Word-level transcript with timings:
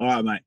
All 0.00 0.06
right, 0.06 0.24
mate. 0.24 0.40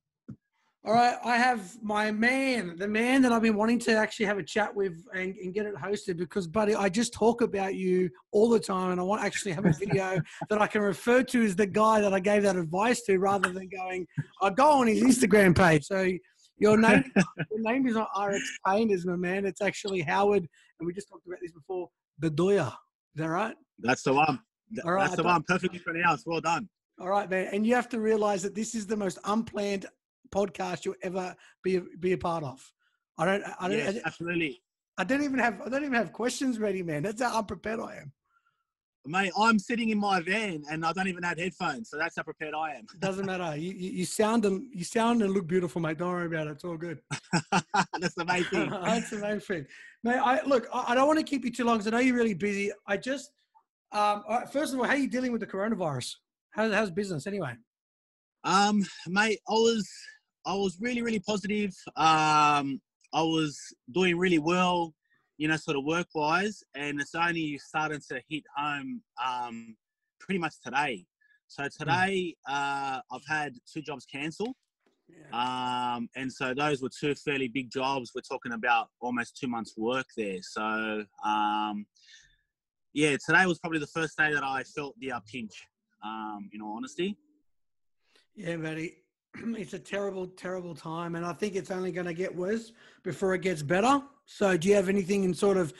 All 0.86 0.94
right, 0.94 1.16
I 1.24 1.38
have 1.38 1.82
my 1.82 2.12
man, 2.12 2.76
the 2.76 2.88
man 2.88 3.22
that 3.22 3.32
I've 3.32 3.44
been 3.44 3.56
wanting 3.56 3.80
to 3.80 3.96
actually 3.96 4.26
have 4.26 4.38
a 4.38 4.44
chat 4.44 4.76
with 4.76 5.06
and, 5.14 5.34
and, 5.38 5.54
get 5.54 5.66
it 5.66 5.76
hosted 5.76 6.18
because, 6.18 6.46
buddy, 6.46 6.76
I 6.76 6.90
just 6.90 7.14
talk 7.14 7.42
about 7.42 7.76
you 7.76 8.10
all 8.34 8.50
the 8.50 8.60
time, 8.60 8.92
and 8.92 9.00
I 9.00 9.04
want 9.04 9.22
to 9.22 9.26
actually 9.26 9.54
have 9.54 9.66
a 9.66 9.72
video 9.72 10.20
that 10.50 10.62
I 10.62 10.68
can 10.68 10.82
refer 10.82 11.24
to 11.24 11.42
as 11.42 11.56
the 11.56 11.68
guy 11.68 12.02
that 12.02 12.14
I 12.14 12.20
gave 12.20 12.44
that 12.44 12.58
advice 12.58 13.04
to, 13.04 13.18
rather 13.18 13.50
than 13.54 13.70
going, 13.70 14.06
I 14.42 14.50
go 14.50 14.72
on 14.72 14.88
his 14.88 15.02
Instagram 15.02 15.56
page. 15.56 15.86
So 15.86 16.12
your 16.58 16.78
name, 16.78 17.06
your 17.50 17.62
name 17.62 17.88
is 17.88 17.96
not 17.96 18.10
RX 18.20 18.42
Payne, 18.68 18.90
is 18.90 19.06
my 19.06 19.16
man. 19.16 19.46
It's 19.46 19.62
actually 19.62 20.02
Howard, 20.02 20.46
and 20.80 20.88
we 20.88 20.92
just 20.92 21.08
talked 21.08 21.26
about 21.26 21.40
this 21.42 21.54
before. 21.54 21.88
Bedoya, 22.22 22.68
is 22.68 22.74
that 23.16 23.30
right? 23.30 23.56
That's 23.80 24.04
the 24.04 24.14
one. 24.14 24.40
All 24.84 24.92
right, 24.92 25.06
That's 25.06 25.16
the 25.16 25.24
one. 25.24 25.44
Perfectly 25.44 25.80
pronounced. 25.80 26.26
Well 26.28 26.42
done. 26.42 26.68
All 27.00 27.10
right, 27.10 27.30
man. 27.30 27.50
And 27.52 27.66
you 27.66 27.76
have 27.76 27.90
to 27.90 28.00
realize 28.00 28.44
that 28.44 28.56
this 28.56 28.76
is 28.76 28.86
the 28.88 28.98
most 28.98 29.18
unplanned 29.26 29.86
podcast 30.34 30.86
you'll 30.86 30.96
ever 31.02 31.36
be 31.64 31.80
be 32.00 32.14
a 32.14 32.18
part 32.18 32.44
of. 32.44 32.72
I 33.18 33.26
don't. 33.26 33.44
I 33.60 33.68
don't. 33.68 33.78
Yes, 33.78 33.96
I, 33.98 34.02
absolutely. 34.08 34.62
I 34.98 35.04
don't 35.04 35.24
even 35.24 35.40
have. 35.40 35.62
I 35.62 35.70
don't 35.70 35.84
even 35.84 35.94
have 35.94 36.12
questions 36.12 36.60
ready, 36.60 36.84
man. 36.84 37.04
That's 37.04 37.22
how 37.22 37.38
unprepared 37.40 37.80
I 37.80 37.98
am. 37.98 38.12
Mate, 39.06 39.34
I'm 39.38 39.60
sitting 39.60 39.90
in 39.90 40.00
my 40.00 40.22
van 40.22 40.64
and 40.72 40.86
I 40.86 40.94
don't 40.94 41.10
even 41.10 41.24
have 41.24 41.38
headphones, 41.38 41.90
so 41.90 41.98
that's 41.98 42.16
how 42.16 42.24
prepared 42.24 42.54
I 42.54 42.76
am. 42.76 42.86
Doesn't 43.00 43.26
matter. 43.26 43.58
You, 43.58 43.74
you, 43.74 43.90
you 43.90 44.06
sound 44.06 44.46
and 44.46 44.66
you 44.72 44.86
sound 44.86 45.22
and 45.22 45.34
look 45.34 45.46
beautiful, 45.46 45.82
mate. 45.82 45.98
Don't 45.98 46.10
worry 46.10 46.28
about 46.28 46.48
it. 46.48 46.52
It's 46.52 46.64
all 46.64 46.78
good. 46.78 47.00
that's 47.52 48.16
the 48.16 48.24
main 48.26 48.46
thing. 48.46 48.70
that's 48.86 49.10
the 49.10 49.18
main 49.18 49.42
thing, 49.42 49.66
mate. 50.04 50.20
I 50.20 50.42
look. 50.46 50.68
I, 50.74 50.86
I 50.90 50.96
don't 50.96 51.08
want 51.08 51.20
to 51.20 51.26
keep 51.26 51.44
you 51.44 51.52
too 51.52 51.66
long 51.66 51.78
because 51.78 51.88
I 51.88 51.92
know 51.92 52.00
you're 52.00 52.16
really 52.16 52.34
busy. 52.34 52.72
I 52.88 52.96
just, 52.96 53.32
um, 53.92 54.24
first 54.54 54.74
of 54.74 54.80
all, 54.80 54.86
how 54.86 54.94
are 54.94 54.98
you 54.98 55.10
dealing 55.10 55.34
with 55.34 55.42
the 55.42 55.48
coronavirus? 55.48 56.16
How's 56.54 56.72
how's 56.72 56.92
business 56.92 57.26
anyway? 57.26 57.54
Um, 58.44 58.86
mate, 59.08 59.40
I 59.50 59.54
was 59.54 59.90
I 60.46 60.54
was 60.54 60.78
really, 60.80 61.02
really 61.02 61.20
positive. 61.20 61.72
Um, 61.96 62.80
I 63.12 63.22
was 63.22 63.60
doing 63.92 64.18
really 64.18 64.38
well, 64.38 64.94
you 65.38 65.48
know, 65.48 65.56
sort 65.56 65.78
of 65.78 65.84
work 65.84 66.08
wise, 66.14 66.64
and 66.76 67.02
it's 67.02 67.16
only 67.16 67.58
starting 67.58 68.02
to 68.12 68.22
hit 68.30 68.44
home 68.56 69.02
um, 69.24 69.76
pretty 70.20 70.38
much 70.38 70.54
today. 70.64 71.06
So 71.48 71.64
hmm. 71.64 71.70
today, 71.80 72.36
uh, 72.48 73.00
I've 73.12 73.28
had 73.28 73.54
two 73.72 73.82
jobs 73.82 74.06
cancelled. 74.06 74.56
Yeah. 75.10 75.96
Um, 75.96 76.08
and 76.16 76.32
so 76.32 76.54
those 76.54 76.82
were 76.82 76.90
two 76.90 77.16
fairly 77.16 77.48
big 77.48 77.72
jobs. 77.72 78.12
We're 78.14 78.22
talking 78.22 78.54
about 78.54 78.90
almost 79.02 79.38
two 79.38 79.48
months' 79.48 79.74
work 79.76 80.06
there. 80.16 80.38
So, 80.42 81.04
um, 81.26 81.86
yeah, 82.94 83.18
today 83.26 83.46
was 83.46 83.60
probably 83.60 83.80
the 83.80 83.88
first 83.88 84.18
day 84.18 84.34
that 84.34 84.44
I 84.44 84.64
felt 84.64 84.96
the 85.00 85.12
uh, 85.12 85.20
pinch, 85.32 85.52
um, 86.04 86.50
in 86.54 86.62
all 86.62 86.76
honesty. 86.76 87.18
Yeah, 88.36 88.58
buddy. 88.58 88.98
it's 89.36 89.74
a 89.74 89.80
terrible, 89.80 90.28
terrible 90.28 90.76
time, 90.76 91.16
and 91.16 91.26
I 91.26 91.34
think 91.34 91.56
it's 91.56 91.72
only 91.72 91.92
going 91.92 92.08
to 92.08 92.14
get 92.14 92.36
worse 92.36 92.72
before 93.04 93.34
it 93.34 93.42
gets 93.42 93.62
better. 93.62 94.02
So, 94.26 94.58
do 94.58 94.68
you 94.70 94.76
have 94.76 94.90
anything 94.90 95.24
in 95.24 95.34
sort 95.34 95.58
of? 95.58 95.74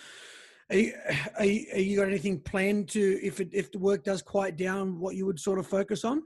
Are 0.70 0.76
you, 0.76 0.94
are 1.38 1.46
you, 1.46 1.66
are 1.74 1.80
you 1.80 1.98
got 1.98 2.08
anything 2.08 2.40
planned 2.40 2.90
to 2.90 3.20
if 3.26 3.40
it, 3.40 3.50
if 3.52 3.72
the 3.72 3.80
work 3.80 4.04
does 4.04 4.22
quiet 4.22 4.58
down? 4.58 5.00
What 5.00 5.16
you 5.16 5.26
would 5.26 5.40
sort 5.40 5.60
of 5.60 5.68
focus 5.68 6.04
on? 6.04 6.24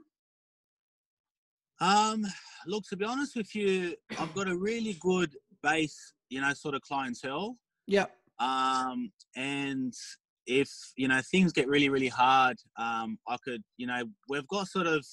Um, 1.80 2.26
look, 2.66 2.84
to 2.88 2.96
be 2.96 3.04
honest 3.04 3.36
with 3.36 3.54
you, 3.54 3.94
I've 4.18 4.34
got 4.34 4.48
a 4.48 4.56
really 4.56 4.96
good 5.00 5.36
base, 5.62 6.12
you 6.28 6.40
know, 6.40 6.52
sort 6.52 6.74
of 6.74 6.82
clientele. 6.82 7.56
Yeah. 7.86 8.06
Um, 8.40 9.12
and 9.36 9.94
if 10.48 10.68
you 10.96 11.06
know 11.06 11.20
things 11.30 11.52
get 11.52 11.68
really, 11.68 11.88
really 11.88 12.08
hard, 12.08 12.56
um, 12.76 13.18
I 13.28 13.36
could, 13.44 13.62
you 13.76 13.86
know, 13.86 14.02
we've 14.28 14.48
got 14.48 14.66
sort 14.66 14.88
of 14.88 15.04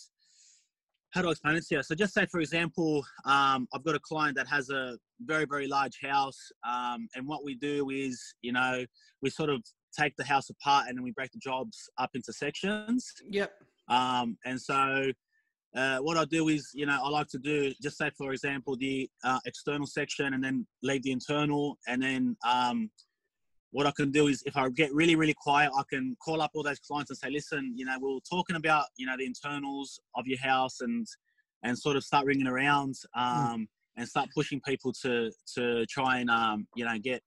how 1.16 1.22
do 1.22 1.30
I 1.30 1.32
explain 1.32 1.56
to 1.56 1.66
you? 1.72 1.82
So 1.82 1.96
just 1.96 2.14
say, 2.14 2.26
for 2.30 2.42
example, 2.42 3.06
um, 3.24 3.70
I've 3.74 3.86
got 3.86 3.96
a 3.96 4.00
client 4.00 4.36
that 4.36 4.48
has 4.50 4.70
a 4.70 4.98
very, 5.22 5.46
very 5.46 5.66
large 5.66 5.98
house. 6.04 6.38
Um, 6.68 7.08
and 7.16 7.26
what 7.26 7.46
we 7.46 7.56
do 7.56 7.90
is, 7.90 8.22
you 8.42 8.52
know, 8.52 8.86
we 9.22 9.30
sort 9.30 9.50
of 9.50 9.64
take 9.98 10.14
the 10.18 10.26
house 10.26 10.50
apart 10.50 10.88
and 10.90 10.98
then 10.98 11.04
we 11.04 11.12
break 11.12 11.32
the 11.32 11.40
jobs 11.40 11.90
up 11.98 12.10
into 12.16 12.34
sections. 12.34 13.14
Yep. 13.30 13.54
Um, 13.88 14.38
and 14.44 14.60
so 14.60 15.12
uh, 15.74 16.00
what 16.00 16.18
I 16.18 16.26
do 16.26 16.50
is, 16.50 16.72
you 16.74 16.86
know, 16.86 17.00
I 17.02 17.08
like 17.08 17.28
to 17.30 17.40
do, 17.40 17.72
just 17.82 17.98
say, 17.98 18.12
for 18.18 18.34
example, 18.34 18.76
the 18.76 19.10
uh, 19.24 19.40
external 19.46 19.88
section 19.88 20.34
and 20.34 20.44
then 20.44 20.68
leave 20.84 21.04
the 21.04 21.12
internal. 21.12 21.78
And 21.88 22.04
then 22.04 22.36
um, 22.46 22.90
what 23.76 23.86
I 23.86 23.92
can 23.92 24.10
do 24.10 24.28
is 24.28 24.42
if 24.46 24.56
I 24.56 24.70
get 24.70 24.94
really, 24.94 25.18
really 25.18 25.34
quiet, 25.34 25.70
I 25.78 25.84
can 25.90 26.16
call 26.24 26.42
up 26.42 26.52
all 26.54 26.64
those 26.64 26.80
clients 26.80 27.12
and 27.12 27.18
say, 27.18 27.30
listen, 27.30 27.74
you 27.76 27.84
know, 27.84 27.98
we 28.02 28.10
are 28.10 28.20
talking 28.22 28.56
about, 28.56 28.86
you 28.96 29.06
know, 29.06 29.18
the 29.18 29.26
internals 29.26 30.00
of 30.16 30.26
your 30.26 30.40
house 30.40 30.80
and, 30.80 31.06
and 31.62 31.78
sort 31.78 31.98
of 31.98 32.04
start 32.06 32.26
ringing 32.26 32.48
around 32.48 32.96
hmm. 33.14 33.22
um, 33.22 33.60
mm. 33.60 33.68
and 33.98 34.08
start 34.08 34.30
pushing 34.34 34.62
people 34.62 34.94
to, 35.02 35.30
to 35.56 35.86
try 35.88 36.20
and, 36.20 36.30
um, 36.30 36.66
you 36.74 36.86
know, 36.86 36.98
get, 37.00 37.22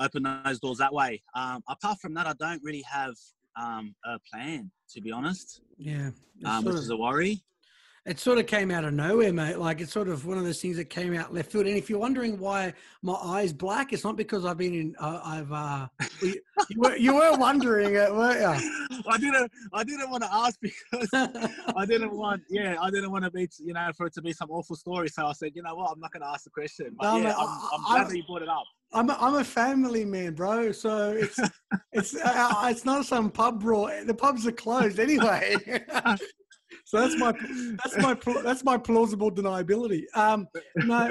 open 0.00 0.24
those 0.44 0.58
doors 0.58 0.78
that 0.78 0.92
way. 0.92 1.22
Um, 1.36 1.62
apart 1.68 1.98
from 2.00 2.14
that, 2.14 2.26
I 2.26 2.32
don't 2.40 2.60
really 2.64 2.82
have 2.90 3.14
um, 3.56 3.94
a 4.04 4.18
plan, 4.32 4.68
to 4.94 5.00
be 5.00 5.12
honest. 5.12 5.60
Yeah. 5.78 6.10
Um, 6.44 6.64
which 6.64 6.74
of, 6.74 6.80
is 6.80 6.90
a 6.90 6.96
worry 6.96 7.40
it 8.04 8.18
sort 8.18 8.38
of 8.38 8.46
came 8.46 8.72
out 8.72 8.84
of 8.84 8.92
nowhere, 8.92 9.32
mate. 9.32 9.58
Like 9.58 9.80
it's 9.80 9.92
sort 9.92 10.08
of 10.08 10.26
one 10.26 10.36
of 10.36 10.44
those 10.44 10.60
things 10.60 10.76
that 10.76 10.86
came 10.86 11.14
out 11.14 11.32
left 11.32 11.52
field. 11.52 11.66
And 11.66 11.76
if 11.76 11.88
you're 11.88 12.00
wondering 12.00 12.36
why 12.38 12.74
my 13.00 13.14
eyes 13.14 13.52
black, 13.52 13.92
it's 13.92 14.02
not 14.02 14.16
because 14.16 14.44
I've 14.44 14.58
been 14.58 14.74
in. 14.74 14.96
Uh, 14.98 15.20
I've. 15.24 15.52
Uh, 15.52 15.86
you, 16.20 16.40
you, 16.70 16.80
were, 16.80 16.96
you 16.96 17.14
were 17.14 17.36
wondering 17.36 17.94
it, 17.94 18.12
weren't 18.12 18.40
you? 18.40 19.00
I 19.08 19.18
didn't. 19.18 19.52
I 19.72 19.84
didn't 19.84 20.10
want 20.10 20.24
to 20.24 20.34
ask 20.34 20.58
because 20.60 21.08
I 21.76 21.86
didn't 21.86 22.12
want. 22.12 22.42
Yeah, 22.50 22.76
I 22.80 22.90
didn't 22.90 23.12
want 23.12 23.24
to 23.24 23.30
be. 23.30 23.48
You 23.60 23.74
know, 23.74 23.90
for 23.96 24.06
it 24.06 24.14
to 24.14 24.22
be 24.22 24.32
some 24.32 24.50
awful 24.50 24.74
story. 24.74 25.08
So 25.08 25.26
I 25.26 25.32
said, 25.32 25.52
you 25.54 25.62
know 25.62 25.76
what, 25.76 25.92
I'm 25.92 26.00
not 26.00 26.12
going 26.12 26.22
to 26.22 26.28
ask 26.28 26.44
the 26.44 26.50
question. 26.50 26.96
But 26.98 27.04
no, 27.04 27.16
yeah, 27.18 27.24
mate, 27.24 27.34
I'm, 27.38 27.60
I'm 27.72 27.84
glad 27.84 28.08
that 28.08 28.16
you 28.16 28.24
brought 28.24 28.42
it 28.42 28.48
up. 28.48 28.64
I'm 28.94 29.08
a, 29.10 29.16
I'm 29.20 29.36
a 29.36 29.44
family 29.44 30.04
man, 30.04 30.34
bro. 30.34 30.72
So 30.72 31.12
it's 31.12 31.38
it's 31.92 32.16
uh, 32.16 32.66
it's 32.68 32.84
not 32.84 33.06
some 33.06 33.30
pub 33.30 33.60
brawl. 33.60 33.90
The 34.04 34.14
pubs 34.14 34.44
are 34.46 34.52
closed 34.52 34.98
anyway. 34.98 35.56
So 36.84 37.00
that's 37.00 37.16
my 37.16 37.32
that's 37.82 37.98
my 37.98 38.14
that's 38.42 38.64
my 38.64 38.78
plausible 38.78 39.30
deniability. 39.30 40.04
Um, 40.14 40.46
no, 40.76 41.10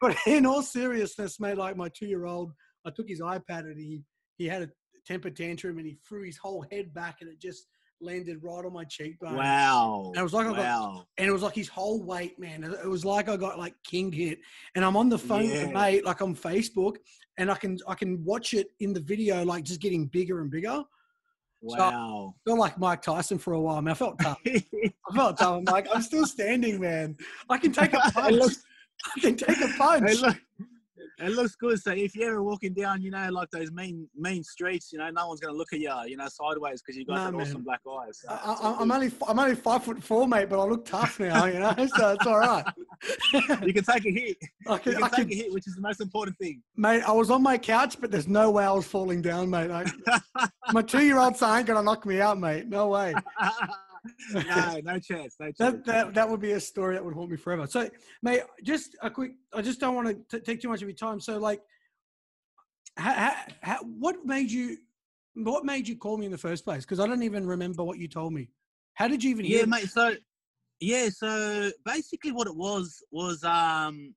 but 0.00 0.16
in 0.26 0.46
all 0.46 0.62
seriousness, 0.62 1.38
mate, 1.40 1.58
like 1.58 1.76
my 1.76 1.88
two 1.88 2.06
year 2.06 2.26
old, 2.26 2.52
I 2.86 2.90
took 2.90 3.08
his 3.08 3.20
iPad 3.20 3.60
and 3.60 3.78
he 3.78 4.02
he 4.38 4.46
had 4.46 4.62
a 4.62 4.70
temper 5.06 5.30
tantrum 5.30 5.78
and 5.78 5.86
he 5.86 5.98
threw 6.06 6.24
his 6.24 6.36
whole 6.36 6.64
head 6.70 6.92
back 6.94 7.18
and 7.20 7.30
it 7.30 7.40
just 7.40 7.66
landed 8.00 8.38
right 8.42 8.64
on 8.64 8.72
my 8.72 8.84
cheekbone. 8.84 9.36
Wow! 9.36 10.04
And 10.06 10.16
it 10.16 10.22
was 10.22 10.32
like 10.32 10.46
I 10.46 10.52
got, 10.52 11.06
and 11.18 11.28
it 11.28 11.32
was 11.32 11.42
like 11.42 11.54
his 11.54 11.68
whole 11.68 12.02
weight, 12.02 12.38
man. 12.38 12.64
It 12.64 12.88
was 12.88 13.04
like 13.04 13.28
I 13.28 13.36
got 13.36 13.58
like 13.58 13.74
king 13.84 14.10
hit. 14.10 14.38
And 14.74 14.84
I'm 14.84 14.96
on 14.96 15.08
the 15.08 15.18
phone 15.18 15.44
yeah. 15.44 15.64
with 15.64 15.70
a 15.70 15.72
mate, 15.72 16.04
like 16.04 16.22
on 16.22 16.34
Facebook, 16.34 16.96
and 17.38 17.50
I 17.50 17.54
can 17.54 17.78
I 17.86 17.94
can 17.94 18.24
watch 18.24 18.54
it 18.54 18.68
in 18.80 18.92
the 18.92 19.00
video, 19.00 19.44
like 19.44 19.64
just 19.64 19.80
getting 19.80 20.06
bigger 20.06 20.40
and 20.40 20.50
bigger. 20.50 20.82
Wow. 21.62 22.34
So 22.46 22.50
I 22.50 22.50
felt 22.50 22.58
like 22.58 22.78
Mike 22.78 23.02
Tyson 23.02 23.38
for 23.38 23.52
a 23.52 23.60
while, 23.60 23.80
man. 23.82 23.92
I 23.92 23.94
felt 23.94 24.18
tough. 24.20 24.40
I 24.46 24.92
felt 25.14 25.38
tough. 25.38 25.58
I'm 25.58 25.64
like, 25.64 25.86
I'm 25.94 26.02
still 26.02 26.26
standing, 26.26 26.80
man. 26.80 27.16
I 27.48 27.58
can 27.58 27.72
take 27.72 27.92
a 27.92 27.98
punch. 28.12 28.54
I 29.16 29.20
can 29.20 29.36
take 29.36 29.60
a 29.60 29.68
punch. 29.76 30.20
It 31.20 31.32
looks 31.32 31.54
good. 31.54 31.80
So 31.80 31.92
if 31.92 32.14
you're 32.14 32.30
ever 32.30 32.42
walking 32.42 32.72
down, 32.72 33.02
you 33.02 33.10
know, 33.10 33.28
like 33.30 33.50
those 33.50 33.70
main 33.72 34.08
main 34.16 34.42
streets, 34.42 34.92
you 34.92 34.98
know, 34.98 35.10
no 35.10 35.28
one's 35.28 35.40
gonna 35.40 35.56
look 35.56 35.72
at 35.72 35.80
you, 35.80 35.92
you 36.06 36.16
know, 36.16 36.28
sideways 36.28 36.82
because 36.82 36.96
you've 36.96 37.08
got 37.08 37.32
nah, 37.32 37.40
awesome 37.40 37.62
black 37.62 37.80
eyes. 37.86 38.20
So 38.22 38.28
I, 38.30 38.80
am 38.80 38.90
only 38.90 39.10
I'm 39.28 39.38
only 39.38 39.54
five 39.54 39.84
foot 39.84 40.02
four, 40.02 40.26
mate, 40.26 40.48
but 40.48 40.60
I 40.60 40.64
look 40.64 40.84
tough 40.84 41.20
now, 41.20 41.44
you 41.44 41.58
know, 41.58 41.74
so 41.96 42.12
it's 42.12 42.26
all 42.26 42.38
right. 42.38 42.64
you 43.62 43.72
can 43.74 43.84
take 43.84 44.06
a 44.06 44.10
hit. 44.10 44.36
I 44.66 44.78
can, 44.78 44.92
you 44.92 44.98
can 44.98 45.04
I 45.04 45.08
take 45.08 45.28
can, 45.28 45.32
a 45.32 45.42
hit, 45.42 45.52
which 45.52 45.66
is 45.66 45.74
the 45.74 45.82
most 45.82 46.00
important 46.00 46.38
thing. 46.38 46.62
Mate, 46.76 47.02
I 47.02 47.12
was 47.12 47.30
on 47.30 47.42
my 47.42 47.58
couch, 47.58 48.00
but 48.00 48.10
there's 48.10 48.28
no 48.28 48.50
way 48.50 48.64
I 48.64 48.72
was 48.72 48.86
falling 48.86 49.20
down, 49.20 49.50
mate. 49.50 49.70
I, 49.70 50.48
my 50.72 50.82
two 50.82 51.04
year 51.04 51.18
old 51.18 51.36
son 51.36 51.58
ain't 51.58 51.66
gonna 51.66 51.82
knock 51.82 52.06
me 52.06 52.20
out, 52.20 52.38
mate. 52.38 52.68
No 52.68 52.88
way. 52.88 53.14
no, 54.32 54.80
no 54.82 54.98
chance. 54.98 55.36
No 55.38 55.46
chance. 55.46 55.56
That, 55.58 55.84
that, 55.84 56.14
that 56.14 56.28
would 56.28 56.40
be 56.40 56.52
a 56.52 56.60
story 56.60 56.94
that 56.94 57.04
would 57.04 57.14
haunt 57.14 57.30
me 57.30 57.36
forever. 57.36 57.66
So, 57.66 57.88
mate, 58.22 58.42
just 58.62 58.96
a 59.02 59.10
quick, 59.10 59.32
I 59.52 59.62
just 59.62 59.80
don't 59.80 59.94
want 59.94 60.28
to 60.30 60.40
take 60.40 60.60
too 60.60 60.68
much 60.68 60.82
of 60.82 60.88
your 60.88 60.96
time. 60.96 61.20
So, 61.20 61.38
like, 61.38 61.60
how, 62.96 63.34
how, 63.62 63.78
what 63.82 64.24
made 64.24 64.50
you, 64.50 64.78
what 65.34 65.64
made 65.64 65.88
you 65.88 65.96
call 65.96 66.16
me 66.16 66.26
in 66.26 66.32
the 66.32 66.38
first 66.38 66.64
place? 66.64 66.84
Because 66.84 67.00
I 67.00 67.06
don't 67.06 67.22
even 67.22 67.46
remember 67.46 67.84
what 67.84 67.98
you 67.98 68.08
told 68.08 68.32
me. 68.32 68.48
How 68.94 69.08
did 69.08 69.22
you 69.22 69.30
even 69.30 69.44
hear? 69.44 69.60
Yeah, 69.60 69.66
mate. 69.66 69.88
So, 69.88 70.14
yeah, 70.80 71.10
so 71.10 71.70
basically 71.84 72.32
what 72.32 72.46
it 72.46 72.56
was 72.56 73.02
was 73.10 73.44
um 73.44 74.14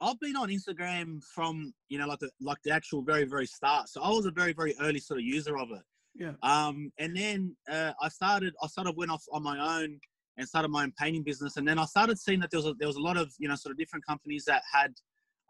I've 0.00 0.20
been 0.20 0.36
on 0.36 0.48
Instagram 0.48 1.22
from 1.24 1.72
you 1.88 1.98
know 1.98 2.06
like 2.06 2.20
the 2.20 2.30
like 2.40 2.58
the 2.64 2.70
actual 2.70 3.02
very 3.02 3.24
very 3.24 3.46
start. 3.46 3.88
So 3.88 4.02
I 4.02 4.08
was 4.08 4.26
a 4.26 4.30
very 4.30 4.52
very 4.52 4.74
early 4.80 5.00
sort 5.00 5.18
of 5.18 5.24
user 5.24 5.58
of 5.58 5.70
it. 5.70 5.82
Yeah. 6.14 6.32
Um, 6.42 6.92
and 6.98 7.16
then 7.16 7.56
uh, 7.70 7.92
I 8.00 8.08
started, 8.08 8.54
I 8.62 8.68
sort 8.68 8.86
of 8.86 8.96
went 8.96 9.10
off 9.10 9.24
on 9.32 9.42
my 9.42 9.82
own 9.82 9.98
and 10.36 10.48
started 10.48 10.68
my 10.68 10.84
own 10.84 10.92
painting 10.98 11.22
business. 11.22 11.56
And 11.56 11.66
then 11.66 11.78
I 11.78 11.84
started 11.84 12.18
seeing 12.18 12.40
that 12.40 12.50
there 12.50 12.58
was 12.58 12.66
a, 12.66 12.74
there 12.78 12.88
was 12.88 12.96
a 12.96 13.00
lot 13.00 13.16
of 13.16 13.32
you 13.38 13.48
know 13.48 13.56
sort 13.56 13.72
of 13.72 13.78
different 13.78 14.04
companies 14.06 14.44
that 14.46 14.62
had 14.72 14.92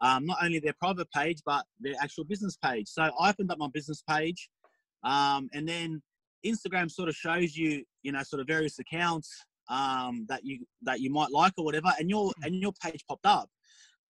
um, 0.01 0.25
not 0.25 0.37
only 0.43 0.59
their 0.59 0.75
private 0.79 1.09
page 1.11 1.39
but 1.45 1.65
their 1.79 1.95
actual 2.01 2.23
business 2.23 2.57
page. 2.57 2.87
So 2.87 3.03
I 3.03 3.29
opened 3.29 3.51
up 3.51 3.57
my 3.57 3.69
business 3.73 4.03
page, 4.09 4.49
um, 5.03 5.49
and 5.53 5.67
then 5.67 6.01
Instagram 6.45 6.91
sort 6.91 7.09
of 7.09 7.15
shows 7.15 7.55
you 7.55 7.83
you 8.03 8.11
know 8.11 8.23
sort 8.23 8.41
of 8.41 8.47
various 8.47 8.79
accounts. 8.79 9.29
um, 9.69 10.25
that 10.29 10.41
you 10.43 10.65
that 10.83 10.99
you 10.99 11.11
might 11.11 11.31
like 11.31 11.53
or 11.57 11.65
whatever, 11.65 11.91
and 11.99 12.09
your 12.09 12.31
and 12.43 12.61
your 12.61 12.73
page 12.83 13.03
popped 13.07 13.25
up. 13.25 13.49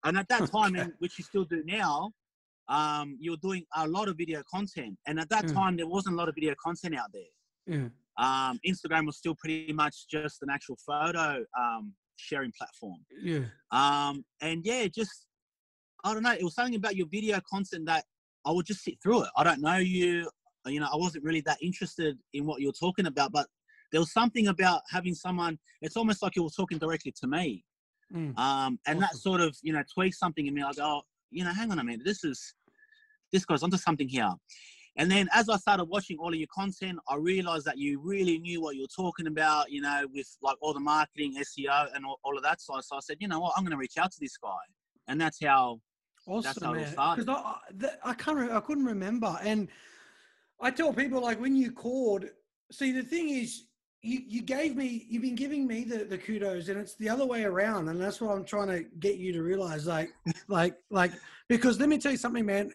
And 0.04 0.18
at 0.18 0.28
that 0.30 0.52
time, 0.52 0.76
and 0.76 0.94
which 1.00 1.18
you 1.18 1.24
still 1.24 1.46
do 1.46 1.64
now, 1.66 2.12
um, 2.68 3.18
you're 3.20 3.38
doing 3.38 3.66
a 3.76 3.88
lot 3.88 4.08
of 4.08 4.18
video 4.18 4.42
content. 4.50 4.98
And 5.08 5.20
at 5.20 5.30
that 5.30 5.46
Mm. 5.46 5.54
time, 5.54 5.78
there 5.78 5.88
wasn't 5.88 6.16
a 6.16 6.18
lot 6.18 6.30
of 6.30 6.36
video 6.36 6.56
content 6.64 6.96
out 6.96 7.12
there. 7.14 7.32
Yeah. 7.68 7.90
Um, 8.18 8.60
Instagram 8.66 9.06
was 9.06 9.18
still 9.18 9.36
pretty 9.36 9.74
much 9.74 10.08
just 10.08 10.42
an 10.42 10.50
actual 10.50 10.78
photo 10.78 11.46
um, 11.60 11.94
sharing 12.16 12.52
platform. 12.58 13.06
Yeah. 13.22 13.46
Um, 13.72 14.26
and 14.42 14.66
yeah, 14.66 14.88
just 14.88 15.28
I 16.04 16.14
don't 16.14 16.24
know. 16.24 16.32
It 16.34 16.44
was 16.44 16.54
something 16.56 16.76
about 16.76 16.96
your 16.96 17.08
video 17.08 17.40
content 17.50 17.86
that 17.88 18.06
I 18.46 18.52
would 18.52 18.66
just 18.66 18.84
sit 18.84 19.02
through 19.02 19.24
it. 19.24 19.30
I 19.36 19.44
don't 19.44 19.62
know 19.62 19.78
you. 19.78 20.30
You 20.68 20.80
know, 20.80 20.88
I 20.92 20.96
wasn't 20.96 21.24
really 21.24 21.42
that 21.42 21.58
interested 21.62 22.18
in 22.34 22.46
what 22.46 22.62
you're 22.62 22.72
talking 22.72 23.06
about, 23.06 23.32
but 23.32 23.48
there 23.92 24.00
was 24.02 24.12
something 24.12 24.48
about 24.48 24.82
having 24.90 25.14
someone. 25.14 25.60
It's 25.82 25.98
almost 25.98 26.22
like 26.24 26.36
you 26.36 26.44
were 26.44 26.50
talking 26.50 26.78
directly 26.78 27.12
to 27.22 27.28
me, 27.28 27.64
Mm. 28.14 28.38
um, 28.38 28.80
and 28.88 29.02
that 29.02 29.16
sort 29.16 29.42
of 29.42 29.58
you 29.62 29.74
know 29.74 29.84
tweaked 29.94 30.16
something 30.16 30.46
in 30.48 30.54
me. 30.54 30.62
I 30.62 30.72
go, 30.74 30.84
oh, 30.86 31.02
you 31.36 31.44
know, 31.44 31.54
hang 31.54 31.72
on 31.72 31.80
a 31.80 31.84
minute. 31.84 32.06
This 32.06 32.24
is 32.24 32.54
this 33.32 33.46
goes 33.46 33.64
onto 33.64 33.78
something 33.78 34.08
here. 34.08 34.32
And 34.98 35.12
then 35.12 35.28
as 35.34 35.50
I 35.50 35.58
started 35.58 35.86
watching 35.86 36.18
all 36.20 36.30
of 36.30 36.36
your 36.36 36.48
content, 36.54 37.00
I 37.10 37.18
realized 37.18 37.66
that 37.66 37.78
you 37.78 38.00
really 38.02 38.40
knew 38.40 38.62
what 38.62 38.76
you 38.76 38.84
were 38.84 39.04
talking 39.04 39.28
about, 39.28 39.70
you 39.70 39.82
know, 39.82 40.08
with 40.14 40.38
like 40.42 40.56
all 40.62 40.74
the 40.74 40.80
marketing, 40.80 41.36
SEO, 41.38 41.94
and 41.94 42.06
all, 42.06 42.18
all 42.24 42.38
of 42.38 42.44
that 42.44 42.62
side. 42.62 42.84
So 42.84 42.96
I 42.96 43.00
said, 43.02 43.18
you 43.20 43.28
know 43.28 43.40
what, 43.40 43.54
I'm 43.58 43.64
going 43.64 43.72
to 43.72 43.78
reach 43.78 43.98
out 43.98 44.12
to 44.14 44.18
this 44.22 44.38
guy. 44.38 44.64
And 45.10 45.20
that's 45.20 45.44
how, 45.44 45.82
Awesome, 46.26 46.64
how 46.64 46.74
it 46.74 46.78
man. 46.78 46.92
started. 46.94 47.26
Because 47.26 47.44
I, 47.44 47.88
I, 48.08 48.12
I 48.12 48.14
can't, 48.14 48.52
I 48.52 48.60
couldn't 48.62 48.86
remember. 48.86 49.38
And 49.44 49.68
I 50.62 50.72
tell 50.72 50.94
people 50.94 51.22
like 51.22 51.42
when 51.42 51.56
you 51.56 51.72
called. 51.72 52.26
See, 52.72 52.94
the 52.94 53.04
thing 53.04 53.30
is, 53.30 53.66
you 54.06 54.22
you 54.28 54.42
gave 54.42 54.76
me, 54.76 55.06
you've 55.10 55.22
been 55.22 55.36
giving 55.36 55.66
me 55.68 55.84
the 55.84 56.06
the 56.06 56.18
kudos, 56.18 56.70
and 56.70 56.80
it's 56.80 56.96
the 56.96 57.10
other 57.10 57.26
way 57.26 57.44
around. 57.44 57.90
And 57.90 58.00
that's 58.00 58.22
what 58.22 58.32
I'm 58.32 58.46
trying 58.46 58.68
to 58.68 58.84
get 59.00 59.18
you 59.18 59.34
to 59.34 59.44
realize. 59.44 59.88
Like, 59.88 60.10
like, 60.48 60.76
like, 60.90 61.12
because 61.50 61.80
let 61.80 61.90
me 61.90 61.98
tell 61.98 62.12
you 62.12 62.18
something, 62.18 62.46
man. 62.46 62.72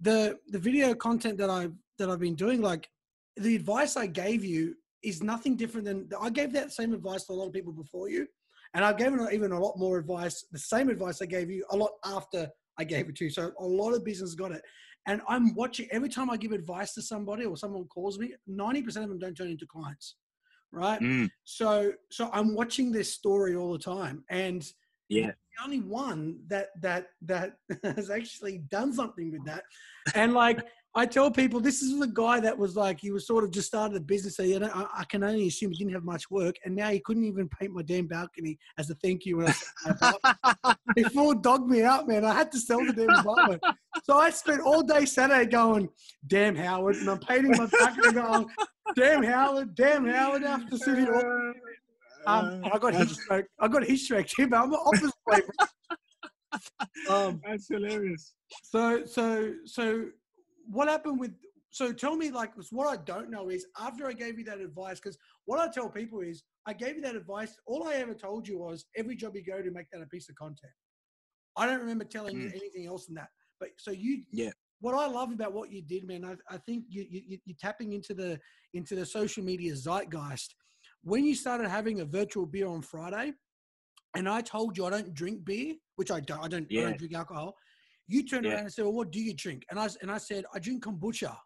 The 0.00 0.38
the 0.48 0.58
video 0.58 0.94
content 0.94 1.38
that 1.38 1.50
I've 1.50 1.74
that 1.98 2.10
I've 2.10 2.20
been 2.20 2.34
doing, 2.34 2.60
like, 2.60 2.88
the 3.36 3.54
advice 3.56 3.96
I 3.96 4.06
gave 4.06 4.44
you 4.44 4.74
is 5.02 5.22
nothing 5.22 5.56
different 5.56 5.86
than 5.86 6.08
I 6.20 6.30
gave 6.30 6.52
that 6.52 6.72
same 6.72 6.92
advice 6.92 7.24
to 7.24 7.32
a 7.32 7.34
lot 7.34 7.46
of 7.46 7.52
people 7.52 7.72
before 7.72 8.08
you. 8.08 8.26
And 8.74 8.84
I've 8.84 8.96
given 8.96 9.26
even 9.32 9.52
a 9.52 9.60
lot 9.60 9.78
more 9.78 9.98
advice, 9.98 10.46
the 10.50 10.58
same 10.58 10.88
advice 10.88 11.20
I 11.20 11.26
gave 11.26 11.50
you 11.50 11.64
a 11.70 11.76
lot 11.76 11.90
after 12.04 12.48
I 12.78 12.84
gave 12.84 13.08
it 13.08 13.16
to 13.16 13.24
you. 13.24 13.30
So 13.30 13.52
a 13.58 13.64
lot 13.64 13.92
of 13.92 14.04
business 14.04 14.34
got 14.34 14.52
it. 14.52 14.62
And 15.06 15.20
I'm 15.28 15.54
watching 15.54 15.88
every 15.90 16.08
time 16.08 16.30
I 16.30 16.36
give 16.36 16.52
advice 16.52 16.94
to 16.94 17.02
somebody 17.02 17.44
or 17.44 17.56
someone 17.56 17.84
calls 17.84 18.18
me, 18.18 18.34
90% 18.48 18.86
of 19.02 19.08
them 19.08 19.18
don't 19.18 19.36
turn 19.36 19.48
into 19.48 19.66
clients. 19.66 20.14
Right. 20.72 21.00
Mm, 21.00 21.30
So 21.44 21.92
so 22.10 22.30
I'm 22.32 22.54
watching 22.54 22.90
this 22.92 23.12
story 23.12 23.54
all 23.54 23.72
the 23.72 23.78
time. 23.78 24.24
And 24.30 24.66
yeah, 25.08 25.26
the 25.26 25.64
only 25.64 25.80
one 25.80 26.38
that 26.48 26.68
that 26.80 27.08
that 27.22 27.56
has 27.96 28.08
actually 28.08 28.58
done 28.58 28.92
something 28.92 29.30
with 29.30 29.44
that. 29.44 29.64
And 30.14 30.32
like 30.32 30.64
I 30.94 31.06
tell 31.06 31.30
people, 31.30 31.60
this 31.60 31.80
is 31.82 31.98
the 31.98 32.06
guy 32.06 32.40
that 32.40 32.56
was 32.56 32.76
like 32.76 33.00
he 33.00 33.10
was 33.10 33.26
sort 33.26 33.44
of 33.44 33.50
just 33.50 33.68
started 33.68 33.96
a 33.96 34.00
business. 34.00 34.36
So 34.36 34.42
you 34.42 34.58
know, 34.60 34.70
I, 34.74 35.00
I 35.00 35.04
can 35.04 35.22
only 35.24 35.46
assume 35.46 35.72
he 35.72 35.78
didn't 35.78 35.92
have 35.94 36.04
much 36.04 36.30
work, 36.30 36.56
and 36.64 36.74
now 36.74 36.88
he 36.88 37.00
couldn't 37.00 37.24
even 37.24 37.48
paint 37.48 37.72
my 37.72 37.82
damn 37.82 38.06
balcony 38.06 38.58
as 38.78 38.88
a 38.88 38.94
thank 38.96 39.26
you. 39.26 39.38
When 39.38 39.46
I 39.46 39.50
set 39.50 39.68
my 39.84 39.90
apartment. 39.92 40.78
he 40.94 41.04
full 41.04 41.34
dogged 41.34 41.68
me 41.68 41.82
out, 41.82 42.08
man. 42.08 42.24
I 42.24 42.34
had 42.34 42.50
to 42.52 42.58
sell 42.58 42.84
the 42.84 42.92
damn 42.92 43.10
apartment. 43.18 43.62
So 44.04 44.16
I 44.18 44.30
spent 44.30 44.60
all 44.62 44.82
day 44.82 45.04
Saturday 45.04 45.50
going, 45.50 45.88
"Damn 46.26 46.56
Howard," 46.56 46.96
and 46.96 47.08
I'm 47.08 47.18
painting 47.18 47.56
my 47.56 47.66
balcony, 47.66 48.12
going, 48.12 48.46
"Damn 48.94 49.22
Howard, 49.22 49.74
damn 49.74 50.06
Howard." 50.06 50.44
After 50.44 50.76
City 50.76 51.04
Hall. 51.04 51.52
Um, 52.26 52.62
I 52.72 52.78
got 52.78 52.94
heat 52.94 53.08
stroke. 53.08 53.46
I 53.58 53.68
got 53.68 53.84
heat 53.84 53.96
stroke 53.96 54.26
too, 54.26 54.48
but 54.48 54.62
I'm 54.62 54.70
the 54.70 54.78
opposite 54.78 55.12
way. 55.26 55.40
Um, 57.08 57.40
that's 57.44 57.68
hilarious. 57.68 58.34
so, 58.62 59.04
so, 59.06 59.54
so, 59.64 60.06
what 60.66 60.88
happened 60.88 61.18
with? 61.18 61.32
So, 61.70 61.92
tell 61.92 62.16
me, 62.16 62.30
like, 62.30 62.52
what 62.70 62.86
I 62.86 63.02
don't 63.02 63.30
know 63.30 63.48
is 63.48 63.66
after 63.78 64.06
I 64.06 64.12
gave 64.12 64.38
you 64.38 64.44
that 64.44 64.60
advice, 64.60 65.00
because 65.00 65.16
what 65.46 65.58
I 65.58 65.72
tell 65.72 65.88
people 65.88 66.20
is, 66.20 66.44
I 66.66 66.74
gave 66.74 66.96
you 66.96 67.02
that 67.02 67.16
advice. 67.16 67.56
All 67.66 67.88
I 67.88 67.94
ever 67.94 68.14
told 68.14 68.46
you 68.46 68.58
was 68.58 68.84
every 68.96 69.16
job 69.16 69.34
you 69.34 69.42
go 69.42 69.62
to, 69.62 69.70
make 69.70 69.90
that 69.92 70.02
a 70.02 70.06
piece 70.06 70.28
of 70.28 70.36
content. 70.36 70.72
I 71.56 71.66
don't 71.66 71.80
remember 71.80 72.04
telling 72.04 72.36
you 72.36 72.48
anything 72.48 72.86
else 72.86 73.06
than 73.06 73.14
that. 73.16 73.28
But 73.58 73.70
so 73.78 73.90
you, 73.90 74.24
Yeah. 74.30 74.50
What 74.82 74.96
I 74.96 75.06
love 75.06 75.30
about 75.32 75.52
what 75.52 75.70
you 75.70 75.80
did, 75.80 76.04
man, 76.08 76.24
I, 76.24 76.34
I 76.52 76.58
think 76.58 76.86
you, 76.88 77.06
you 77.08 77.38
you're 77.44 77.56
tapping 77.60 77.92
into 77.92 78.14
the 78.14 78.40
into 78.74 78.96
the 78.96 79.06
social 79.06 79.44
media 79.44 79.74
zeitgeist. 79.74 80.56
When 81.04 81.24
you 81.24 81.36
started 81.36 81.68
having 81.68 82.00
a 82.00 82.04
virtual 82.04 82.46
beer 82.46 82.66
on 82.66 82.82
Friday, 82.82 83.32
and 84.16 84.28
I 84.28 84.40
told 84.40 84.76
you 84.76 84.84
I 84.84 84.90
don't 84.90 85.14
drink 85.14 85.44
beer, 85.44 85.76
which 85.94 86.10
I 86.10 86.18
don't, 86.18 86.40
I 86.44 86.48
don't, 86.48 86.66
I 86.72 86.80
don't 86.82 86.98
drink 86.98 87.14
alcohol. 87.14 87.56
You 88.08 88.24
turned 88.26 88.44
Yeah. 88.44 88.54
around 88.54 88.64
and 88.64 88.72
said, 88.72 88.84
"Well, 88.84 88.94
what 88.94 89.12
do 89.12 89.20
you 89.20 89.34
drink?" 89.34 89.64
And 89.70 89.78
I 89.78 89.88
and 90.02 90.10
I 90.10 90.18
said, 90.18 90.44
"I 90.52 90.58
drink 90.58 90.82
kombucha." 90.84 91.36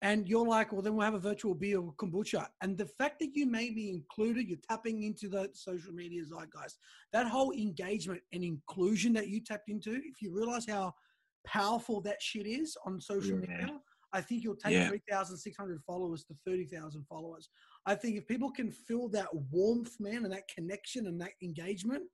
And 0.00 0.26
you're 0.26 0.48
like, 0.48 0.72
"Well, 0.72 0.80
then 0.80 0.96
we'll 0.96 1.04
have 1.04 1.14
a 1.22 1.28
virtual 1.30 1.54
beer 1.54 1.78
with 1.82 1.96
kombucha." 1.98 2.48
And 2.62 2.78
the 2.78 2.86
fact 2.86 3.18
that 3.20 3.36
you 3.36 3.44
may 3.44 3.68
be 3.68 3.90
included, 3.90 4.48
you're 4.48 4.66
tapping 4.66 5.02
into 5.02 5.28
the 5.28 5.50
social 5.52 5.92
media 5.92 6.24
zeitgeist. 6.24 6.78
That 7.12 7.26
whole 7.26 7.52
engagement 7.52 8.22
and 8.32 8.42
inclusion 8.42 9.12
that 9.12 9.28
you 9.28 9.42
tapped 9.42 9.68
into. 9.68 9.92
If 9.92 10.22
you 10.22 10.34
realize 10.34 10.66
how 10.66 10.94
powerful 11.44 12.00
that 12.02 12.20
shit 12.20 12.46
is 12.46 12.76
on 12.86 13.00
social 13.00 13.38
Yeah. 13.38 13.56
media, 13.58 13.80
I 14.12 14.20
think 14.20 14.44
you'll 14.44 14.56
take 14.56 14.74
Yeah. 14.74 14.88
3,600 14.88 15.82
followers 15.84 16.24
to 16.24 16.34
30,000 16.44 17.04
followers. 17.06 17.48
I 17.86 17.94
think 17.94 18.16
if 18.16 18.26
people 18.26 18.50
can 18.50 18.70
feel 18.70 19.08
that 19.10 19.34
warmth, 19.50 19.98
man, 19.98 20.24
and 20.24 20.32
that 20.32 20.48
connection 20.48 21.06
and 21.06 21.20
that 21.20 21.32
engagement, 21.42 22.04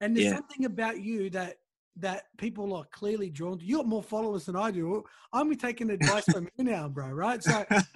and 0.00 0.16
there's 0.16 0.26
Yeah. 0.26 0.34
something 0.34 0.64
about 0.64 1.00
you 1.00 1.30
that 1.30 1.58
that 1.98 2.24
people 2.36 2.74
are 2.74 2.84
clearly 2.92 3.30
drawn 3.30 3.58
to. 3.58 3.64
You 3.64 3.78
got 3.78 3.86
more 3.86 4.02
followers 4.02 4.44
than 4.44 4.54
I 4.54 4.70
do. 4.70 5.02
I'm 5.32 5.56
taking 5.56 5.88
advice 5.88 6.26
from 6.26 6.46
you 6.58 6.64
now, 6.64 6.88
bro. 6.88 7.08
Right? 7.08 7.42
So, 7.42 7.64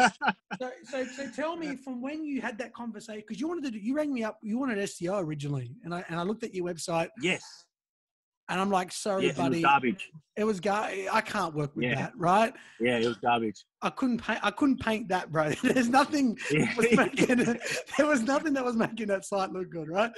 so, 0.58 0.70
so, 0.84 1.04
so 1.04 1.30
tell 1.36 1.54
me 1.54 1.76
from 1.76 2.00
when 2.00 2.24
you 2.24 2.40
had 2.40 2.56
that 2.58 2.72
conversation 2.72 3.20
because 3.20 3.38
you 3.38 3.46
wanted 3.46 3.64
to. 3.64 3.70
Do, 3.72 3.78
you 3.78 3.94
rang 3.94 4.10
me 4.14 4.24
up. 4.24 4.38
You 4.42 4.58
wanted 4.58 4.78
SEO 4.78 5.22
originally, 5.22 5.76
and 5.84 5.94
I 5.94 6.02
and 6.08 6.18
I 6.18 6.22
looked 6.22 6.44
at 6.44 6.54
your 6.54 6.64
website, 6.64 7.08
yes. 7.20 7.42
And 8.50 8.60
I'm 8.60 8.70
like, 8.70 8.92
sorry, 8.92 9.30
buddy. 9.32 9.46
it 9.46 9.50
was 9.50 9.62
garbage. 9.62 10.10
it 10.36 10.44
was 10.44 10.60
gar- 10.60 10.90
I 11.12 11.20
can't 11.20 11.54
work 11.54 11.74
with 11.76 11.84
Yeah. 11.84 11.94
that, 11.94 12.12
right? 12.16 12.52
Yeah, 12.80 12.98
it 12.98 13.06
was 13.06 13.16
garbage. 13.18 13.64
I 13.80 13.90
couldn't 13.90 14.18
paint. 14.22 14.40
I 14.42 14.50
couldn't 14.50 14.80
paint 14.80 15.08
that, 15.08 15.30
bro. 15.30 15.50
There's 15.62 15.88
nothing 15.88 16.36
Yeah. 16.50 16.74
was 16.76 16.86
making 16.92 17.38
it, 17.40 17.62
there 17.96 18.06
was 18.06 18.22
nothing 18.22 18.52
that 18.54 18.64
was 18.64 18.76
making 18.76 19.06
that 19.06 19.24
site 19.24 19.52
look 19.52 19.70
good, 19.70 19.88
right? 19.88 20.10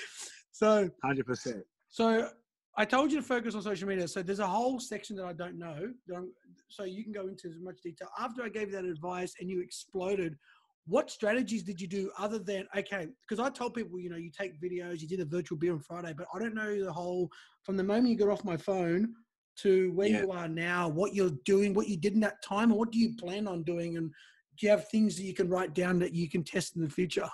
So, 0.51 0.91
Hundred 1.05 1.27
percent. 1.27 1.63
so 1.89 2.29
I 2.77 2.87
told 2.87 3.13
you 3.13 3.19
to 3.19 3.23
focus 3.27 3.55
on 3.55 3.61
social 3.63 3.87
media. 3.87 4.09
So 4.09 4.23
there's 4.23 4.39
a 4.39 4.47
whole 4.47 4.81
section 4.81 5.15
that 5.17 5.27
I 5.27 5.35
don't 5.35 5.59
know. 5.59 5.93
that 6.07 6.15
I'm- 6.15 6.33
So 6.69 6.85
you 6.85 7.05
can 7.05 7.13
go 7.13 7.29
into 7.29 7.49
as 7.49 7.61
much 7.61 7.83
detail 7.83 8.09
after 8.19 8.43
I 8.43 8.49
gave 8.49 8.69
you 8.69 8.75
that 8.77 8.87
advice 8.87 9.35
and 9.41 9.51
you 9.51 9.61
exploded. 9.61 10.39
What 10.87 11.11
strategies 11.11 11.63
did 11.63 11.81
you 11.81 11.87
do 11.87 12.11
other 12.19 12.39
than 12.39 12.67
okay? 12.77 13.07
Because 13.21 13.39
I 13.39 13.51
told 13.51 13.75
people, 13.75 14.01
you 14.01 14.11
know, 14.11 14.17
you 14.17 14.31
take 14.31 14.61
videos, 14.61 15.01
you 15.01 15.07
did 15.07 15.21
a 15.21 15.25
virtual 15.25 15.57
beer 15.57 15.73
on 15.73 15.81
Friday, 15.81 16.13
but 16.17 16.27
I 16.35 16.39
don't 16.41 16.55
know 16.55 16.83
the 16.85 16.93
whole 16.93 17.31
from 17.63 17.77
the 17.77 17.85
moment 17.85 18.09
you 18.09 18.17
got 18.17 18.29
off 18.29 18.45
my 18.45 18.57
phone 18.57 19.15
to 19.59 19.93
where 19.93 20.09
Yeah. 20.09 20.23
you 20.23 20.33
are 20.33 20.49
now, 20.49 20.89
what 20.89 21.15
you're 21.15 21.37
doing, 21.45 21.73
what 21.73 21.89
you 21.89 21.97
did 21.97 22.15
in 22.15 22.21
that 22.21 22.43
time, 22.43 22.71
and 22.71 22.79
what 22.79 22.91
do 22.91 22.99
you 22.99 23.15
plan 23.17 23.47
on 23.47 23.63
doing, 23.63 23.97
and 23.97 24.11
do 24.59 24.67
you 24.67 24.71
have 24.71 24.89
things 24.89 25.17
that 25.17 25.23
you 25.23 25.35
can 25.35 25.49
write 25.49 25.73
down 25.75 25.99
that 26.01 26.15
you 26.15 26.29
can 26.29 26.43
test 26.43 26.75
in 26.75 26.83
the 26.83 26.91
future? 26.91 27.29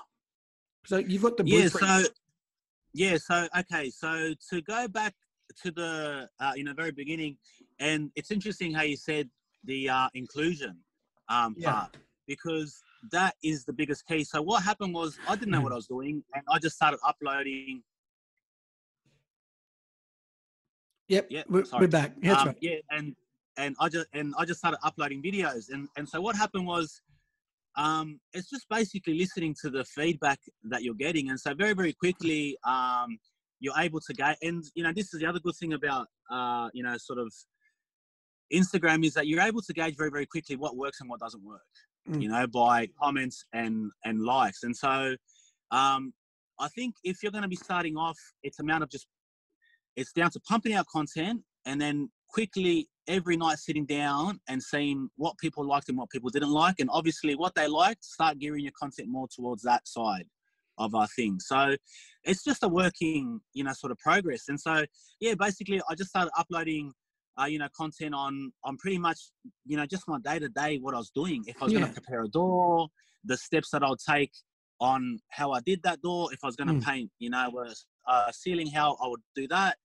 So 0.84 0.98
you've 0.98 1.22
got 1.22 1.36
the 1.36 1.44
Yeah. 1.44 1.68
blueprint. 1.68 2.04
So, 2.04 2.10
yeah. 2.92 3.16
So, 3.16 3.48
okay. 3.60 3.88
So 3.90 4.34
to 4.50 4.60
go 4.62 4.88
back 4.88 5.14
to 5.62 5.70
the 5.70 6.28
uh, 6.38 6.52
you 6.54 6.64
know 6.64 6.74
very 6.74 6.92
beginning, 6.92 7.38
and 7.78 8.10
it's 8.14 8.30
interesting 8.30 8.74
how 8.74 8.82
you 8.82 8.96
said 8.96 9.30
the 9.64 9.88
uh, 9.88 10.08
inclusion 10.14 10.76
um, 11.30 11.54
Yeah. 11.56 11.72
part 11.72 11.90
because 12.26 12.82
that 13.12 13.34
is 13.42 13.64
the 13.64 13.72
biggest 13.72 14.06
key. 14.06 14.24
So 14.24 14.42
what 14.42 14.62
happened 14.62 14.94
was 14.94 15.18
I 15.28 15.36
didn't 15.36 15.52
know 15.52 15.60
what 15.60 15.72
I 15.72 15.76
was 15.76 15.86
doing, 15.86 16.22
and 16.34 16.44
I 16.50 16.58
just 16.58 16.76
started 16.76 16.98
uploading. 17.06 17.82
Yep, 21.08 21.28
Yeah, 21.30 21.42
we're, 21.48 21.64
we're 21.78 21.88
back. 21.88 22.12
That's 22.20 22.42
um, 22.42 22.48
right. 22.48 22.56
Yeah, 22.60 22.76
and 22.90 23.14
and 23.56 23.74
I 23.80 23.88
just 23.88 24.06
and 24.12 24.34
I 24.38 24.44
just 24.44 24.60
started 24.60 24.78
uploading 24.82 25.22
videos, 25.22 25.70
and 25.70 25.88
and 25.96 26.08
so 26.08 26.20
what 26.20 26.36
happened 26.36 26.66
was, 26.66 27.00
um, 27.76 28.20
it's 28.32 28.50
just 28.50 28.66
basically 28.68 29.18
listening 29.18 29.54
to 29.62 29.70
the 29.70 29.84
feedback 29.84 30.38
that 30.64 30.82
you're 30.82 30.94
getting, 30.94 31.30
and 31.30 31.40
so 31.40 31.54
very 31.54 31.72
very 31.72 31.92
quickly, 31.92 32.56
um, 32.64 33.18
you're 33.60 33.78
able 33.78 34.00
to 34.00 34.12
get, 34.12 34.36
and 34.42 34.64
you 34.74 34.82
know 34.82 34.92
this 34.94 35.12
is 35.14 35.20
the 35.20 35.26
other 35.26 35.40
good 35.40 35.56
thing 35.56 35.72
about 35.72 36.08
uh, 36.30 36.68
you 36.74 36.82
know 36.82 36.96
sort 36.98 37.18
of 37.18 37.32
Instagram 38.52 39.04
is 39.04 39.14
that 39.14 39.26
you're 39.26 39.40
able 39.40 39.62
to 39.62 39.72
gauge 39.72 39.96
very 39.96 40.10
very 40.10 40.26
quickly 40.26 40.56
what 40.56 40.76
works 40.76 41.00
and 41.00 41.08
what 41.08 41.20
doesn't 41.20 41.42
work, 41.42 41.62
Mm. 42.08 42.22
you 42.22 42.28
know, 42.28 42.46
by 42.46 42.88
comments 43.00 43.44
and 43.52 43.90
and 44.04 44.22
likes, 44.22 44.62
and 44.62 44.76
so. 44.76 45.16
Um, 45.70 46.14
I 46.60 46.66
think 46.68 46.96
if 47.04 47.22
you're 47.22 47.30
going 47.30 47.42
to 47.42 47.48
be 47.48 47.54
starting 47.54 47.96
off, 47.96 48.18
it's 48.42 48.58
amount 48.58 48.82
of 48.82 48.90
just 48.90 49.06
it's 49.96 50.12
down 50.12 50.30
to 50.30 50.40
pumping 50.40 50.74
out 50.74 50.86
content 50.86 51.42
and 51.66 51.80
then 51.80 52.10
quickly 52.28 52.88
every 53.08 53.36
night 53.36 53.58
sitting 53.58 53.86
down 53.86 54.38
and 54.48 54.62
seeing 54.62 55.08
what 55.16 55.36
people 55.38 55.66
liked 55.66 55.88
and 55.88 55.98
what 55.98 56.10
people 56.10 56.30
didn't 56.30 56.52
like 56.52 56.76
and 56.78 56.88
obviously 56.92 57.34
what 57.34 57.54
they 57.54 57.66
liked 57.66 58.04
start 58.04 58.38
gearing 58.38 58.62
your 58.62 58.72
content 58.80 59.08
more 59.08 59.26
towards 59.34 59.62
that 59.62 59.86
side 59.88 60.26
of 60.78 60.94
our 60.94 61.08
thing. 61.08 61.38
So 61.40 61.74
it's 62.24 62.44
just 62.44 62.62
a 62.62 62.68
working, 62.68 63.40
you 63.54 63.64
know, 63.64 63.72
sort 63.72 63.90
of 63.90 63.98
progress. 63.98 64.44
And 64.48 64.60
so, 64.60 64.84
yeah, 65.20 65.34
basically, 65.38 65.80
I 65.90 65.94
just 65.94 66.10
started 66.10 66.30
uploading, 66.38 66.92
uh, 67.40 67.46
you 67.46 67.58
know, 67.58 67.68
content 67.76 68.14
on 68.14 68.52
on 68.64 68.76
pretty 68.76 68.98
much, 68.98 69.18
you 69.64 69.76
know, 69.76 69.86
just 69.86 70.04
my 70.08 70.18
day 70.20 70.38
to 70.38 70.48
day 70.48 70.78
what 70.78 70.94
I 70.94 70.98
was 70.98 71.10
doing. 71.14 71.44
If 71.46 71.56
I 71.60 71.64
was 71.64 71.72
Yeah. 71.72 71.80
going 71.80 71.88
to 71.92 72.00
prepare 72.00 72.22
a 72.24 72.28
door, 72.28 72.88
the 73.24 73.36
steps 73.36 73.70
that 73.70 73.82
I 73.82 73.88
would 73.90 73.98
take 74.00 74.32
on 74.80 75.18
how 75.30 75.52
I 75.52 75.60
did 75.60 75.82
that 75.82 76.00
door. 76.02 76.32
If 76.32 76.40
I 76.42 76.46
was 76.46 76.56
going 76.56 76.68
to 76.68 76.74
Mm. 76.74 76.84
paint, 76.84 77.10
you 77.18 77.30
know, 77.30 77.64
a, 78.06 78.10
a 78.12 78.32
ceiling, 78.32 78.68
how 78.68 78.96
I 79.02 79.08
would 79.08 79.20
do 79.34 79.46
that. 79.48 79.76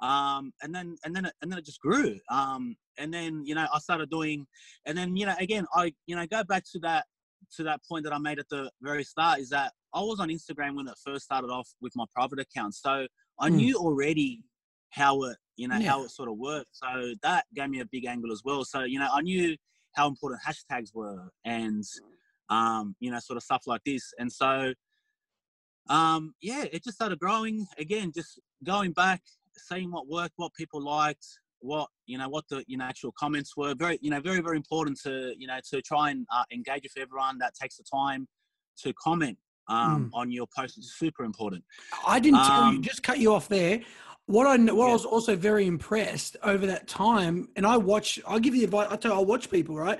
Um, 0.00 0.52
and 0.62 0.74
then 0.74 0.96
and 1.04 1.14
then 1.14 1.26
it, 1.26 1.34
and 1.42 1.50
then 1.50 1.58
it 1.58 1.64
just 1.64 1.80
grew. 1.80 2.18
Um, 2.30 2.76
and 2.98 3.12
then 3.12 3.44
you 3.44 3.54
know 3.54 3.66
I 3.72 3.78
started 3.78 4.10
doing, 4.10 4.46
and 4.86 4.96
then 4.96 5.16
you 5.16 5.26
know 5.26 5.34
again 5.38 5.66
I 5.74 5.92
you 6.06 6.16
know 6.16 6.26
go 6.26 6.42
back 6.44 6.64
to 6.72 6.78
that 6.80 7.06
to 7.56 7.62
that 7.64 7.80
point 7.88 8.04
that 8.04 8.12
I 8.12 8.18
made 8.18 8.38
at 8.38 8.48
the 8.48 8.70
very 8.80 9.04
start 9.04 9.40
is 9.40 9.50
that 9.50 9.72
I 9.94 10.00
was 10.00 10.20
on 10.20 10.28
Instagram 10.28 10.76
when 10.76 10.86
it 10.88 10.94
first 11.04 11.24
started 11.24 11.48
off 11.48 11.68
with 11.80 11.92
my 11.96 12.04
private 12.14 12.38
account. 12.38 12.74
So 12.74 13.06
I 13.40 13.48
Mm. 13.50 13.56
knew 13.56 13.76
already 13.76 14.44
how 14.90 15.22
it, 15.24 15.36
you 15.60 15.68
know, 15.68 15.78
how 15.90 16.02
it 16.04 16.10
sort 16.10 16.28
of 16.32 16.36
worked. 16.38 16.70
So 16.72 16.88
that 17.22 17.44
gave 17.54 17.68
me 17.68 17.80
a 17.80 17.84
big 17.84 18.06
angle 18.06 18.32
as 18.32 18.42
well. 18.48 18.64
So, 18.64 18.78
you 18.92 18.98
know, 18.98 19.08
I 19.12 19.20
knew 19.20 19.56
how 19.96 20.08
important 20.08 20.40
hashtags 20.46 20.90
were 20.94 21.28
and, 21.44 21.84
um, 22.48 22.96
you 22.98 23.10
know, 23.10 23.20
sort 23.20 23.36
of 23.36 23.42
stuff 23.42 23.64
like 23.66 23.82
this. 23.84 24.04
And 24.18 24.32
so, 24.32 24.72
um, 25.88 26.34
yeah, 26.40 26.64
it 26.72 26.82
just 26.82 26.96
started 26.96 27.18
growing 27.18 27.66
again, 27.78 28.10
just 28.14 28.40
going 28.64 28.92
back, 28.92 29.20
seeing 29.68 29.90
what 29.90 30.08
worked, 30.08 30.34
what 30.36 30.54
people 30.54 30.82
liked, 30.82 31.26
what 31.62 31.88
you 32.06 32.16
know 32.16 32.28
what 32.34 32.44
the 32.48 32.64
you 32.66 32.78
know 32.78 32.86
actual 32.86 33.12
comments 33.12 33.54
were 33.54 33.74
very 33.74 33.98
you 34.00 34.10
know 34.10 34.18
very 34.18 34.40
very 34.40 34.56
important 34.56 34.98
to 35.04 35.34
you 35.36 35.46
know 35.46 35.58
to 35.70 35.82
try 35.82 36.10
and 36.10 36.26
uh, 36.34 36.42
engage 36.50 36.84
with 36.84 36.96
everyone 36.96 37.36
that 37.38 37.52
takes 37.54 37.76
the 37.76 37.84
time 37.84 38.26
to 38.82 38.94
comment 38.94 39.36
um, 39.68 39.78
Mm. 39.78 40.10
on 40.14 40.32
your 40.32 40.46
post 40.56 40.78
is 40.78 40.94
super 40.96 41.22
important 41.22 41.62
I 42.14 42.18
didn't 42.18 42.44
tell 42.44 42.62
you, 42.72 42.78
Um, 42.78 42.82
just 42.82 43.02
cut 43.02 43.18
you 43.18 43.34
off 43.34 43.46
there. 43.48 43.82
What 44.30 44.46
I 44.46 44.56
what 44.72 44.88
I 44.88 44.92
was 44.92 45.04
also 45.04 45.34
very 45.34 45.66
impressed 45.66 46.36
over 46.44 46.64
that 46.66 46.86
time, 46.86 47.48
and 47.56 47.66
I 47.66 47.76
watch. 47.76 48.20
I'll 48.24 48.38
give 48.38 48.54
you 48.54 48.62
advice. 48.62 48.86
I 48.88 48.94
tell. 48.94 49.12
I 49.12 49.18
watch 49.18 49.50
people. 49.50 49.74
Right, 49.74 49.98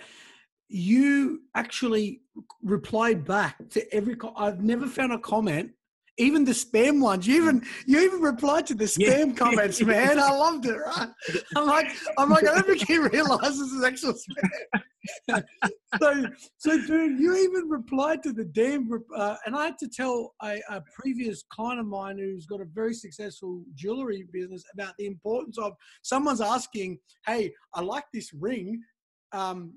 you 0.69 1.43
actually 1.57 2.21
replied 2.63 3.25
back 3.25 3.57
to 3.71 3.93
every. 3.93 4.17
I've 4.37 4.63
never 4.63 4.87
found 4.87 5.11
a 5.13 5.19
comment, 5.19 5.73
even 6.21 6.45
the 6.45 6.53
spam 6.53 7.01
ones. 7.01 7.27
You 7.27 7.43
even 7.43 7.63
you 7.87 8.01
even 8.01 8.21
replied 8.21 8.67
to 8.69 8.75
the 8.75 8.93
Yeah. 8.99 9.11
spam 9.25 9.37
comments, 9.37 9.81
man. 9.93 10.19
I 10.19 10.31
loved 10.31 10.67
it. 10.67 10.77
Right, 10.77 11.09
I'm 11.57 11.67
like 11.67 11.87
I'm 12.19 12.29
like 12.31 12.47
I 12.47 12.55
don't 12.55 12.67
think 12.67 12.87
he 12.87 12.99
realizes 12.99 13.73
it's 13.73 13.85
actual 13.85 14.13
spam. 14.13 14.51
so 16.01 16.27
so 16.59 16.87
dude, 16.87 17.19
you 17.19 17.35
even 17.37 17.69
replied 17.69 18.23
to 18.25 18.33
the 18.33 18.45
damn. 18.45 18.89
Uh, 19.17 19.37
and 19.47 19.57
I 19.57 19.65
had 19.67 19.79
to 19.79 19.89
tell 19.89 20.35
a, 20.43 20.61
a 20.69 20.83
previous 20.95 21.43
client 21.51 21.81
of 21.81 21.87
mine 21.87 22.19
who's 22.19 22.47
got 22.47 22.61
a 22.61 22.67
very 22.67 22.95
successful 22.95 23.63
jewelry 23.75 24.27
business 24.33 24.63
about 24.75 24.95
the 24.99 25.07
importance 25.07 25.57
of 25.59 25.73
someone's 26.03 26.41
asking, 26.43 26.99
"Hey, 27.27 27.53
I 27.75 27.81
like 27.81 28.05
this 28.13 28.33
ring," 28.35 28.83
um, 29.33 29.73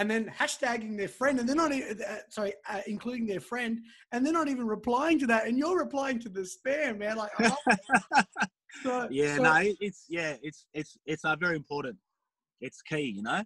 and 0.00 0.10
then 0.10 0.32
hashtagging 0.36 0.96
their 0.96 1.08
friend, 1.08 1.38
and 1.38 1.46
they're 1.46 1.54
not 1.54 1.74
e- 1.74 1.84
uh, 1.84 2.16
sorry, 2.30 2.54
uh, 2.66 2.80
including 2.86 3.26
their 3.26 3.38
friend, 3.38 3.80
and 4.12 4.24
they're 4.24 4.32
not 4.32 4.48
even 4.48 4.66
replying 4.66 5.18
to 5.18 5.26
that, 5.26 5.46
and 5.46 5.58
you're 5.58 5.78
replying 5.78 6.18
to 6.20 6.30
the 6.30 6.40
spam, 6.40 6.98
man. 6.98 7.16
Like, 7.16 7.30
I. 7.38 8.24
So- 8.84 9.08
yeah 9.10 9.36
so, 9.36 9.42
no 9.42 9.56
it's 9.80 10.04
yeah 10.08 10.36
it's 10.44 10.64
it's 10.72 10.96
it's 11.04 11.24
uh, 11.24 11.34
very 11.34 11.56
important 11.56 11.96
it's 12.60 12.80
key 12.82 13.00
you 13.16 13.20
know 13.20 13.42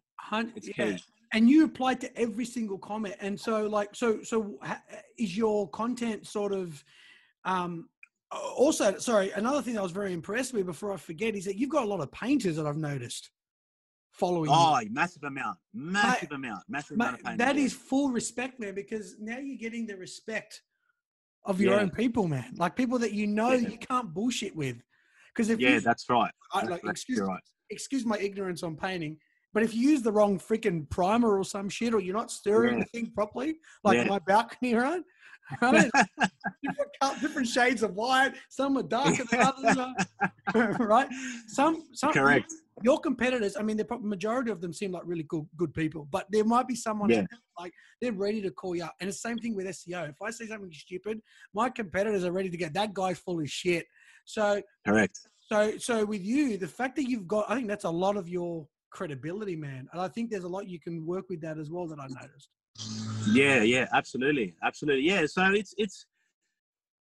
it's 0.54 0.68
yeah. 0.68 0.92
key 0.92 1.02
and 1.32 1.48
you 1.48 1.64
applied 1.64 1.98
to 2.02 2.14
every 2.14 2.44
single 2.44 2.76
comment 2.76 3.14
and 3.20 3.40
so 3.40 3.66
like 3.66 3.88
so 3.94 4.22
so 4.22 4.58
is 5.18 5.34
your 5.34 5.66
content 5.70 6.26
sort 6.26 6.52
of 6.52 6.84
um 7.46 7.88
also 8.54 8.98
sorry 8.98 9.30
another 9.30 9.62
thing 9.62 9.78
i 9.78 9.82
was 9.82 9.92
very 9.92 10.12
impressed 10.12 10.52
with 10.52 10.66
before 10.66 10.92
i 10.92 10.96
forget 10.98 11.34
is 11.34 11.46
that 11.46 11.56
you've 11.56 11.70
got 11.70 11.84
a 11.84 11.88
lot 11.88 12.00
of 12.00 12.12
painters 12.12 12.56
that 12.56 12.66
i've 12.66 12.76
noticed 12.76 13.30
following 14.14 14.48
you. 14.50 14.56
oh 14.56 14.78
massive 14.90 15.24
amount 15.24 15.58
massive 15.72 16.30
amount 16.32 16.62
massive 16.68 16.96
Mate, 16.96 17.04
amount 17.06 17.20
of 17.20 17.26
pain 17.26 17.36
that 17.36 17.56
is 17.56 17.72
full 17.72 18.10
respect 18.10 18.60
man 18.60 18.74
because 18.74 19.16
now 19.20 19.38
you're 19.38 19.58
getting 19.58 19.86
the 19.86 19.96
respect 19.96 20.62
of 21.44 21.60
your 21.60 21.74
Yeah. 21.74 21.80
own 21.80 21.90
people 21.90 22.28
man 22.28 22.52
like 22.56 22.76
people 22.76 22.98
that 23.00 23.12
you 23.12 23.26
know 23.26 23.50
Yeah. 23.52 23.68
you 23.70 23.76
can't 23.78 24.14
bullshit 24.14 24.54
with 24.54 24.76
because 25.34 25.50
if 25.50 25.58
yeah 25.60 25.70
you 25.74 25.80
that's 25.80 26.08
right 26.08 26.30
I, 26.52 26.60
That's 26.60 26.70
like 26.70 26.78
exactly 26.80 26.90
excuse 26.90 27.20
right 27.20 27.42
excuse 27.70 28.06
my 28.06 28.18
ignorance 28.18 28.62
on 28.62 28.76
painting, 28.76 29.16
but 29.52 29.62
if 29.62 29.74
you 29.74 29.88
use 29.90 30.02
the 30.02 30.12
wrong 30.12 30.38
freaking 30.38 30.88
primer 30.90 31.36
or 31.38 31.44
some 31.44 31.68
shit, 31.68 31.94
or 31.94 31.98
you're 32.00 32.14
not 32.14 32.30
stirring 32.30 32.74
Yeah. 32.78 32.84
the 32.84 32.90
thing 33.00 33.10
properly, 33.14 33.56
like 33.82 34.06
my 34.06 34.18
balcony, 34.20 34.74
right? 34.74 35.02
right? 35.62 35.90
different, 36.62 36.90
col- 37.00 37.16
different 37.20 37.48
shades 37.48 37.82
of 37.82 37.94
white. 37.94 38.34
Some 38.50 38.76
are 38.76 38.82
darker 38.82 39.24
than 39.30 39.40
others, 39.50 39.76
uh, 39.78 39.92
are- 40.54 40.72
right? 40.94 41.08
Some, 41.48 41.84
some. 41.94 42.12
correct 42.12 42.52
Your 42.82 42.98
competitors, 42.98 43.56
I 43.56 43.62
mean, 43.62 43.76
the 43.76 43.86
majority 44.00 44.50
of 44.50 44.60
them 44.60 44.72
seem 44.72 44.90
like 44.92 45.02
really 45.06 45.22
good, 45.24 45.46
good 45.56 45.72
people, 45.72 46.08
but 46.10 46.26
there 46.30 46.44
might 46.44 46.66
be 46.66 46.74
someone 46.74 47.08
Yeah. 47.10 47.24
like 47.58 47.72
they're 48.00 48.12
ready 48.12 48.42
to 48.42 48.50
call 48.50 48.74
you 48.74 48.84
up. 48.84 48.94
And 49.00 49.08
the 49.08 49.14
same 49.14 49.38
thing 49.38 49.54
with 49.54 49.66
SEO. 49.66 50.08
If 50.08 50.20
I 50.20 50.30
say 50.30 50.46
something 50.46 50.72
stupid, 50.72 51.20
my 51.54 51.70
competitors 51.70 52.24
are 52.24 52.32
ready 52.32 52.50
to 52.50 52.56
get 52.56 52.74
that 52.74 52.92
guy's 52.92 53.18
full 53.18 53.40
of 53.40 53.48
shit. 53.48 53.86
So 54.24 54.60
correct 54.86 55.18
so, 55.46 55.76
so 55.78 56.04
with 56.04 56.24
you, 56.24 56.56
the 56.56 56.66
fact 56.66 56.96
that 56.96 57.08
you've 57.08 57.28
got, 57.28 57.50
I 57.50 57.54
think 57.56 57.68
that's 57.68 57.84
a 57.84 57.90
lot 57.90 58.16
of 58.16 58.28
your 58.28 58.66
credibility, 58.90 59.56
man. 59.56 59.88
And 59.92 60.00
I 60.00 60.08
think 60.08 60.30
there's 60.30 60.44
a 60.44 60.48
lot 60.48 60.68
you 60.68 60.80
can 60.80 61.04
work 61.04 61.26
with 61.28 61.42
that 61.42 61.58
as 61.58 61.70
well 61.70 61.86
that 61.88 61.98
I 62.00 62.06
noticed. 62.08 62.48
Yeah, 63.30 63.62
yeah, 63.62 63.86
absolutely, 63.92 64.54
absolutely. 64.62 65.04
Yeah, 65.04 65.26
so 65.26 65.44
it's 65.52 65.74
it's 65.76 66.06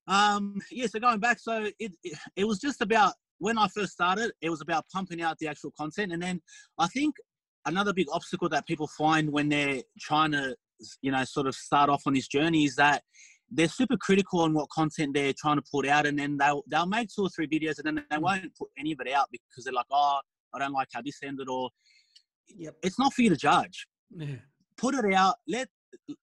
um 0.08 0.60
yeah, 0.70 0.86
so 0.86 0.98
going 0.98 1.20
back, 1.20 1.38
so 1.38 1.64
it 1.78 1.94
it, 2.02 2.18
it 2.36 2.44
was 2.44 2.58
just 2.58 2.80
about 2.80 3.14
when 3.42 3.58
I 3.58 3.66
first 3.66 3.92
started, 3.92 4.30
it 4.40 4.50
was 4.50 4.60
about 4.60 4.84
pumping 4.92 5.20
out 5.20 5.36
the 5.38 5.48
actual 5.48 5.72
content, 5.76 6.12
and 6.12 6.22
then 6.22 6.40
I 6.78 6.86
think 6.86 7.16
another 7.66 7.92
big 7.92 8.06
obstacle 8.12 8.48
that 8.50 8.66
people 8.68 8.88
find 8.96 9.32
when 9.32 9.48
they're 9.48 9.82
trying 10.00 10.30
to 10.32 10.56
you 11.00 11.10
know 11.10 11.24
sort 11.24 11.48
of 11.48 11.54
start 11.54 11.90
off 11.90 12.02
on 12.06 12.14
this 12.14 12.28
journey 12.28 12.64
is 12.64 12.76
that 12.76 13.02
they're 13.50 13.68
super 13.68 13.96
critical 13.96 14.40
on 14.40 14.54
what 14.54 14.68
content 14.70 15.12
they're 15.14 15.34
trying 15.36 15.56
to 15.56 15.64
put 15.72 15.86
out, 15.86 16.06
and 16.06 16.16
then 16.16 16.36
they'll 16.36 16.62
they'll 16.70 16.86
make 16.86 17.08
two 17.08 17.22
or 17.22 17.30
three 17.30 17.48
videos, 17.48 17.78
and 17.78 17.86
then 17.86 18.04
they 18.10 18.16
mm. 18.16 18.22
won't 18.22 18.56
put 18.56 18.68
any 18.78 18.92
of 18.92 19.00
it 19.00 19.12
out 19.12 19.26
because 19.32 19.64
they're 19.64 19.74
like, 19.74 19.90
oh, 19.90 20.20
I 20.54 20.60
don't 20.60 20.72
like 20.72 20.88
how 20.92 21.02
this 21.02 21.18
ended, 21.24 21.48
or 21.48 21.68
Yep. 22.54 22.76
it's 22.82 22.98
not 22.98 23.12
for 23.14 23.22
you 23.22 23.30
to 23.30 23.36
judge. 23.36 23.86
Yeah. 24.10 24.36
put 24.76 24.94
it 24.94 25.14
out. 25.14 25.36
Let 25.48 25.68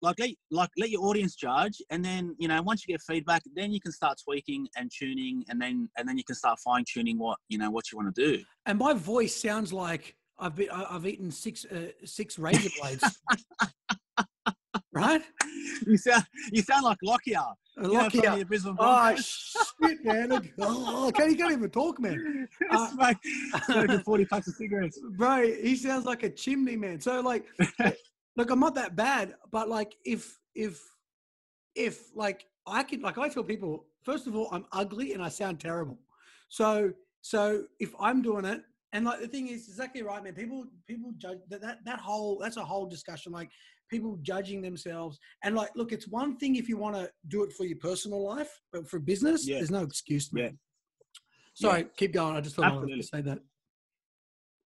like 0.02 0.20
let 0.20 0.30
like 0.52 0.70
let 0.78 0.90
your 0.90 1.04
audience 1.06 1.36
judge 1.36 1.82
and 1.90 2.04
then 2.04 2.36
you 2.40 2.48
know 2.48 2.62
once 2.62 2.86
you 2.86 2.94
get 2.94 3.02
feedback 3.02 3.42
then 3.56 3.72
you 3.72 3.80
can 3.80 3.92
start 3.92 4.18
tweaking 4.24 4.68
and 4.78 4.92
tuning 4.98 5.44
and 5.50 5.62
then 5.62 5.90
and 5.98 6.08
then 6.08 6.18
you 6.18 6.24
can 6.24 6.36
start 6.36 6.60
fine 6.60 6.84
tuning 6.92 7.18
what 7.18 7.38
you 7.50 7.58
know 7.58 7.70
what 7.70 7.92
you 7.92 7.98
want 7.98 8.14
to 8.14 8.38
do 8.38 8.44
And 8.66 8.78
my 8.80 8.94
voice 8.94 9.36
sounds 9.36 9.74
like 9.74 10.16
I've 10.40 10.56
been, 10.56 10.70
I've 10.70 11.06
eaten 11.06 11.32
six, 11.32 11.66
uh, 11.66 11.92
six 12.06 12.40
razor 12.40 12.70
blades. 12.80 13.20
right? 14.94 15.22
you 15.86 15.98
sound 15.98 16.24
you 16.52 16.62
sound 16.62 16.84
like 16.84 16.98
Lockyer 17.04 17.40
you 17.78 17.84
know, 17.84 17.90
Locky. 17.94 18.22
from 18.22 18.40
the 18.40 18.46
Brisbane 18.46 18.76
Oh, 18.80 19.16
shit, 19.16 20.04
man. 20.04 20.32
Oh, 20.60 21.12
can't, 21.16 21.30
he 21.30 21.36
can't 21.36 21.52
even 21.52 21.70
talk, 21.70 22.00
man. 22.00 22.48
uh, 22.72 24.00
40 24.04 24.26
packs 24.26 24.48
of 24.48 24.56
cigarettes 24.56 25.00
Bro, 25.12 25.52
he 25.62 25.76
sounds 25.76 26.06
like 26.06 26.24
a 26.24 26.30
chimney 26.30 26.76
man. 26.76 27.00
So 27.00 27.20
like, 27.22 27.46
look, 28.40 28.50
I'm 28.52 28.60
not 28.60 28.76
that 28.76 28.96
bad, 28.96 29.36
but 29.52 29.68
like, 29.70 29.96
if 30.06 30.40
if 30.56 30.82
if 31.76 32.16
like 32.16 32.46
I 32.66 32.84
can, 32.84 33.02
like, 33.02 33.18
I 33.18 33.28
tell 33.30 33.44
people, 33.44 33.86
first 34.04 34.28
of 34.28 34.36
all, 34.36 34.48
I'm 34.52 34.66
ugly 34.72 35.14
and 35.14 35.22
I 35.22 35.30
sound 35.30 35.60
terrible. 35.60 36.00
So 36.48 36.92
so 37.22 37.64
if 37.80 37.94
I'm 38.00 38.22
doing 38.22 38.46
it, 38.46 38.62
and 38.94 39.06
like 39.06 39.20
the 39.20 39.28
thing 39.28 39.48
is 39.50 39.68
exactly 39.68 40.02
right, 40.02 40.24
man. 40.24 40.34
People 40.34 40.66
people 40.88 41.12
judge 41.18 41.40
that 41.50 41.62
that 41.62 41.80
that 41.86 42.00
whole 42.00 42.40
that's 42.42 42.58
a 42.58 42.64
whole 42.64 42.86
discussion. 42.88 43.32
Like 43.34 43.50
people 43.92 44.18
judging 44.22 44.62
themselves, 44.62 45.20
and 45.44 45.54
like, 45.54 45.72
look, 45.76 45.92
it's 45.92 46.08
one 46.08 46.38
thing 46.38 46.56
if 46.56 46.70
you 46.70 46.78
want 46.78 46.96
to 46.96 47.12
do 47.28 47.44
it 47.44 47.52
for 47.54 47.66
your 47.66 47.78
personal 47.78 48.24
life, 48.24 48.52
but 48.72 48.88
for 48.90 49.00
business, 49.00 49.48
Yeah. 49.48 49.58
there's 49.58 49.72
no 49.72 49.84
excuse, 49.84 50.32
man. 50.32 50.44
Yeah. 50.44 50.52
Sorry, 51.56 51.88
keep 51.98 52.14
going. 52.14 52.38
I 52.38 52.42
just 52.42 52.56
thought 52.56 52.72
I 52.72 52.76
wanted 52.76 52.96
to 52.96 53.04
say 53.04 53.22
that. 53.22 53.40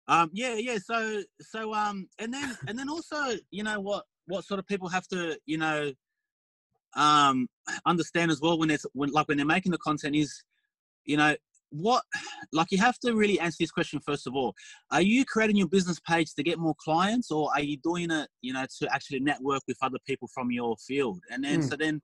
Um, 0.09 0.29
yeah, 0.33 0.55
yeah. 0.55 0.79
So, 0.83 1.21
so, 1.39 1.73
um, 1.73 2.07
and 2.17 2.33
then, 2.33 2.57
and 2.67 2.77
then 2.77 2.89
also, 2.89 3.37
you 3.51 3.63
know, 3.63 3.79
what, 3.79 4.05
what 4.25 4.43
sort 4.43 4.59
of 4.59 4.65
people 4.65 4.89
have 4.89 5.07
to, 5.09 5.37
you 5.45 5.59
know, 5.59 5.93
um, 6.95 7.47
understand 7.85 8.31
as 8.31 8.41
well 8.41 8.57
when 8.57 8.71
it's 8.71 8.85
when, 8.93 9.11
like, 9.11 9.27
when 9.27 9.37
they're 9.37 9.45
making 9.45 9.71
the 9.71 9.77
content 9.77 10.15
is, 10.15 10.43
you 11.05 11.15
know, 11.15 11.35
what, 11.69 12.03
like, 12.51 12.71
you 12.71 12.79
have 12.79 12.97
to 13.05 13.13
really 13.13 13.39
answer 13.39 13.57
this 13.59 13.69
question 13.69 13.99
first 13.99 14.25
of 14.25 14.33
all. 14.35 14.55
Are 14.89 15.03
you 15.03 15.25
creating 15.25 15.57
your 15.57 15.67
business 15.67 15.99
page 15.99 16.33
to 16.33 16.43
get 16.43 16.57
more 16.57 16.75
clients, 16.83 17.29
or 17.29 17.51
are 17.53 17.61
you 17.61 17.77
doing 17.83 18.09
it, 18.09 18.27
you 18.41 18.53
know, 18.53 18.65
to 18.79 18.93
actually 18.93 19.19
network 19.19 19.61
with 19.67 19.77
other 19.83 19.99
people 20.07 20.27
from 20.33 20.49
your 20.51 20.75
field? 20.87 21.19
And 21.31 21.43
then, 21.43 21.59
Mm. 21.59 21.69
so 21.69 21.75
then. 21.75 22.01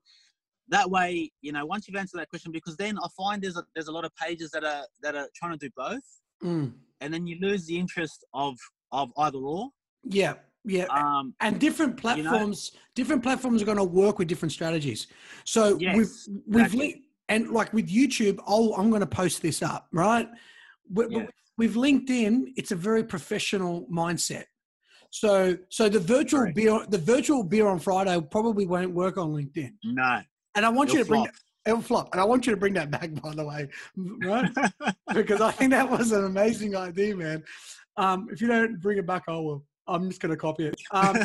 That 0.70 0.90
way, 0.90 1.32
you 1.42 1.52
know, 1.52 1.64
once 1.64 1.88
you've 1.88 1.96
answered 1.96 2.20
that 2.22 2.30
question, 2.30 2.52
because 2.52 2.76
then 2.76 2.98
I 2.98 3.08
find 3.16 3.40
there's 3.40 3.56
a, 3.56 3.64
there's 3.76 3.88
a 3.88 3.92
lot 3.92 4.04
of 4.04 4.12
pages 4.16 4.50
that 4.50 4.64
are 4.64 4.88
that 5.04 5.14
are 5.14 5.30
trying 5.36 5.52
to 5.52 5.60
do 5.60 5.70
both, 5.78 6.02
Mm. 6.46 6.74
and 7.02 7.14
then 7.14 7.26
you 7.28 7.38
lose 7.42 7.66
the 7.66 7.78
interest 7.78 8.24
of 8.34 8.58
of 8.92 9.12
either 9.18 9.40
or. 9.40 9.70
Yeah. 10.04 10.36
Yeah, 10.68 10.86
Um, 10.86 11.36
and 11.42 11.60
different 11.60 11.92
you 12.04 12.24
know- 12.24 12.30
platforms, 12.32 12.72
different 12.96 13.22
platforms 13.22 13.62
are 13.62 13.66
going 13.66 13.78
to 13.78 13.84
work 13.84 14.18
with 14.18 14.28
different 14.28 14.52
strategies. 14.52 15.06
So 15.44 15.78
Yes, 15.80 15.96
we've 15.96 16.14
we've 16.48 16.66
exactly. 16.66 16.80
linked, 16.80 17.00
and 17.30 17.50
like 17.52 17.72
with 17.72 17.88
YouTube, 17.88 18.40
oh, 18.48 18.74
I'm 18.76 18.90
going 18.90 19.02
to 19.02 19.06
post 19.24 19.42
this 19.44 19.62
up, 19.62 19.88
right? 19.92 20.28
We- 20.92 21.06
we- 21.08 21.16
Yeah. 21.18 21.28
With 21.58 21.76
LinkedIn, 21.76 22.52
it's 22.58 22.72
a 22.72 22.76
very 22.76 23.02
professional 23.04 23.88
mindset. 23.90 24.44
So, 25.10 25.58
so 25.70 25.88
the 25.88 26.00
virtual 26.02 26.42
Correct. 26.42 26.56
beer, 26.58 26.86
the 26.90 26.98
virtual 26.98 27.44
beer 27.44 27.68
on 27.68 27.80
Friday 27.80 28.20
probably 28.30 28.66
won't 28.66 28.92
work 28.94 29.18
on 29.18 29.30
LinkedIn. 29.32 29.72
no, 29.84 30.22
And 30.56 30.66
I 30.66 30.70
want 30.70 30.92
you 30.92 31.00
it'll 31.00 31.06
to 31.06 31.10
bring 31.10 31.24
flop. 31.24 31.36
It'll 31.66 31.82
flop, 31.82 32.10
and 32.12 32.22
I 32.22 32.26
want 32.26 32.46
you 32.46 32.52
to 32.54 32.58
bring 32.58 32.74
that 32.74 32.92
back, 32.92 33.10
by 33.22 33.34
the 33.34 33.46
way, 33.46 33.68
right? 33.98 34.52
because 35.14 35.42
I 35.42 35.52
think 35.52 35.72
that 35.72 35.90
was 35.90 36.12
an 36.12 36.26
amazing 36.26 36.76
idea, 36.76 37.16
man. 37.16 37.44
Um, 37.98 38.28
if 38.32 38.42
you 38.42 38.48
don't 38.48 38.80
bring 38.80 38.98
it 38.98 39.06
back, 39.06 39.24
I 39.28 39.34
will. 39.34 39.66
I'm 39.88 40.10
just 40.10 40.22
going 40.22 40.32
to 40.32 40.38
copy 40.38 40.66
it. 40.66 40.76
Um, 40.92 41.18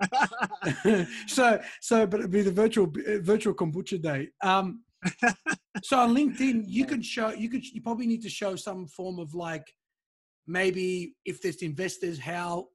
so, 1.26 1.60
so, 1.80 2.06
but 2.06 2.20
it'd 2.20 2.30
be 2.30 2.42
the 2.42 2.50
virtual 2.50 2.92
virtual 3.20 3.54
kombucha 3.54 4.00
day. 4.00 4.28
Um, 4.42 4.82
so 5.82 5.98
on 5.98 6.14
LinkedIn, 6.14 6.64
you 6.66 6.84
could 6.86 7.04
show, 7.04 7.30
you 7.30 7.48
could, 7.48 7.64
you 7.64 7.80
probably 7.80 8.06
need 8.06 8.22
to 8.22 8.28
show 8.28 8.56
some 8.56 8.86
form 8.86 9.18
of 9.18 9.34
like, 9.34 9.74
maybe 10.46 11.14
if 11.24 11.40
there's 11.42 11.62
investors, 11.62 12.18
how, 12.18 12.68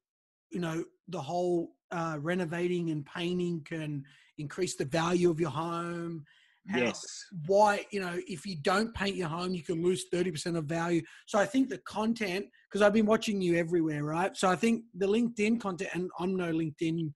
you 0.50 0.60
know, 0.60 0.84
the 1.07 1.22
whole 1.22 1.72
uh, 1.91 2.17
renovating 2.19 2.89
and 2.89 3.05
painting 3.05 3.62
can 3.65 4.03
increase 4.38 4.75
the 4.75 4.86
value 4.86 5.29
of 5.29 5.39
your 5.39 5.50
home. 5.50 6.25
How- 6.67 6.79
yes, 6.79 7.25
why 7.45 7.86
you 7.91 8.00
know 8.00 8.19
if 8.27 8.45
you 8.45 8.55
don't 8.62 8.93
paint 8.95 9.15
your 9.15 9.27
home 9.27 9.53
you 9.53 9.63
can 9.63 9.84
lose 9.84 10.05
30% 10.13 10.57
of 10.57 10.65
value 10.65 11.01
so 11.27 11.38
i 11.38 11.45
think 11.45 11.69
the 11.69 11.77
content 11.79 12.45
because 12.67 12.81
i've 12.81 12.93
been 12.93 13.05
watching 13.05 13.39
you 13.41 13.55
everywhere 13.55 14.03
right 14.03 14.36
so 14.36 14.50
i 14.50 14.55
think 14.55 14.84
the 14.95 15.05
linkedin 15.05 15.60
content 15.60 15.89
and 15.93 16.10
i'm 16.19 16.36
no 16.36 16.51
linkedin 16.51 17.13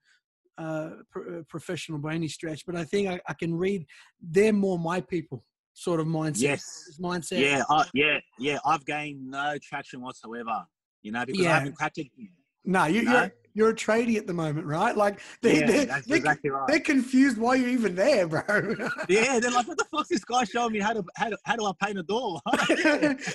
uh, 0.60 0.90
pro- 1.10 1.40
uh, 1.40 1.42
professional 1.50 1.98
by 1.98 2.14
any 2.14 2.28
stretch 2.28 2.66
but 2.66 2.76
i 2.76 2.84
think 2.84 3.08
I, 3.08 3.20
I 3.28 3.34
can 3.34 3.56
read 3.56 3.86
they're 4.22 4.54
more 4.54 4.78
my 4.78 5.00
people 5.02 5.44
sort 5.74 6.00
of 6.00 6.08
mindset 6.08 6.42
Yes. 6.42 7.00
mindset 7.02 7.40
yeah, 7.40 7.64
I, 7.70 7.86
yeah, 7.94 8.18
yeah. 8.38 8.58
I've 8.66 8.86
gained 8.86 9.32
no 9.32 9.58
traction 9.64 10.02
whatsoever. 10.02 10.66
You 11.04 11.14
know, 11.14 11.26
because 11.26 11.46
Yeah. 11.46 11.52
I 11.52 11.60
haven't 11.60 11.76
yet. 12.18 12.30
No 12.66 12.86
you, 12.86 13.04
No? 13.04 13.12
you're 13.12 13.32
you're 13.56 13.70
a 13.70 13.76
tradie 13.76 14.16
at 14.18 14.28
the 14.28 14.34
moment 14.34 14.66
right 14.66 14.96
like 14.96 15.20
they, 15.42 15.60
Yeah, 15.60 15.66
they, 15.68 15.86
that's 15.86 16.06
they're, 16.08 16.18
exactly 16.18 16.50
right. 16.50 16.68
they're 16.68 16.80
confused 16.80 17.38
why 17.38 17.56
you're 17.56 17.70
even 17.70 17.96
there 17.96 18.28
bro 18.28 18.42
Yeah, 19.10 19.40
they're 19.40 19.52
like, 19.52 19.68
what 19.68 19.78
the 19.78 19.86
fuck's 19.92 20.10
this 20.10 20.24
guy 20.24 20.44
showing 20.44 20.74
me 20.74 20.80
how 20.80 20.94
to 20.94 21.04
how, 21.16 21.30
to, 21.30 21.38
how 21.44 21.56
do 21.56 21.66
I 21.66 21.72
paint 21.84 21.98
a 21.98 22.04
door? 22.04 22.40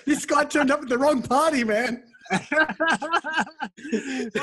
this 0.06 0.24
guy 0.24 0.44
turned 0.44 0.70
up 0.70 0.82
at 0.82 0.88
the 0.88 0.98
wrong 0.98 1.22
party 1.22 1.64
man 1.64 2.02
What's 2.30 2.48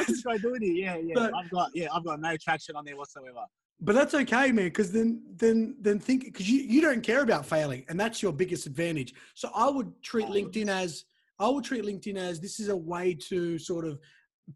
this 0.08 0.22
guy 0.24 0.38
doing 0.38 0.62
here? 0.62 0.74
Yeah, 0.74 0.98
yeah. 0.98 1.14
But- 1.16 1.34
I've 1.36 1.50
got 1.50 1.72
yeah, 1.74 1.88
I've 1.94 2.04
got 2.04 2.20
no 2.20 2.36
traction 2.38 2.76
on 2.76 2.86
there 2.86 2.98
whatsoever. 2.98 3.46
But 3.84 3.96
that's 3.96 4.14
okay, 4.14 4.52
man, 4.52 4.66
because 4.66 4.92
then 4.92 5.24
then 5.36 5.76
then 5.82 6.00
think 6.00 6.26
because 6.26 6.48
you, 6.50 6.62
you 6.62 6.82
don't 6.82 7.02
care 7.02 7.22
about 7.22 7.46
failing, 7.46 7.84
and 7.90 8.00
that's 8.00 8.22
your 8.22 8.32
biggest 8.32 8.68
advantage. 8.68 9.14
So 9.34 9.50
I 9.56 9.70
would 9.70 9.92
treat 10.04 10.28
LinkedIn 10.28 10.68
as 10.68 11.06
I 11.40 11.48
would 11.50 11.64
treat 11.64 11.84
LinkedIn 11.84 12.18
as 12.18 12.40
this 12.40 12.60
is 12.60 12.70
a 12.70 12.78
way 12.78 13.16
to 13.30 13.58
sort 13.58 13.86
of 13.86 14.00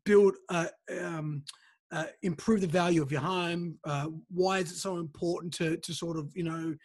build 0.04 0.36
uh, 0.50 0.68
um, 1.02 1.44
uh, 1.92 2.06
improve 2.24 2.62
the 2.62 2.68
value 2.68 3.02
of 3.02 3.12
your 3.12 3.22
home. 3.22 3.78
Uh, 3.84 4.08
why 4.30 4.60
is 4.60 4.72
it 4.72 4.78
so 4.78 4.98
important 4.98 5.54
to 5.56 5.78
to 5.78 5.94
sort 5.94 6.18
of 6.18 6.32
you 6.36 6.44
know 6.44 6.76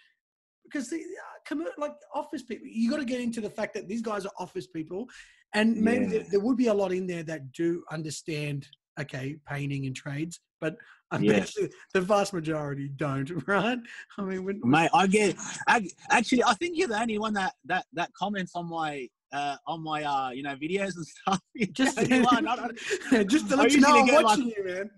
because 0.64 0.88
the 0.88 0.96
uh, 0.98 1.56
like 1.78 1.92
office 2.14 2.42
people, 2.42 2.66
you 2.66 2.90
got 2.90 2.98
to 2.98 3.04
get 3.04 3.20
into 3.20 3.40
the 3.40 3.50
fact 3.50 3.74
that 3.74 3.88
these 3.88 4.02
guys 4.02 4.24
are 4.24 4.32
office 4.38 4.66
people, 4.66 5.06
and 5.54 5.76
maybe 5.76 6.06
there, 6.06 6.20
Yeah. 6.20 6.26
there 6.30 6.40
would 6.40 6.56
be 6.56 6.68
a 6.68 6.74
lot 6.74 6.92
in 6.92 7.06
there 7.06 7.22
that 7.24 7.52
do 7.52 7.82
understand 7.90 8.68
okay 9.00 9.36
painting 9.48 9.86
and 9.86 9.96
trades, 9.96 10.40
but 10.60 10.76
I 11.10 11.18
bet 11.18 11.26
Yes. 11.26 11.54
the, 11.54 11.70
the 11.94 12.00
vast 12.00 12.32
majority 12.32 12.88
don't, 12.88 13.30
right? 13.48 13.78
I 14.18 14.22
mean, 14.22 14.44
when, 14.44 14.60
Mate, 14.62 14.90
I 14.94 15.06
get 15.06 15.36
I, 15.66 15.88
actually 16.10 16.44
I 16.44 16.54
think 16.54 16.76
you're 16.76 16.88
the 16.88 17.00
only 17.00 17.18
one 17.18 17.34
that 17.34 17.54
that 17.64 17.86
that 17.94 18.12
comments 18.14 18.52
on 18.54 18.68
my 18.68 19.08
uh 19.32 19.56
on 19.66 19.82
my 19.82 20.02
uh 20.02 20.30
you 20.30 20.42
know 20.42 20.54
videos 20.56 20.96
and 20.96 21.06
stuff. 21.14 21.40
Just. 21.72 21.98
I, 21.98 23.24
just 23.24 23.48
to 23.50 23.56
let 23.56 23.72
you 23.72 23.80
know, 23.80 23.96
usually 23.96 24.00
I'm 24.00 24.06
get, 24.06 24.24
like- 24.24 24.38
you, 24.38 24.64
man. 24.64 24.90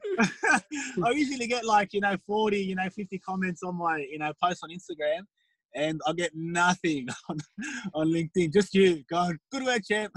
I 1.05 1.11
usually 1.11 1.47
get 1.47 1.65
like 1.65 1.93
you 1.93 2.01
know 2.01 2.17
40 2.27 2.59
you 2.59 2.75
know 2.75 2.89
50 2.89 3.19
comments 3.19 3.63
on 3.63 3.77
my 3.77 3.99
you 3.99 4.19
know 4.19 4.33
post 4.43 4.61
on 4.63 4.71
Instagram 4.71 5.23
and 5.75 6.01
I 6.07 6.13
get 6.13 6.33
nothing 6.35 7.09
on, 7.29 7.39
on 7.95 8.09
LinkedIn 8.09 8.53
just 8.53 8.75
you 8.75 9.03
going 9.11 9.39
good 9.51 9.65
work 9.65 9.83
champ 9.89 10.13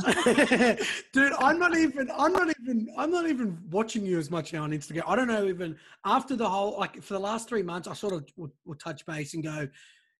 Dude, 1.14 1.34
I'm 1.40 1.60
not 1.60 1.78
even. 1.78 2.10
I'm 2.18 2.34
not 2.34 2.50
even. 2.50 2.90
I'm 2.98 3.12
not 3.12 3.28
even 3.30 3.58
watching 3.70 4.06
you 4.06 4.18
as 4.20 4.30
much 4.30 4.52
now 4.52 4.64
on 4.64 4.72
Instagram. 4.72 5.04
I 5.08 5.16
don't 5.16 5.28
know 5.28 5.46
even 5.46 5.78
after 6.06 6.36
the 6.36 6.48
whole 6.48 6.78
like 6.78 7.02
for 7.02 7.14
the 7.14 7.20
last 7.20 7.48
three 7.48 7.64
months. 7.64 7.88
I 7.88 7.94
sort 7.94 8.14
of 8.14 8.26
will, 8.36 8.52
will 8.66 8.76
touch 8.76 9.06
base 9.06 9.34
and 9.34 9.44
go, 9.44 9.68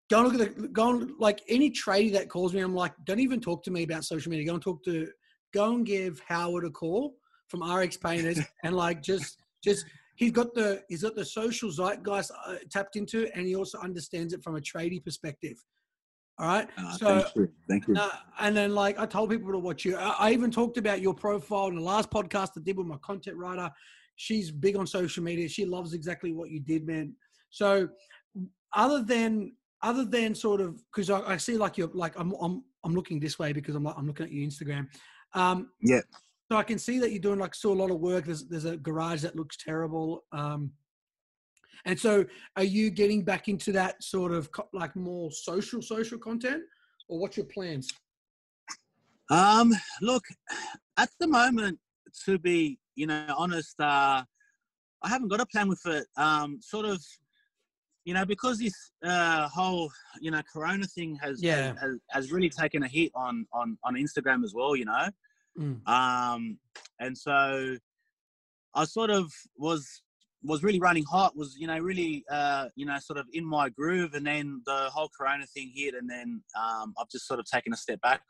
go 0.10 0.24
and 0.24 0.32
look 0.38 0.42
at 0.48 0.56
the 0.56 0.68
go 0.68 0.90
and 0.92 1.12
like 1.20 1.42
any 1.50 1.72
tradie 1.72 2.12
that 2.14 2.30
calls 2.30 2.54
me. 2.54 2.62
I'm 2.62 2.76
like, 2.76 2.94
don't 3.06 3.20
even 3.20 3.40
talk 3.42 3.64
to 3.64 3.72
me 3.72 3.84
about 3.84 4.06
social 4.06 4.30
media. 4.30 4.46
Go 4.46 4.54
and 4.54 4.64
talk 4.64 4.84
to. 4.86 5.08
Go 5.54 5.74
and 5.74 5.86
give 5.86 6.22
Howard 6.28 6.66
a 6.66 6.70
call 6.70 7.16
from 7.48 7.64
RX 7.64 7.98
Painters 7.98 8.40
and 8.64 8.76
like 8.76 9.02
just 9.02 9.38
just 9.64 9.86
he's 10.16 10.32
got 10.32 10.54
the 10.54 10.84
he's 10.90 11.04
got 11.04 11.16
the 11.16 11.24
social 11.26 11.70
zeitgeist 11.70 12.32
uh, 12.46 12.56
tapped 12.70 12.96
into 12.98 13.30
and 13.34 13.48
he 13.48 13.56
also 13.56 13.80
understands 13.80 14.34
it 14.34 14.44
from 14.44 14.56
a 14.58 14.60
tradie 14.60 15.04
perspective. 15.04 15.58
All 16.38 16.48
right, 16.48 16.68
Ah, 16.78 16.98
so. 17.00 17.22
thank 17.22 17.36
you 17.36 17.50
thank 17.70 17.88
you 17.88 17.94
No, 17.94 18.10
and 18.42 18.56
then 18.58 18.76
like 18.76 19.00
I 19.00 19.06
told 19.06 19.30
people 19.30 19.52
to 19.54 19.60
watch 19.60 19.86
you. 19.86 19.96
I, 19.96 20.16
I 20.20 20.32
even 20.34 20.52
talked 20.52 20.78
about 20.78 21.00
your 21.02 21.14
profile 21.14 21.68
in 21.68 21.76
the 21.76 21.82
last 21.82 22.10
podcast 22.12 22.50
I 22.58 22.62
did 22.62 22.78
with 22.78 22.88
my 22.88 22.98
content 22.98 23.38
writer. 23.38 23.72
She's 24.18 24.52
big 24.52 24.76
on 24.76 24.86
social 24.86 25.24
media. 25.24 25.48
She 25.48 25.66
loves 25.66 25.94
exactly 25.94 26.34
what 26.34 26.50
you 26.50 26.60
did, 26.60 26.86
man. 26.86 27.14
So 27.50 27.88
other 28.76 29.02
than 29.04 29.54
other 29.86 30.04
than 30.04 30.34
sort 30.34 30.62
of 30.62 30.82
because 30.92 31.10
I, 31.10 31.34
I 31.34 31.38
see 31.38 31.58
like 31.58 31.78
you're 31.78 31.92
like 31.94 32.20
I'm 32.20 32.34
I'm 32.42 32.64
I'm 32.84 32.96
looking 32.96 33.20
this 33.20 33.38
way 33.38 33.54
because 33.54 33.76
I'm 33.76 33.84
like, 33.84 33.96
I'm 33.98 34.08
looking 34.08 34.26
at 34.26 34.32
your 34.32 34.48
Instagram. 34.48 34.88
Um, 35.34 35.70
Yeah. 35.82 36.02
So 36.52 36.58
I 36.58 36.64
can 36.64 36.78
see 36.78 37.00
that 37.00 37.12
you're 37.12 37.22
doing 37.22 37.40
like 37.40 37.56
still 37.56 37.74
a 37.74 37.82
lot 37.84 37.92
of 37.92 38.00
work. 38.00 38.26
There's 38.26 38.46
there's 38.48 38.66
a 38.66 38.78
garage 38.78 39.22
that 39.22 39.36
looks 39.36 39.58
terrible. 39.58 40.26
Um, 40.32 40.72
and 41.86 42.00
so, 42.00 42.26
are 42.56 42.64
you 42.64 42.90
getting 42.90 43.24
back 43.24 43.48
into 43.48 43.72
that 43.74 44.04
sort 44.04 44.32
of 44.32 44.52
co- 44.52 44.70
like 44.74 44.96
more 44.96 45.32
social 45.32 45.82
social 45.82 46.18
content, 46.18 46.64
or 47.08 47.20
what's 47.20 47.38
your 47.38 47.46
plans? 47.46 47.92
Um, 49.30 49.74
look, 50.02 50.24
at 50.98 51.10
the 51.20 51.28
moment, 51.28 51.80
to 52.26 52.40
be 52.40 52.80
you 52.96 53.08
know 53.08 53.28
honest, 53.38 53.80
uh, 53.80 54.24
I 55.04 55.10
haven't 55.10 55.30
got 55.30 55.42
a 55.42 55.46
plan 55.46 55.68
with 55.68 55.86
it. 55.86 56.08
Um, 56.18 56.60
sort 56.62 56.86
of, 56.86 57.04
you 58.06 58.14
know, 58.14 58.24
because 58.26 58.60
this 58.60 58.92
uh, 59.04 59.48
whole 59.50 59.92
you 60.22 60.32
know 60.32 60.42
Corona 60.52 60.86
thing 60.86 61.18
has, 61.22 61.42
Yeah. 61.42 61.74
has 61.82 62.00
has 62.12 62.32
really 62.32 62.50
taken 62.50 62.84
a 62.84 62.88
hit 62.88 63.12
on 63.16 63.46
on 63.52 63.78
on 63.84 63.96
Instagram 63.96 64.44
as 64.44 64.54
well. 64.54 64.76
You 64.76 64.86
know, 64.86 65.10
Mm. 65.58 65.88
um, 65.88 66.60
and 67.00 67.18
so 67.18 67.78
I 68.74 68.84
sort 68.86 69.10
of 69.10 69.32
was 69.58 70.02
was 70.44 70.62
really 70.64 70.80
running 70.80 71.04
hot. 71.06 71.36
Was 71.36 71.56
you 71.58 71.66
know 71.68 71.80
really 71.80 72.24
uh, 72.30 72.68
you 72.76 72.86
know 72.86 73.00
sort 73.00 73.18
of 73.18 73.26
in 73.34 73.44
my 73.46 73.70
groove, 73.70 74.14
and 74.14 74.26
then 74.26 74.62
the 74.66 74.90
whole 74.94 75.10
Corona 75.18 75.46
thing 75.48 75.72
hit, 75.76 75.96
and 75.96 76.10
then 76.10 76.44
um, 76.58 76.94
I've 77.00 77.10
just 77.10 77.28
sort 77.28 77.40
of 77.40 77.46
taken 77.46 77.74
a 77.74 77.78
step 77.78 78.00
back 78.02 78.22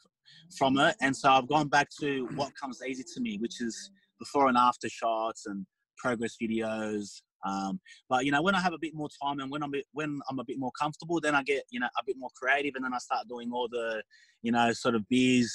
from 0.57 0.77
it, 0.79 0.95
and 1.01 1.15
so 1.15 1.29
I've 1.31 1.47
gone 1.47 1.67
back 1.67 1.89
to 1.99 2.27
what 2.35 2.55
comes 2.55 2.79
easy 2.87 3.03
to 3.15 3.19
me, 3.21 3.37
which 3.39 3.59
is 3.61 3.91
before 4.19 4.47
and 4.47 4.57
after 4.57 4.87
shots 4.87 5.45
and 5.47 5.65
progress 5.97 6.37
videos. 6.41 7.21
Um, 7.45 7.79
but 8.09 8.25
you 8.25 8.31
know, 8.31 8.41
when 8.41 8.55
I 8.55 8.59
have 8.59 8.73
a 8.73 8.77
bit 8.79 8.93
more 8.93 9.09
time 9.21 9.39
and 9.39 9.51
when 9.51 9.63
I'm 9.63 9.71
bit, 9.71 9.85
when 9.93 10.19
I'm 10.29 10.39
a 10.39 10.43
bit 10.43 10.59
more 10.59 10.71
comfortable, 10.79 11.21
then 11.21 11.35
I 11.35 11.43
get 11.43 11.63
you 11.69 11.79
know 11.79 11.87
a 11.87 12.03
bit 12.05 12.17
more 12.17 12.29
creative, 12.35 12.73
and 12.75 12.83
then 12.83 12.93
I 12.93 12.97
start 12.97 13.27
doing 13.27 13.51
all 13.51 13.67
the 13.69 14.01
you 14.41 14.51
know 14.51 14.71
sort 14.73 14.95
of 14.95 15.07
beers, 15.07 15.53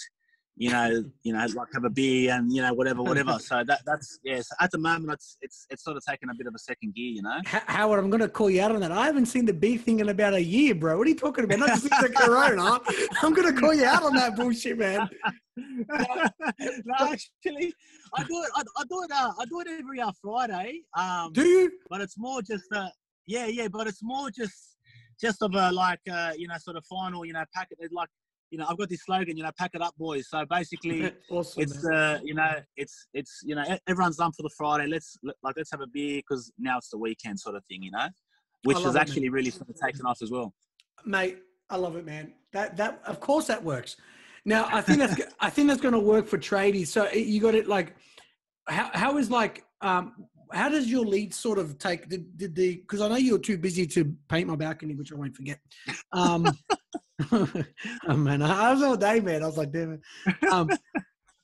you 0.60 0.68
know, 0.68 1.02
you 1.22 1.32
know, 1.32 1.38
like 1.54 1.68
have 1.72 1.84
a 1.84 1.90
beer 1.90 2.34
and 2.34 2.52
you 2.52 2.60
know 2.60 2.74
whatever, 2.74 3.02
whatever. 3.02 3.38
so 3.38 3.64
that 3.66 3.80
that's 3.86 4.18
yes. 4.22 4.46
at 4.60 4.70
the 4.70 4.76
moment, 4.76 5.10
it's 5.10 5.38
it's 5.40 5.66
it's 5.70 5.82
sort 5.82 5.96
of 5.96 6.04
taken 6.04 6.28
a 6.28 6.34
bit 6.34 6.46
of 6.46 6.54
a 6.54 6.58
second 6.58 6.94
gear, 6.94 7.12
you 7.12 7.22
know. 7.22 7.38
H- 7.46 7.62
Howard, 7.66 7.98
I'm 7.98 8.10
going 8.10 8.20
to 8.20 8.28
call 8.28 8.50
you 8.50 8.60
out 8.60 8.70
on 8.70 8.80
that. 8.82 8.92
I 8.92 9.06
haven't 9.06 9.24
seen 9.24 9.46
the 9.46 9.54
B 9.54 9.78
thing 9.78 10.00
in 10.00 10.10
about 10.10 10.34
a 10.34 10.42
year, 10.42 10.74
bro. 10.74 10.98
What 10.98 11.06
are 11.06 11.10
you 11.10 11.16
talking 11.16 11.44
about? 11.44 11.60
Not 11.60 11.68
just 11.70 11.84
the 11.84 12.12
Corona. 12.14 12.78
I'm 13.22 13.32
going 13.32 13.54
to 13.54 13.58
call 13.58 13.72
you 13.72 13.86
out 13.86 14.02
on 14.02 14.14
that 14.16 14.36
bullshit, 14.36 14.76
man. 14.76 15.08
no, 15.56 16.94
actually, 17.00 17.72
I 18.14 18.24
do 18.24 18.44
it. 18.44 18.50
I, 18.54 18.62
I 18.76 18.84
do 18.84 19.02
it. 19.02 19.10
Uh, 19.12 19.32
I 19.40 19.44
do 19.46 19.60
it 19.60 19.66
every 19.78 20.02
uh, 20.02 20.12
Friday. 20.20 20.82
Um, 20.94 21.32
Do 21.32 21.42
you? 21.42 21.72
but 21.88 22.02
it's 22.02 22.18
more 22.18 22.42
just 22.42 22.66
uh 22.74 22.88
yeah 23.26 23.46
yeah 23.46 23.68
but 23.68 23.86
it's 23.86 24.02
more 24.02 24.30
just 24.30 24.76
just 25.18 25.42
of 25.42 25.54
a 25.54 25.72
like 25.72 26.00
uh 26.10 26.32
you 26.36 26.48
know 26.48 26.56
sort 26.58 26.76
of 26.76 26.84
final 26.84 27.24
you 27.24 27.32
know 27.32 27.44
packet 27.54 27.78
like 27.92 28.08
you 28.50 28.58
know 28.58 28.66
i've 28.68 28.76
got 28.78 28.88
this 28.88 29.02
slogan 29.04 29.36
you 29.36 29.42
know 29.42 29.50
pack 29.58 29.70
it 29.74 29.82
up 29.82 29.94
boys 29.96 30.28
so 30.28 30.44
basically 30.50 31.10
awesome. 31.30 31.62
it's 31.62 31.84
uh 31.86 32.18
you 32.22 32.34
know 32.34 32.54
it's 32.76 33.06
it's 33.14 33.40
you 33.44 33.54
know 33.54 33.64
everyone's 33.86 34.16
done 34.16 34.32
for 34.32 34.42
the 34.42 34.50
friday 34.56 34.86
let's 34.86 35.16
like 35.42 35.54
let's 35.56 35.70
have 35.70 35.80
a 35.80 35.86
beer 35.86 36.20
because 36.20 36.52
now 36.58 36.78
it's 36.78 36.90
the 36.90 36.98
weekend 36.98 37.38
sort 37.38 37.54
of 37.54 37.64
thing 37.66 37.82
you 37.82 37.90
know 37.90 38.08
which 38.64 38.76
has 38.76 38.86
it, 38.86 38.98
man. 38.98 39.00
actually 39.00 39.28
really 39.28 39.50
sort 39.50 39.68
of 39.68 39.76
taken 39.76 40.04
off 40.04 40.20
as 40.22 40.30
well 40.30 40.52
mate. 41.04 41.38
I 41.68 41.76
love 41.76 41.96
it, 41.96 42.04
man. 42.04 42.32
That 42.52 42.76
that 42.76 43.00
of 43.06 43.20
course 43.20 43.46
that 43.46 43.62
works. 43.62 43.96
Now 44.44 44.68
I 44.70 44.80
think 44.80 44.98
that's 44.98 45.20
I 45.40 45.50
think 45.50 45.68
that's 45.68 45.80
going 45.80 45.94
to 45.94 46.00
work 46.00 46.26
for 46.26 46.38
tradies. 46.38 46.88
So 46.88 47.10
you 47.10 47.40
got 47.40 47.54
it 47.54 47.68
like 47.68 47.94
how 48.66 48.90
how 48.92 49.16
is 49.18 49.30
like 49.30 49.64
um 49.80 50.26
how 50.52 50.68
does 50.68 50.90
your 50.90 51.04
lead 51.04 51.32
sort 51.32 51.58
of 51.58 51.78
take 51.78 52.08
did, 52.08 52.36
did 52.36 52.54
the 52.54 52.76
because 52.76 53.00
I 53.00 53.08
know 53.08 53.16
you 53.16 53.32
were 53.32 53.38
too 53.38 53.56
busy 53.56 53.86
to 53.86 54.14
paint 54.28 54.48
my 54.48 54.56
balcony, 54.56 54.94
which 54.94 55.12
I 55.12 55.16
won't 55.16 55.36
forget. 55.36 55.60
Um, 56.12 56.44
oh 57.32 58.16
man, 58.16 58.42
I 58.42 58.72
was 58.72 58.82
all 58.82 58.96
day, 58.96 59.20
man. 59.20 59.42
I 59.42 59.46
was 59.46 59.56
like, 59.56 59.72
damn 59.72 59.92
it. 59.92 60.52
Um, 60.52 60.70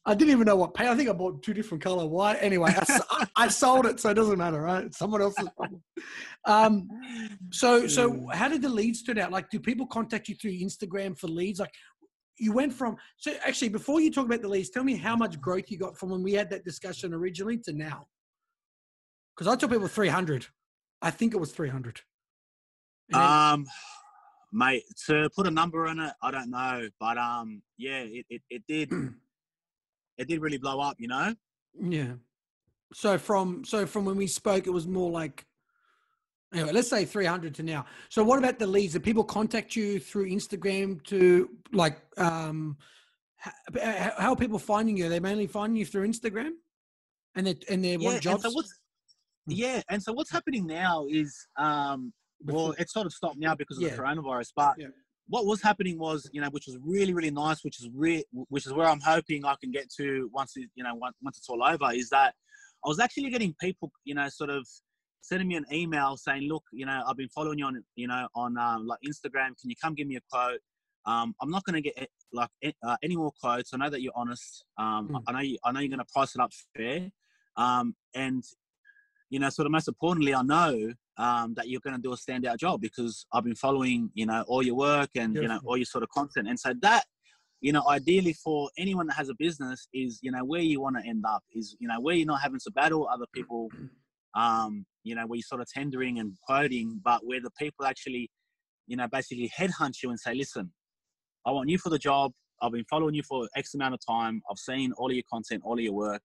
I 0.09 0.15
didn't 0.15 0.31
even 0.31 0.47
know 0.47 0.55
what 0.55 0.73
paint. 0.73 0.89
I 0.89 0.95
think 0.95 1.11
I 1.11 1.13
bought 1.13 1.43
two 1.43 1.53
different 1.53 1.83
color 1.83 2.07
white. 2.07 2.39
Anyway, 2.41 2.73
I, 2.77 3.27
I, 3.35 3.49
sold 3.49 3.87
it, 3.87 3.99
so 3.99 4.11
it 4.11 4.15
doesn't 4.15 4.39
matter, 4.39 4.61
right? 4.61 4.95
Someone 4.95 5.21
else's 5.21 5.49
problem. 5.57 5.83
Um, 6.45 6.89
so, 7.51 7.89
so 7.89 8.29
how 8.33 8.47
did 8.47 8.63
the 8.63 8.69
leads 8.69 9.03
turn 9.03 9.19
out? 9.19 9.33
Like, 9.33 9.51
do 9.51 9.59
people 9.59 9.85
contact 9.87 10.29
you 10.29 10.37
through 10.37 10.53
Instagram 10.53 11.19
for 11.19 11.27
leads? 11.27 11.59
Like, 11.59 11.73
you 12.39 12.53
went 12.53 12.73
from 12.73 12.97
so 13.17 13.33
actually 13.45 13.71
before 13.71 14.01
you 14.01 14.13
talk 14.13 14.27
about 14.27 14.43
the 14.43 14.49
leads, 14.49 14.71
tell 14.71 14.85
me 14.85 14.95
how 14.95 15.17
much 15.17 15.41
growth 15.41 15.71
you 15.71 15.79
got 15.79 15.99
from 15.99 16.11
when 16.11 16.23
we 16.23 16.35
had 16.35 16.51
that 16.51 16.65
discussion 16.65 17.13
originally 17.13 17.59
to 17.59 17.73
now. 17.73 18.07
Because 19.35 19.53
I 19.53 19.57
told 19.57 19.73
people 19.73 19.89
300. 19.89 20.47
I 21.03 21.11
think 21.11 21.35
it 21.35 21.39
was 21.39 21.53
300. 21.53 22.01
um, 23.15 23.67
mate, 24.53 24.85
to 25.07 25.29
put 25.35 25.47
a 25.47 25.51
number 25.51 25.87
on 25.87 26.01
it, 26.01 26.13
I 26.23 26.31
don't 26.31 26.51
know, 26.51 26.89
but 26.99 27.19
um, 27.19 27.63
yeah, 27.77 28.01
it, 28.01 28.27
it, 28.31 28.43
it 28.51 28.63
did. 28.67 28.91
it 30.19 30.29
did 30.29 30.41
really 30.41 30.59
blow 30.59 30.81
up, 30.81 30.97
you 30.99 31.09
know. 31.09 31.35
Yeah. 31.81 32.15
So 32.93 33.19
from 33.19 33.65
so 33.65 33.87
from 33.87 34.05
when 34.05 34.17
we 34.17 34.27
spoke, 34.27 34.67
it 34.67 34.73
was 34.73 34.87
more 34.87 35.11
like 35.11 35.45
anyway. 36.55 36.73
Let's 36.73 36.89
say 36.89 37.05
three 37.05 37.27
hundred 37.27 37.55
to 37.57 37.63
now. 37.63 37.87
So 38.09 38.23
what 38.23 38.39
about 38.39 38.59
the 38.59 38.67
leads? 38.67 38.93
Did 38.93 39.03
people 39.03 39.25
contact 39.25 39.75
you 39.77 39.99
through 39.99 40.31
Instagram 40.31 41.03
to 41.05 41.51
like 41.73 41.99
um? 42.17 42.77
How, 43.39 44.13
how 44.19 44.33
are 44.33 44.37
people 44.37 44.59
finding 44.59 44.97
you? 44.97 45.07
Are 45.07 45.09
they 45.09 45.21
mainly 45.21 45.47
finding 45.47 45.77
you 45.77 45.85
through 45.85 46.09
Instagram, 46.09 46.53
and 47.35 47.47
they 47.47 47.57
and 47.69 47.85
they 47.85 47.97
yeah, 47.97 48.09
want 48.09 48.23
jobs. 48.23 48.45
And 48.45 48.53
so 48.53 48.61
hmm. 48.61 49.53
yeah, 49.53 49.83
and 49.91 50.03
so 50.03 50.13
what's 50.13 50.31
happening 50.31 50.67
now 50.67 51.07
is 51.11 51.47
um, 51.59 52.13
well, 52.45 52.75
it's 52.79 52.93
sort 52.93 53.07
of 53.07 53.13
stopped 53.13 53.39
now 53.39 53.55
because 53.55 53.79
of 53.79 53.85
yeah. 53.85 53.91
the 53.91 54.03
coronavirus, 54.03 54.53
but. 54.55 54.75
Yeah 54.79 54.89
what 55.29 55.45
was 55.45 55.61
happening 55.61 55.99
was, 55.99 56.29
you 56.33 56.41
know, 56.41 56.49
which 56.51 56.67
was 56.67 56.79
really, 56.83 57.13
really 57.13 57.31
nice, 57.31 57.65
which 57.65 57.81
is 57.81 57.89
re- 57.93 58.25
which 58.33 58.67
is 58.67 58.73
where 58.73 58.87
I'm 58.87 59.01
hoping 59.01 59.45
I 59.45 59.57
can 59.61 59.73
get 59.73 59.91
to 59.97 60.31
once 60.33 60.53
it, 60.57 60.71
you 60.75 60.85
know, 60.85 60.95
once, 60.95 61.17
once 61.23 61.39
it's 61.39 61.49
all 61.49 61.63
over, 61.65 61.93
is 61.93 62.11
that 62.11 62.35
I 62.85 62.89
was 62.89 63.01
actually 63.01 63.31
getting 63.31 63.55
people, 63.61 63.91
you 64.05 64.15
know, 64.15 64.29
sort 64.29 64.51
of 64.51 64.67
sending 65.23 65.49
me 65.49 65.57
an 65.57 65.65
email 65.73 66.17
saying, 66.17 66.43
look, 66.43 66.63
you 66.73 66.87
know, 66.87 67.03
I've 67.07 67.17
been 67.17 67.29
following 67.31 67.59
you 67.59 67.67
on, 67.67 67.83
you 67.97 68.07
know, 68.07 68.29
on 68.37 68.57
um, 68.57 68.87
like 68.87 69.01
Instagram. 69.07 69.59
Can 69.61 69.71
you 69.71 69.75
come 69.83 69.95
give 69.95 70.07
me 70.07 70.17
a 70.17 70.21
quote? 70.31 70.61
Um, 71.07 71.35
I'm 71.41 71.51
not 71.51 71.65
going 71.65 71.75
to 71.75 71.83
get 71.83 72.09
like 72.33 72.51
uh, 72.85 72.97
any 73.03 73.17
more 73.17 73.33
quotes. 73.41 73.73
I 73.75 73.79
know 73.79 73.91
that 73.91 74.03
you're 74.03 74.13
honest. 74.15 74.65
Um, 74.79 75.09
mm. 75.09 75.23
I 75.27 75.33
know 75.33 75.41
you, 75.41 75.59
I 75.65 75.73
know 75.73 75.81
you're 75.81 75.89
going 75.89 75.99
to 75.99 76.13
price 76.13 76.35
it 76.35 76.41
up 76.41 76.53
fair. 76.77 77.11
Um, 77.57 77.95
and 78.15 78.45
you 79.31 79.41
know, 79.41 79.49
sort 79.51 79.67
of 79.67 79.73
most 79.73 79.89
importantly, 79.89 80.35
I 80.35 80.43
know 80.43 80.93
um, 81.19 81.55
that 81.55 81.69
you're 81.69 81.81
going 81.81 81.97
to 81.97 82.03
do 82.03 82.13
a 82.13 82.17
standout 82.17 82.59
job 82.59 82.81
because 82.81 83.27
I've 83.33 83.45
been 83.45 83.55
following, 83.55 84.11
you 84.15 84.27
know, 84.27 84.45
all 84.47 84.63
your 84.63 84.75
work 84.75 85.11
and 85.17 85.35
you 85.35 85.49
know 85.49 85.61
all 85.65 85.77
your 85.77 85.87
sort 85.87 86.05
of 86.05 86.11
content, 86.11 86.49
and 86.49 86.59
so 86.59 86.75
that, 86.83 87.05
you 87.61 87.73
know, 87.73 87.83
ideally 87.89 88.35
for 88.35 88.71
anyone 88.79 89.07
that 89.07 89.15
has 89.15 89.29
a 89.29 89.35
business 89.39 89.89
is, 89.95 90.19
you 90.23 90.31
know, 90.31 90.45
where 90.45 90.61
you 90.61 90.81
want 90.81 90.97
to 90.97 91.09
end 91.09 91.25
up 91.27 91.43
is, 91.55 91.77
you 91.81 91.89
know, 91.89 92.01
where 92.01 92.15
you're 92.15 92.27
not 92.27 92.43
having 92.43 92.61
to 92.61 92.71
battle 92.71 93.09
other 93.11 93.27
people, 93.33 93.69
um, 94.35 94.85
you 95.05 95.15
know, 95.15 95.27
where 95.27 95.37
you're 95.37 95.43
sort 95.43 95.61
of 95.61 95.69
tendering 95.69 96.19
and 96.19 96.35
quoting, 96.47 97.01
but 97.03 97.25
where 97.25 97.41
the 97.41 97.51
people 97.59 97.87
actually, 97.87 98.31
you 98.87 98.97
know, 98.97 99.09
basically 99.09 99.51
headhunt 99.57 100.03
you 100.03 100.11
and 100.11 100.21
say, 100.21 100.35
listen, 100.35 100.71
I 101.47 101.51
want 101.51 101.69
you 101.71 101.79
for 101.79 101.89
the 101.89 101.99
job. 101.99 102.33
I've 102.61 102.73
been 102.73 102.85
following 102.91 103.15
you 103.15 103.23
for 103.23 103.49
X 103.57 103.75
amount 103.75 103.95
of 103.95 104.01
time. 104.07 104.43
I've 104.51 104.59
seen 104.59 104.93
all 104.93 105.09
of 105.09 105.15
your 105.15 105.25
content, 105.31 105.63
all 105.65 105.75
of 105.75 105.81
your 105.81 105.93
work. 105.93 106.23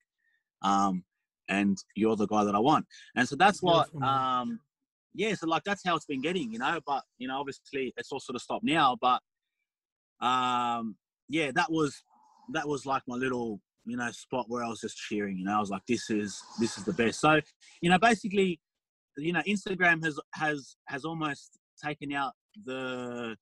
Um, 0.62 1.04
and 1.50 1.78
you're 1.96 2.16
the 2.16 2.28
guy 2.28 2.44
that 2.44 2.56
I 2.56 2.60
want. 2.60 2.86
And 3.16 3.28
so 3.28 3.36
that's 3.36 3.62
what, 3.62 3.90
um, 4.02 4.60
yeah, 5.14 5.34
so 5.34 5.48
like 5.48 5.64
that's 5.64 5.82
how 5.86 5.96
it's 5.96 6.06
been 6.06 6.22
getting, 6.22 6.52
you 6.52 6.60
know. 6.60 6.80
But 6.86 7.04
you 7.18 7.28
know, 7.28 7.40
obviously 7.40 7.94
it's 7.98 8.12
all 8.12 8.20
sort 8.20 8.36
of 8.36 8.42
stopped 8.42 8.64
now. 8.64 8.98
But 9.00 9.22
um, 10.26 10.96
yeah, 11.30 11.52
that 11.56 11.72
was 11.72 12.04
that 12.54 12.68
was 12.68 12.86
like 12.86 13.04
my 13.08 13.16
little 13.16 13.60
you 13.86 13.98
know 13.98 14.12
spot 14.12 14.46
where 14.48 14.64
I 14.64 14.70
was 14.70 14.80
just 14.80 14.98
cheering. 14.98 15.38
You 15.38 15.46
know, 15.46 15.58
I 15.58 15.60
was 15.60 15.70
like, 15.70 15.86
this 15.88 16.10
is 16.10 16.42
this 16.60 16.78
is 16.78 16.86
the 16.86 16.94
best. 16.94 17.20
So 17.20 17.42
you 17.82 17.90
know, 17.90 18.00
basically, 18.00 18.60
you 19.18 19.34
know, 19.34 19.42
Instagram 19.48 20.04
has 20.04 20.20
has 20.34 20.76
has 20.88 21.06
almost 21.06 21.60
taken 21.84 22.14
out 22.14 22.34
the 22.66 23.36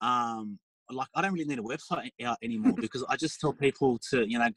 um 0.00 0.58
like 0.90 1.08
I 1.14 1.22
don't 1.22 1.32
really 1.32 1.46
need 1.46 1.58
a 1.58 1.62
website 1.62 2.10
out 2.24 2.38
anymore 2.42 2.74
because 2.76 3.04
I 3.08 3.16
just 3.16 3.40
tell 3.40 3.52
people 3.52 3.98
to 4.10 4.28
you 4.28 4.38
know 4.38 4.48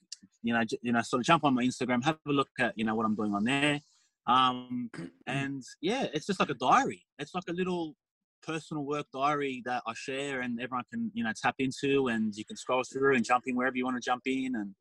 you 0.44 0.54
know 0.54 0.64
you 0.82 0.92
know 0.92 1.02
sort 1.02 1.22
of 1.22 1.26
jump 1.26 1.44
on 1.44 1.56
my 1.56 1.64
Instagram, 1.64 2.04
have 2.04 2.18
a 2.28 2.32
look 2.32 2.50
at 2.60 2.74
you 2.78 2.86
know 2.86 2.96
what 2.96 3.06
I'm 3.06 3.16
doing 3.16 3.34
on 3.34 3.44
there. 3.44 3.82
Um, 4.28 4.90
and 5.28 5.64
yeah, 5.82 6.08
it's 6.14 6.28
just 6.28 6.40
like 6.40 6.50
a 6.50 6.56
diary. 6.56 7.06
It's 7.20 7.34
like 7.34 7.46
a 7.50 7.54
little 7.54 7.96
personal 8.44 8.86
work 8.86 9.08
diary 9.14 9.62
that 9.66 9.84
I 9.88 9.94
share 9.94 10.42
and 10.42 10.62
everyone 10.62 10.86
can, 10.92 11.12
you 11.14 11.24
know, 11.24 11.32
tap 11.42 11.56
into 11.60 12.08
and 12.08 12.36
you 12.36 12.46
can 12.46 12.56
scroll 12.56 12.84
through 12.84 13.16
and 13.16 13.26
jump 13.26 13.44
in 13.48 13.56
wherever 13.56 13.76
you 13.76 13.86
want 13.86 13.98
to 13.98 14.02
jump 14.02 14.24
in. 14.26 14.56
And 14.56 14.74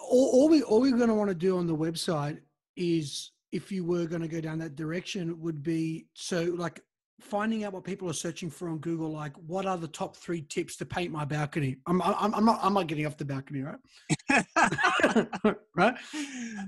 all, 0.00 0.30
all 0.32 0.48
we, 0.48 0.62
all 0.62 0.80
we're 0.80 0.96
going 0.96 1.08
to 1.08 1.14
want 1.14 1.28
to 1.28 1.34
do 1.34 1.58
on 1.58 1.66
the 1.66 1.76
website 1.76 2.38
is 2.76 3.32
if 3.52 3.70
you 3.70 3.84
were 3.84 4.06
going 4.06 4.22
to 4.22 4.28
go 4.28 4.40
down 4.40 4.58
that 4.58 4.76
direction 4.76 5.38
would 5.40 5.62
be 5.62 6.06
so 6.14 6.42
like 6.56 6.80
finding 7.22 7.64
out 7.64 7.72
what 7.72 7.84
people 7.84 8.08
are 8.08 8.14
searching 8.14 8.50
for 8.50 8.68
on 8.68 8.78
Google, 8.78 9.10
like 9.10 9.34
what 9.46 9.66
are 9.66 9.78
the 9.78 9.88
top 9.88 10.16
three 10.16 10.42
tips 10.42 10.76
to 10.76 10.84
paint 10.84 11.10
my 11.10 11.24
balcony? 11.24 11.76
I'm, 11.86 12.02
I'm, 12.02 12.34
I'm 12.34 12.44
not, 12.44 12.58
I'm 12.62 12.74
not 12.74 12.86
getting 12.86 13.06
off 13.06 13.16
the 13.16 13.24
balcony, 13.24 13.62
right? 13.62 13.78
right. 15.74 15.94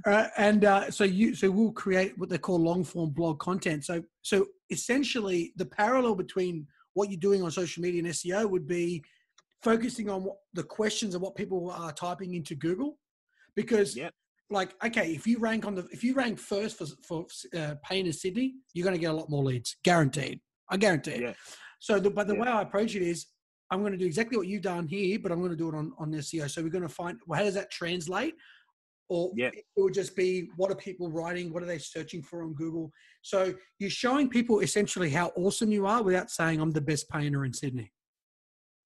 Right. 0.07 0.31
And 0.37 0.65
uh, 0.65 0.91
so 0.91 1.05
you, 1.05 1.35
so 1.35 1.51
we'll 1.51 1.73
create 1.73 2.17
what 2.19 2.29
they 2.29 2.39
call 2.39 2.59
long 2.59 2.85
form 2.85 3.11
blog 3.11 3.39
content. 3.39 3.85
So, 3.85 4.03
so 4.23 4.47
essentially 4.71 5.53
the 5.57 5.67
parallel 5.67 6.15
between 6.15 6.67
what 6.95 7.11
you're 7.11 7.21
doing 7.21 7.43
on 7.43 7.51
social 7.51 7.83
media 7.83 8.03
and 8.03 8.13
SEO 8.13 8.49
would 8.49 8.67
be 8.67 9.05
focusing 9.63 10.09
on 10.09 10.25
what, 10.25 10.37
the 10.53 10.63
questions 10.63 11.15
of 11.15 11.23
what 11.23 11.35
people 11.35 11.71
are 11.71 11.93
typing 11.93 12.35
into 12.35 12.55
Google, 12.55 12.99
because 13.55 13.97
yep 13.97 14.13
like 14.51 14.75
okay 14.85 15.13
if 15.15 15.27
you 15.27 15.39
rank 15.39 15.67
on 15.67 15.75
the 15.75 15.87
if 15.91 16.05
you 16.05 16.15
rank 16.15 16.39
first 16.39 16.79
for 16.79 16.87
for 17.07 17.27
uh, 17.57 17.75
Payne 17.83 18.07
in 18.07 18.13
Sydney, 18.13 18.55
you're 18.73 18.85
going 18.85 18.97
to 18.97 19.01
get 19.01 19.11
a 19.11 19.17
lot 19.17 19.31
more 19.31 19.43
leads, 19.43 19.77
guaranteed. 19.85 20.41
I 20.71 20.77
guarantee 20.77 21.13
it. 21.13 21.21
Yeah. 21.21 21.33
So, 21.81 21.99
the, 21.99 22.11
but 22.11 22.27
the 22.27 22.35
yeah. 22.35 22.41
way 22.41 22.49
I 22.49 22.63
approach 22.63 22.95
it 22.95 23.03
is, 23.03 23.27
I'm 23.71 23.81
going 23.81 23.93
to 23.93 23.99
do 23.99 24.07
exactly 24.07 24.39
what 24.39 24.47
you've 24.47 24.63
done 24.63 24.87
here, 24.87 25.19
but 25.19 25.33
I'm 25.33 25.39
going 25.39 25.51
to 25.51 25.57
do 25.57 25.69
it 25.69 25.75
on 25.75 25.93
on 25.99 26.13
SEO. 26.13 26.51
So 26.51 26.63
we're 26.63 26.69
going 26.69 26.83
to 26.83 26.89
find 26.89 27.19
well, 27.27 27.39
how 27.39 27.45
does 27.45 27.55
that 27.55 27.71
translate? 27.71 28.35
Or 29.11 29.33
yeah. 29.37 29.49
it 29.49 29.65
would 29.77 29.93
just 29.93 30.17
be 30.17 30.49
what 30.57 30.71
are 30.71 30.77
people 30.77 31.11
writing? 31.11 31.53
What 31.53 31.63
are 31.63 31.67
they 31.67 31.79
searching 31.79 32.23
for 32.23 32.43
on 32.43 32.55
Google? 32.55 32.91
So 33.23 33.53
you're 33.79 33.91
showing 33.91 34.31
people 34.31 34.61
essentially 34.61 35.11
how 35.11 35.31
awesome 35.37 35.71
you 35.71 35.87
are 35.87 36.03
without 36.03 36.31
saying 36.31 36.61
I'm 36.61 36.71
the 36.71 36.81
best 36.81 37.09
painter 37.11 37.45
in 37.45 37.53
Sydney. 37.53 37.93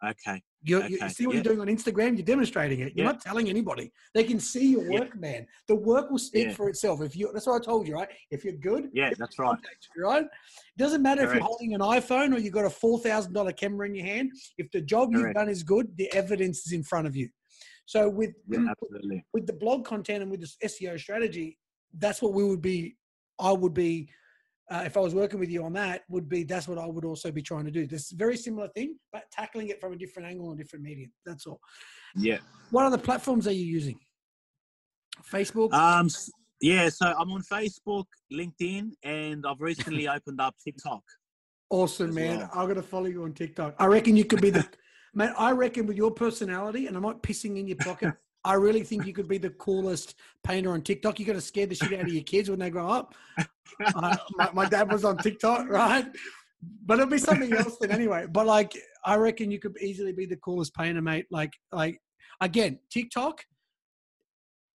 Okay. 0.05 0.43
You're, 0.63 0.85
okay. 0.85 0.97
You 1.01 1.09
see 1.09 1.27
what 1.27 1.35
yeah. 1.35 1.43
you're 1.43 1.55
doing 1.55 1.61
on 1.61 1.67
Instagram? 1.67 2.17
You're 2.17 2.25
demonstrating 2.25 2.81
it. 2.81 2.93
You're 2.95 3.07
yeah. 3.07 3.13
not 3.13 3.21
telling 3.21 3.49
anybody. 3.49 3.93
They 4.15 4.25
can 4.25 4.39
see 4.41 4.71
your 4.73 4.91
work, 4.91 5.11
yeah. 5.15 5.21
man. 5.21 5.47
The 5.67 5.75
work 5.75 6.11
will 6.11 6.19
speak 6.19 6.53
for 6.53 6.69
itself. 6.69 7.01
If 7.01 7.17
you, 7.17 7.31
that's 7.33 7.47
what 7.47 7.61
I 7.61 7.65
told 7.65 7.87
you, 7.87 7.95
right? 7.95 8.09
If 8.31 8.45
you're 8.45 8.55
good, 8.55 8.91
yeah, 8.93 9.11
that's 9.19 9.39
right. 9.39 9.57
You, 9.97 10.03
right? 10.03 10.25
It 10.25 10.79
doesn't 10.79 11.03
matter 11.03 11.23
Correct. 11.23 11.37
if 11.37 11.41
you're 11.41 11.47
holding 11.47 11.75
an 11.75 11.81
iPhone 11.81 12.35
or 12.35 12.39
you've 12.39 12.53
got 12.53 12.65
a 12.65 12.71
four 12.71 12.99
thousand 12.99 13.33
dollar 13.33 13.53
camera 13.53 13.87
in 13.87 13.95
your 13.95 14.07
hand. 14.07 14.33
If 14.57 14.71
the 14.73 14.81
job 14.81 15.13
Correct. 15.13 15.27
you've 15.27 15.35
done 15.35 15.49
is 15.49 15.63
good, 15.63 15.89
the 15.97 16.13
evidence 16.13 16.67
is 16.67 16.73
in 16.73 16.83
front 16.83 17.07
of 17.07 17.17
you. 17.17 17.29
So 17.87 18.09
with 18.09 18.31
mm, 18.51 19.23
with 19.33 19.47
the 19.47 19.53
blog 19.53 19.85
content 19.85 20.23
and 20.23 20.31
with 20.31 20.41
this 20.41 20.57
SEO 20.65 20.99
strategy, 20.99 21.59
that's 21.97 22.21
what 22.21 22.35
we 22.35 22.45
would 22.45 22.63
be. 22.63 22.97
I 23.41 23.53
would 23.53 23.75
be 23.75 24.11
uh, 24.71 24.83
if 24.85 24.97
I 24.97 25.01
was 25.01 25.15
working 25.15 25.41
with 25.41 25.51
you 25.51 25.65
on 25.65 25.73
that, 25.75 26.03
would 26.09 26.29
be 26.29 26.45
that's 26.45 26.69
what 26.69 26.79
I 26.79 26.87
would 26.87 27.05
also 27.05 27.31
be 27.31 27.43
trying 27.43 27.65
to 27.65 27.71
do. 27.71 27.87
This 27.87 28.11
very 28.11 28.37
similar 28.37 28.69
thing, 28.69 28.97
but 29.13 29.25
tackling 29.31 29.69
it 29.69 29.81
from 29.81 29.95
a 29.95 29.97
different 29.97 30.29
angle 30.29 30.51
and 30.51 30.59
different 30.59 30.85
medium. 30.85 31.11
That's 31.25 31.47
all. 31.47 31.61
Yeah. 32.15 32.39
What 32.71 32.85
other 32.85 32.99
platforms 32.99 33.47
are 33.47 33.53
you 33.53 33.65
using? 33.65 33.99
Facebook. 35.33 35.73
Um. 35.73 36.09
Yeah. 36.61 36.89
So 36.91 37.07
I'm 37.19 37.31
on 37.33 37.43
Facebook, 37.43 38.05
LinkedIn, 38.33 38.91
and 39.03 39.45
I've 39.47 39.61
recently 39.61 40.09
opened 40.17 40.41
up 40.41 40.55
TikTok. 40.63 41.03
Awesome, 41.71 42.15
man. 42.15 42.39
Well. 42.39 42.51
I'm 42.53 42.69
gonna 42.69 42.83
follow 42.83 43.07
you 43.07 43.25
on 43.25 43.33
TikTok. 43.33 43.75
I 43.79 43.87
reckon 43.87 44.17
you 44.17 44.25
could 44.25 44.43
be 44.43 44.51
the 44.51 44.67
man. 45.15 45.35
I 45.39 45.53
reckon 45.53 45.87
with 45.87 45.97
your 45.97 46.11
personality, 46.11 46.87
and 46.87 46.97
I'm 46.97 47.03
not 47.03 47.23
pissing 47.23 47.59
in 47.59 47.67
your 47.67 47.77
pocket. 47.77 48.15
I 48.45 48.55
really 48.55 48.83
think 48.83 49.07
you 49.07 49.13
could 49.13 49.29
be 49.29 49.39
the 49.39 49.51
coolest 49.51 50.15
painter 50.45 50.73
on 50.73 50.83
TikTok. 50.83 51.19
You're 51.19 51.27
going 51.27 51.39
to 51.39 51.45
scare 51.45 51.67
the 51.67 51.75
shit 51.75 51.93
out 51.93 52.07
of 52.07 52.13
your 52.13 52.23
kids 52.23 52.49
when 52.49 52.59
they 52.59 52.71
grow 52.71 52.89
up. 52.89 53.15
Uh, 53.95 54.17
my, 54.37 54.51
my, 54.55 54.69
dad 54.69 54.91
was 54.91 55.05
on 55.05 55.17
TikTok, 55.19 55.69
right? 55.69 56.07
But 56.85 56.99
it'll 56.99 57.11
be 57.11 57.19
something 57.19 57.53
else 57.53 57.77
then 57.81 57.93
anyway. 57.93 58.27
But 58.29 58.47
like, 58.47 58.77
I 59.05 59.17
reckon 59.17 59.51
you 59.51 59.59
could 59.59 59.77
easily 59.81 60.13
be 60.13 60.27
the 60.27 60.37
coolest 60.37 60.75
painter, 60.75 61.03
mate. 61.03 61.27
Like, 61.31 61.53
like 61.71 62.01
again, 62.41 62.79
TikTok. 62.91 63.45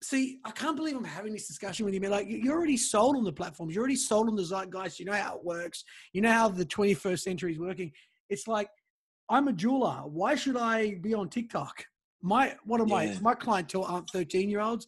See, 0.04 0.40
I 0.46 0.52
can't 0.52 0.76
believe 0.76 0.96
I'm 0.96 1.04
having 1.04 1.34
this 1.34 1.48
discussion 1.48 1.86
with 1.86 1.94
you, 1.94 2.02
man. 2.02 2.12
Like, 2.12 2.28
you're 2.28 2.56
already 2.56 2.78
sold 2.78 3.16
on 3.16 3.24
the 3.24 3.32
platforms. 3.32 3.74
You're 3.74 3.82
already 3.82 3.96
sold 3.96 4.28
on 4.28 4.36
the 4.36 4.44
zeitgeist. 4.44 5.00
You 5.00 5.06
know 5.06 5.14
how 5.14 5.38
it 5.38 5.46
works. 5.46 5.84
You 6.14 6.22
know 6.22 6.32
how 6.32 6.50
the 6.50 6.66
21st 6.66 7.20
century 7.20 7.54
is 7.54 7.60
working. 7.60 7.92
It's 8.30 8.48
like, 8.48 8.70
I'm 9.30 9.48
a 9.48 9.54
jeweler. 9.54 10.02
Why 10.06 10.36
should 10.36 10.58
I 10.58 10.96
be 11.02 11.14
on 11.14 11.30
TikTok? 11.30 11.86
My 12.22 12.56
one 12.64 12.82
of 12.82 12.88
my 12.88 13.06
yeah. 13.06 13.20
my 13.22 13.34
clientele 13.34 13.84
aren't 13.84 14.10
13 14.10 14.50
year 14.50 14.62
olds. 14.62 14.88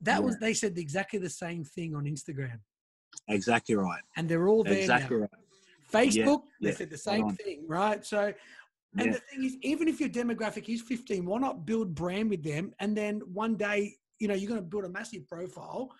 That 0.00 0.14
yeah. 0.14 0.18
was 0.20 0.38
they 0.38 0.54
said 0.54 0.76
exactly 0.78 1.18
the 1.18 1.30
same 1.30 1.64
thing 1.64 1.94
on 1.94 2.04
Instagram. 2.04 2.60
Exactly 3.28 3.74
right. 3.74 4.02
And 4.16 4.28
they're 4.28 4.48
all 4.48 4.64
there 4.64 4.74
Exactly 4.74 5.16
now. 5.16 5.22
right. 5.22 5.30
Facebook, 5.92 6.42
they 6.60 6.70
yeah, 6.70 6.74
said 6.74 6.90
the 6.90 6.98
same 6.98 7.30
thing, 7.36 7.64
right? 7.68 8.04
So, 8.04 8.32
and 8.98 9.14
the 9.14 9.18
thing 9.18 9.44
is, 9.44 9.56
even 9.62 9.86
if 9.86 10.00
your 10.00 10.08
demographic 10.08 10.68
is 10.68 10.82
15, 10.82 11.24
why 11.24 11.38
not 11.38 11.66
build 11.66 11.94
brand 11.94 12.30
with 12.30 12.42
them? 12.42 12.72
And 12.80 12.96
then 12.96 13.20
one 13.32 13.54
day, 13.56 13.94
you 14.18 14.26
know, 14.26 14.34
you're 14.34 14.48
going 14.48 14.60
to 14.60 14.66
build 14.66 14.84
a 14.84 14.88
massive 14.88 15.26
profile 15.28 15.90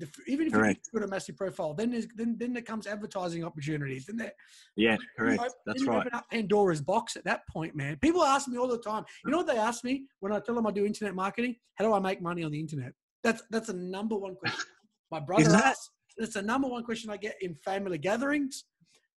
with 0.00 0.12
the, 0.12 0.32
even 0.32 0.46
if 0.46 0.52
Correct. 0.52 0.80
you 0.92 0.98
build 1.00 1.08
a 1.08 1.12
massive 1.12 1.36
profile, 1.36 1.74
then 1.74 1.90
there's, 1.90 2.06
then, 2.16 2.36
then 2.38 2.52
there 2.52 2.62
comes 2.62 2.86
advertising 2.86 3.44
opportunities. 3.44 4.06
Then 4.06 4.16
there, 4.16 4.32
Yeah, 4.76 4.96
correct. 5.18 5.40
open- 5.40 5.52
That's 5.66 5.82
you 5.82 5.88
right. 5.88 5.98
Open 6.06 6.14
up 6.14 6.30
Pandora's 6.30 6.80
box 6.80 7.16
at 7.16 7.24
that 7.24 7.46
point, 7.48 7.74
man. 7.74 7.96
People 7.96 8.22
ask 8.24 8.48
me 8.48 8.58
all 8.58 8.68
the 8.68 8.78
time. 8.78 9.04
You 9.24 9.30
know 9.30 9.38
what 9.38 9.46
they 9.46 9.56
ask 9.58 9.84
me 9.84 10.04
when 10.20 10.32
I 10.32 10.40
tell 10.40 10.54
them 10.54 10.66
I 10.66 10.70
do 10.72 10.84
internet 10.84 11.14
marketing? 11.14 11.56
How 11.76 11.84
do 11.84 11.92
I 11.92 11.98
make 12.00 12.20
money 12.20 12.42
on 12.44 12.50
the 12.52 12.60
internet? 12.60 12.92
That's 13.22 13.42
that's 13.50 13.68
a 13.70 13.72
number 13.74 14.16
one 14.16 14.34
question. 14.36 14.64
My 15.10 15.20
brother 15.20 15.48
that- 15.50 15.64
asks. 15.64 15.90
That's 16.16 16.34
the 16.34 16.42
number 16.42 16.68
one 16.68 16.84
question 16.84 17.10
I 17.10 17.16
get 17.16 17.36
in 17.40 17.54
family 17.56 17.98
gatherings. 17.98 18.64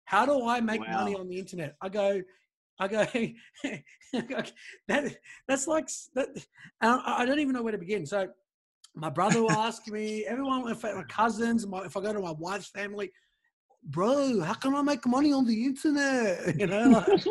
How 0.05 0.25
do 0.25 0.47
I 0.47 0.59
make 0.61 0.81
money 0.89 1.13
on 1.15 1.27
the 1.27 1.37
internet? 1.37 1.75
I 1.81 1.89
go, 1.89 2.21
I 2.79 2.87
go. 2.87 3.05
that 4.87 5.15
that's 5.47 5.67
like 5.67 5.89
that. 6.15 6.29
I 6.81 7.25
don't 7.25 7.39
even 7.39 7.53
know 7.53 7.61
where 7.61 7.73
to 7.73 7.77
begin. 7.77 8.05
So. 8.05 8.29
My 8.97 9.11
brother 9.11 9.43
will 9.43 9.51
ask 9.51 9.87
me, 9.87 10.25
everyone, 10.25 10.67
if 10.71 10.81
my 10.83 11.03
cousins, 11.03 11.67
my, 11.67 11.83
if 11.85 11.95
I 11.95 12.01
go 12.01 12.13
to 12.13 12.19
my 12.19 12.31
wife's 12.31 12.69
family, 12.69 13.11
bro, 13.83 14.41
how 14.41 14.55
can 14.55 14.73
I 14.73 14.81
make 14.81 15.05
money 15.05 15.31
on 15.31 15.45
the 15.45 15.65
internet? 15.65 16.55
You 16.59 16.65
know, 16.65 16.89
like, 16.89 17.27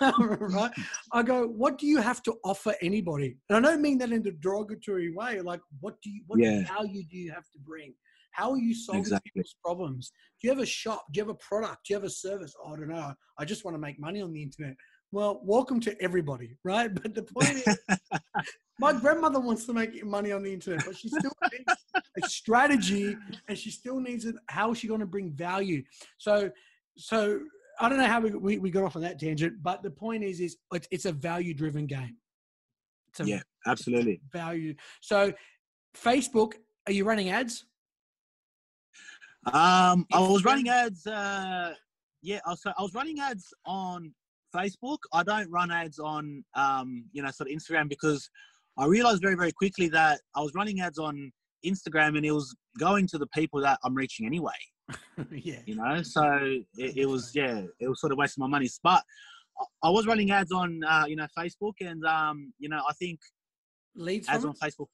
right? 0.40 0.70
I 1.12 1.22
go, 1.24 1.48
what 1.48 1.78
do 1.78 1.86
you 1.88 1.98
have 1.98 2.22
to 2.24 2.34
offer 2.44 2.74
anybody? 2.80 3.36
And 3.50 3.66
I 3.66 3.70
don't 3.70 3.82
mean 3.82 3.98
that 3.98 4.12
in 4.12 4.24
a 4.24 4.30
derogatory 4.30 5.12
way. 5.12 5.40
Like, 5.40 5.60
what 5.80 6.00
do 6.00 6.10
you, 6.10 6.22
what 6.28 6.38
Yeah. 6.38 6.62
value 6.76 7.02
do 7.10 7.16
you 7.16 7.32
have 7.32 7.50
to 7.50 7.58
bring? 7.58 7.92
How 8.30 8.52
are 8.52 8.58
you 8.58 8.72
solving 8.72 9.00
Exactly. 9.00 9.30
people's 9.34 9.56
problems? 9.64 10.12
Do 10.40 10.46
you 10.46 10.54
have 10.54 10.62
a 10.62 10.66
shop? 10.66 11.04
Do 11.12 11.18
you 11.18 11.24
have 11.24 11.34
a 11.34 11.38
product? 11.38 11.86
Do 11.86 11.94
you 11.94 11.96
have 11.96 12.04
a 12.04 12.10
service? 12.10 12.54
Oh, 12.64 12.72
I 12.72 12.76
don't 12.76 12.88
know. 12.88 13.12
I 13.38 13.44
just 13.44 13.64
want 13.64 13.74
to 13.74 13.80
make 13.80 13.98
money 13.98 14.22
on 14.22 14.32
the 14.32 14.42
internet. 14.42 14.76
Well, 15.12 15.42
welcome 15.44 15.78
to 15.80 16.02
everybody, 16.02 16.56
right? 16.64 16.90
But 17.02 17.14
the 17.14 17.22
point 17.22 17.50
is, 17.50 17.78
my 18.78 18.94
grandmother 18.94 19.40
wants 19.40 19.66
to 19.66 19.74
make 19.74 20.02
money 20.06 20.32
on 20.32 20.42
the 20.42 20.50
internet, 20.50 20.86
but 20.86 20.96
she 20.96 21.10
still 21.10 21.32
needs 21.52 21.74
a 22.22 22.28
strategy 22.28 23.18
and 23.46 23.58
she 23.58 23.70
still 23.70 24.00
needs 24.00 24.24
it. 24.24 24.36
How 24.48 24.72
is 24.72 24.78
she 24.78 24.88
going 24.88 25.00
to 25.00 25.06
bring 25.06 25.30
value? 25.30 25.82
So, 26.16 26.50
so 26.96 27.40
I 27.78 27.90
don't 27.90 27.98
know 27.98 28.06
how 28.06 28.20
we, 28.20 28.30
we, 28.30 28.58
we 28.58 28.70
got 28.70 28.84
off 28.84 28.96
on 28.96 29.02
that 29.02 29.18
tangent, 29.18 29.62
but 29.62 29.82
the 29.82 29.90
point 29.90 30.24
is, 30.24 30.40
is 30.40 30.56
it's, 30.72 30.88
it's 30.90 31.04
a 31.04 31.12
value 31.12 31.52
driven 31.52 31.86
game. 31.86 32.16
A 33.20 33.24
Yeah, 33.26 33.42
absolutely. 33.66 34.22
value. 34.32 34.74
So, 35.02 35.34
Facebook, 35.94 36.54
are 36.86 36.92
you 36.92 37.04
running 37.04 37.28
ads? 37.28 37.66
Um, 39.44 40.06
I 40.10 40.20
was 40.20 40.42
running 40.42 40.70
ads. 40.70 41.06
Uh, 41.06 41.74
yeah, 42.22 42.40
I 42.46 42.50
was, 42.50 42.62
I 42.64 42.80
was 42.80 42.94
running 42.94 43.20
ads 43.20 43.52
on 43.66 44.14
Facebook. 44.54 44.98
I 45.12 45.22
don't 45.22 45.50
run 45.50 45.70
ads 45.70 45.98
on, 45.98 46.44
um, 46.54 47.04
you 47.12 47.22
know, 47.22 47.30
sort 47.30 47.50
of 47.50 47.56
Instagram 47.56 47.88
because 47.88 48.28
I 48.78 48.86
realized 48.86 49.22
very, 49.22 49.34
very 49.34 49.52
quickly 49.52 49.88
that 49.90 50.20
I 50.36 50.40
was 50.40 50.52
running 50.54 50.80
ads 50.80 50.98
on 50.98 51.32
Instagram 51.66 52.16
and 52.16 52.24
it 52.24 52.32
was 52.32 52.54
going 52.78 53.06
to 53.08 53.18
the 53.18 53.26
people 53.28 53.60
that 53.62 53.78
I'm 53.84 53.94
reaching 53.94 54.26
anyway. 54.26 54.52
yeah. 55.30 55.60
You 55.66 55.76
know, 55.76 56.02
so 56.02 56.22
it, 56.76 56.96
it 56.96 57.06
was 57.06 57.32
yeah, 57.34 57.62
it 57.80 57.88
was 57.88 58.00
sort 58.00 58.12
of 58.12 58.18
wasting 58.18 58.42
my 58.42 58.48
money. 58.48 58.68
But 58.82 59.02
I- 59.82 59.90
was 59.90 60.06
running 60.06 60.30
ads 60.30 60.52
on, 60.52 60.80
uh, 60.84 61.04
you 61.06 61.16
know, 61.16 61.26
Facebook, 61.38 61.74
and 61.80 62.04
um, 62.04 62.52
you 62.58 62.68
know, 62.68 62.82
I 62.88 62.92
think 62.94 63.20
Leads 63.94 64.28
ads 64.28 64.44
on? 64.44 64.54
Facebook. 64.54 64.86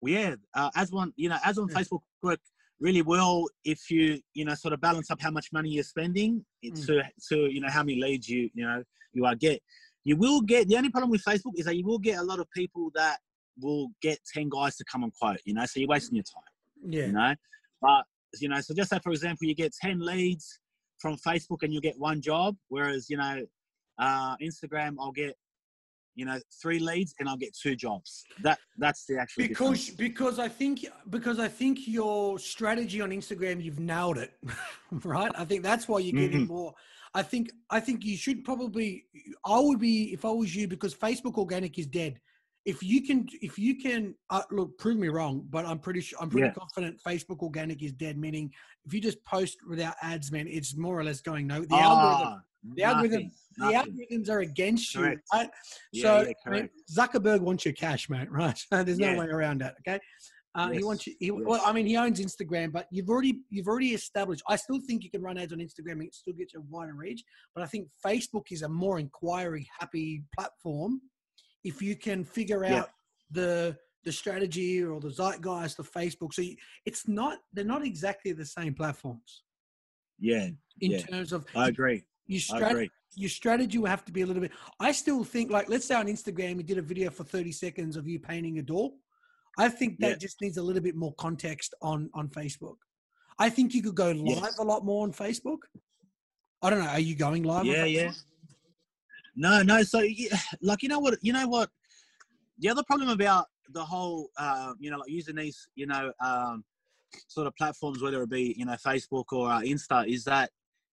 Well, 0.00 0.12
yeah, 0.12 0.34
uh, 0.54 0.70
ads 0.74 0.92
on 0.92 1.12
you 1.16 1.28
know 1.28 1.38
ads 1.44 1.58
on 1.58 1.68
Yeah. 1.70 1.78
Facebook 1.78 2.00
work 2.22 2.40
really 2.80 3.02
well 3.02 3.46
if 3.64 3.90
you 3.90 4.18
you 4.34 4.44
know 4.44 4.54
sort 4.54 4.72
of 4.74 4.80
balance 4.80 5.10
up 5.10 5.20
how 5.20 5.30
much 5.30 5.48
money 5.52 5.70
you're 5.70 5.84
spending 5.84 6.44
Mm. 6.64 6.86
to 6.86 7.02
to 7.28 7.36
you 7.50 7.60
know 7.60 7.70
how 7.70 7.82
many 7.82 8.00
leads 8.00 8.28
you 8.28 8.50
you 8.54 8.64
know 8.64 8.82
you 9.12 9.24
are 9.24 9.34
get. 9.34 9.60
You 10.04 10.16
will 10.16 10.40
get 10.40 10.68
the 10.68 10.76
only 10.76 10.90
problem 10.90 11.10
with 11.10 11.22
Facebook 11.22 11.52
is 11.56 11.66
that 11.66 11.76
you 11.76 11.84
will 11.84 11.98
get 11.98 12.18
a 12.18 12.22
lot 12.22 12.38
of 12.38 12.46
people 12.56 12.90
that 12.94 13.18
will 13.60 13.88
get 14.00 14.18
ten 14.32 14.48
guys 14.48 14.76
to 14.76 14.84
come 14.90 15.02
and 15.02 15.12
quote. 15.20 15.40
You 15.44 15.54
know, 15.54 15.64
so 15.66 15.80
you're 15.80 15.88
wasting 15.88 16.16
your 16.16 16.24
time 16.24 16.92
Yeah. 16.92 17.06
you 17.06 17.12
know. 17.12 17.34
But 17.82 18.04
you 18.40 18.48
know, 18.48 18.60
so 18.60 18.74
just 18.74 18.90
say 18.90 18.98
for 19.02 19.10
example, 19.12 19.46
you 19.48 19.54
get 19.54 19.72
ten 19.80 20.00
leads 20.00 20.58
from 20.98 21.16
Facebook 21.16 21.62
and 21.62 21.72
you 21.72 21.80
get 21.80 21.98
one 21.98 22.20
job, 22.20 22.56
whereas 22.68 23.08
you 23.10 23.16
know, 23.16 23.44
uh, 23.98 24.36
Instagram, 24.38 24.96
I'll 25.00 25.12
get 25.12 25.34
you 26.14 26.24
know 26.24 26.38
three 26.60 26.78
leads 26.78 27.14
and 27.18 27.28
I'll 27.28 27.36
get 27.36 27.56
two 27.56 27.76
jobs. 27.76 28.24
That 28.42 28.58
that's 28.78 29.06
the 29.06 29.18
actual 29.18 29.44
because 29.46 29.86
difference. 29.86 29.90
because 29.90 30.38
I 30.38 30.48
think 30.48 30.86
because 31.08 31.38
I 31.38 31.48
think 31.48 31.86
your 31.86 32.38
strategy 32.38 33.00
on 33.00 33.10
Instagram 33.10 33.62
you've 33.62 33.80
nailed 33.80 34.18
it, 34.18 34.32
right? 35.04 35.32
I 35.36 35.44
think 35.44 35.62
that's 35.62 35.88
why 35.88 35.98
you're 36.00 36.12
getting 36.20 36.42
Mm-hmm. 36.42 36.52
more. 36.52 36.74
I 37.14 37.22
think 37.22 37.50
I 37.70 37.80
think 37.80 38.04
you 38.04 38.16
should 38.16 38.44
probably. 38.44 39.06
I 39.44 39.58
would 39.58 39.80
be 39.80 40.12
if 40.12 40.24
I 40.24 40.30
was 40.30 40.54
you 40.54 40.68
because 40.68 40.94
Facebook 40.94 41.36
organic 41.38 41.78
is 41.78 41.86
dead. 41.86 42.20
If 42.66 42.82
you 42.82 43.02
can, 43.02 43.26
if 43.40 43.58
you 43.58 43.76
can, 43.80 44.14
uh, 44.28 44.42
look, 44.50 44.76
prove 44.78 44.98
me 44.98 45.08
wrong, 45.08 45.46
but 45.48 45.64
I'm 45.64 45.78
pretty 45.78 46.02
sure 46.02 46.18
I'm 46.20 46.28
pretty 46.28 46.48
Yeah. 46.48 46.52
confident 46.52 47.00
Facebook 47.02 47.38
organic 47.40 47.82
is 47.82 47.92
dead. 47.92 48.18
Meaning, 48.18 48.52
if 48.84 48.92
you 48.92 49.00
just 49.00 49.24
post 49.24 49.56
without 49.66 49.94
ads, 50.02 50.30
man, 50.30 50.46
it's 50.46 50.76
more 50.76 50.98
or 50.98 51.02
less 51.02 51.22
going 51.22 51.46
no. 51.46 51.64
The 51.64 51.80
algorithm, 51.80 52.28
Ah, 52.28 52.40
the 52.74 52.82
algorithm, 52.82 53.30
nothing, 53.58 53.86
the 54.06 54.16
algorithms 54.16 54.28
are 54.30 54.40
against 54.40 54.94
you, 54.94 55.00
Correct. 55.00 55.22
right? 55.32 55.50
Yeah, 55.92 56.02
so 56.02 56.20
yeah, 56.22 56.32
I 56.46 56.50
mean. 56.50 56.70
Zuckerberg 56.94 57.40
wants 57.40 57.64
your 57.64 57.74
cash, 57.74 58.08
mate. 58.10 58.28
Right? 58.30 58.58
There's 58.70 58.98
no 58.98 59.10
Yeah. 59.12 59.18
way 59.18 59.26
around 59.26 59.60
that. 59.62 59.76
Okay. 59.86 59.98
Uh, 60.54 60.70
He 60.70 60.82
wants 60.82 61.06
you. 61.06 61.14
He, 61.20 61.26
yes. 61.26 61.34
Well, 61.44 61.62
I 61.64 61.72
mean, 61.72 61.86
he 61.86 61.96
owns 61.96 62.20
Instagram, 62.20 62.72
but 62.72 62.86
you've 62.90 63.08
already 63.08 63.40
you've 63.50 63.68
already 63.68 63.94
established. 63.94 64.42
I 64.48 64.56
still 64.56 64.80
think 64.86 65.04
you 65.04 65.10
can 65.10 65.22
run 65.22 65.38
ads 65.38 65.52
on 65.52 65.60
Instagram 65.60 65.92
and 65.92 66.02
it 66.04 66.14
still 66.14 66.34
gets 66.34 66.54
a 66.54 66.60
wider 66.62 66.94
reach. 66.94 67.22
But 67.54 67.62
I 67.62 67.66
think 67.66 67.88
Facebook 68.04 68.46
is 68.50 68.62
a 68.62 68.68
more 68.68 68.98
inquiry 68.98 69.68
happy 69.78 70.24
platform. 70.36 71.00
If 71.62 71.80
you 71.80 71.94
can 71.96 72.24
figure 72.24 72.64
out 72.64 72.90
the 73.30 73.76
the 74.02 74.10
strategy 74.10 74.82
or 74.82 74.98
the 74.98 75.10
zeitgeist 75.10 75.78
of 75.78 75.90
Facebook, 75.92 76.32
so 76.34 76.42
you, 76.42 76.56
it's 76.84 77.06
not 77.06 77.38
they're 77.52 77.64
not 77.64 77.84
exactly 77.84 78.32
the 78.32 78.46
same 78.46 78.74
platforms 78.74 79.44
Yeah, 80.18 80.48
in 80.80 80.90
Yeah. 80.92 81.02
terms 81.02 81.32
of 81.32 81.46
I 81.54 81.68
agree. 81.68 82.04
You 82.30 82.40
I 82.52 82.60
strat- 82.60 82.70
agree. 82.70 82.90
your 83.16 83.28
strategy 83.30 83.78
will 83.78 83.88
have 83.88 84.04
to 84.04 84.12
be 84.12 84.22
a 84.22 84.26
little 84.26 84.40
bit. 84.42 84.52
I 84.78 84.92
still 84.92 85.24
think, 85.24 85.50
like, 85.50 85.68
let's 85.68 85.84
say 85.86 85.94
on 85.96 86.06
Instagram, 86.06 86.56
you 86.58 86.62
did 86.62 86.78
a 86.78 86.82
video 86.82 87.10
for 87.10 87.24
30 87.24 87.52
seconds 87.52 87.96
of 87.96 88.06
you 88.08 88.18
painting 88.20 88.58
a 88.58 88.62
door. 88.62 88.92
I 89.58 89.68
think 89.68 89.98
that 90.00 90.10
Yeah. 90.10 90.16
just 90.16 90.40
needs 90.40 90.56
a 90.58 90.62
little 90.62 90.82
bit 90.82 90.94
more 90.94 91.14
context 91.14 91.74
on 91.82 92.08
on 92.14 92.28
Facebook. 92.28 92.76
I 93.38 93.50
think 93.50 93.74
you 93.74 93.82
could 93.82 93.94
go 93.96 94.10
live 94.12 94.42
Yes. 94.44 94.58
a 94.58 94.62
lot 94.62 94.84
more 94.84 95.02
on 95.04 95.12
Facebook. 95.12 95.58
I 96.62 96.70
don't 96.70 96.80
know. 96.80 96.86
Are 96.90 97.00
you 97.00 97.14
going 97.16 97.42
live? 97.42 97.64
Yeah, 97.66 97.84
yeah. 97.84 98.12
No, 99.36 99.62
no. 99.62 99.82
So, 99.82 100.00
yeah, 100.00 100.38
like, 100.62 100.82
you 100.82 100.88
know 100.88 100.98
what? 101.00 101.18
You 101.22 101.32
know 101.32 101.48
what? 101.48 101.70
The 102.58 102.68
other 102.68 102.82
problem 102.84 103.08
about 103.08 103.46
the 103.70 103.84
whole, 103.84 104.30
uh, 104.36 104.74
you 104.78 104.90
know, 104.90 104.98
like 104.98 105.10
using 105.10 105.36
these, 105.36 105.68
you 105.74 105.86
know, 105.86 106.12
um, 106.24 106.64
sort 107.28 107.46
of 107.46 107.54
platforms, 107.56 108.02
whether 108.02 108.22
it 108.22 108.30
be, 108.30 108.54
you 108.58 108.64
know, 108.66 108.74
Facebook 108.74 109.24
or 109.32 109.50
uh, 109.50 109.60
Insta, 109.60 110.06
is 110.06 110.24
that 110.24 110.50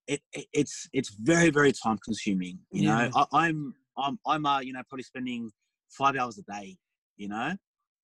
it, 0.08 0.22
it 0.34 0.46
it's 0.54 0.88
it's 0.94 1.10
very 1.16 1.50
very 1.50 1.72
time 1.72 1.98
consuming. 2.04 2.60
You 2.72 2.84
Yeah. 2.84 3.08
know, 3.08 3.12
I, 3.16 3.26
I'm 3.48 3.74
I'm 3.98 4.20
I'm 4.26 4.46
uh, 4.46 4.60
you 4.62 4.74
know 4.74 4.82
probably 4.90 5.04
spending 5.04 5.52
five 5.90 6.16
hours 6.16 6.38
a 6.38 6.44
day. 6.52 6.78
You 7.18 7.30
know, 7.30 7.54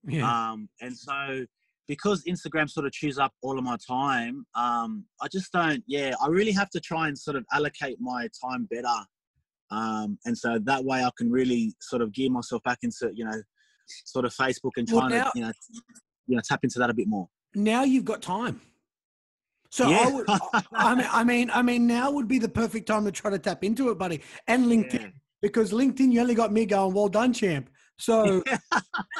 Yeah. 0.08 0.28
um, 0.52 0.70
and 0.82 0.98
so 0.98 1.46
because 1.88 2.24
Instagram 2.24 2.70
sort 2.70 2.86
of 2.86 2.92
chews 2.94 3.20
up 3.20 3.34
all 3.42 3.58
of 3.58 3.64
my 3.64 3.78
time, 3.88 4.46
um, 4.56 5.06
I 5.22 5.28
just 5.32 5.52
don't. 5.52 5.84
Yeah, 5.88 6.14
I 6.22 6.28
really 6.28 6.52
have 6.54 6.70
to 6.72 6.80
try 6.80 7.08
and 7.08 7.18
sort 7.18 7.36
of 7.38 7.46
allocate 7.52 7.98
my 8.00 8.28
time 8.44 8.68
better, 8.72 9.00
um, 9.72 10.18
and 10.26 10.38
so 10.38 10.60
that 10.64 10.84
way 10.84 11.04
I 11.04 11.10
can 11.18 11.32
really 11.32 11.74
sort 11.82 12.02
of 12.02 12.12
gear 12.14 12.30
myself 12.30 12.64
back 12.64 12.80
into 12.84 13.12
you 13.14 13.26
know, 13.26 13.42
sort 14.06 14.26
of 14.26 14.34
Facebook 14.34 14.72
and 14.78 14.88
Well, 14.92 15.02
trying 15.02 15.12
now- 15.12 15.26
to 15.26 15.32
you 15.36 15.42
know, 15.46 15.52
you 16.28 16.36
know, 16.38 16.42
tap 16.48 16.62
into 16.64 16.80
that 16.80 16.90
a 16.90 16.94
bit 16.94 17.08
more. 17.08 17.28
now 17.56 17.84
you've 17.84 18.06
got 18.06 18.22
time. 18.22 18.62
So 19.74 19.92
I 19.92 20.06
would, 20.08 20.26
I- 20.30 20.64
I 20.72 20.94
mean, 20.96 21.08
I 21.12 21.24
mean, 21.24 21.50
I 21.52 21.62
mean, 21.64 21.88
now 21.88 22.12
would 22.12 22.28
be 22.28 22.38
the 22.38 22.48
perfect 22.48 22.86
time 22.86 23.06
to 23.06 23.12
try 23.12 23.32
to 23.32 23.40
tap 23.40 23.64
into 23.64 23.90
it, 23.90 23.98
buddy. 23.98 24.22
And 24.48 24.68
LinkedIn, 24.68 25.02
Yeah. 25.02 25.08
because 25.42 25.72
LinkedIn, 25.72 26.12
you 26.12 26.22
only 26.22 26.36
got 26.36 26.52
me 26.54 26.68
going, 26.68 26.94
well 26.94 27.08
done, 27.10 27.34
champ. 27.34 27.72
So, 27.98 28.44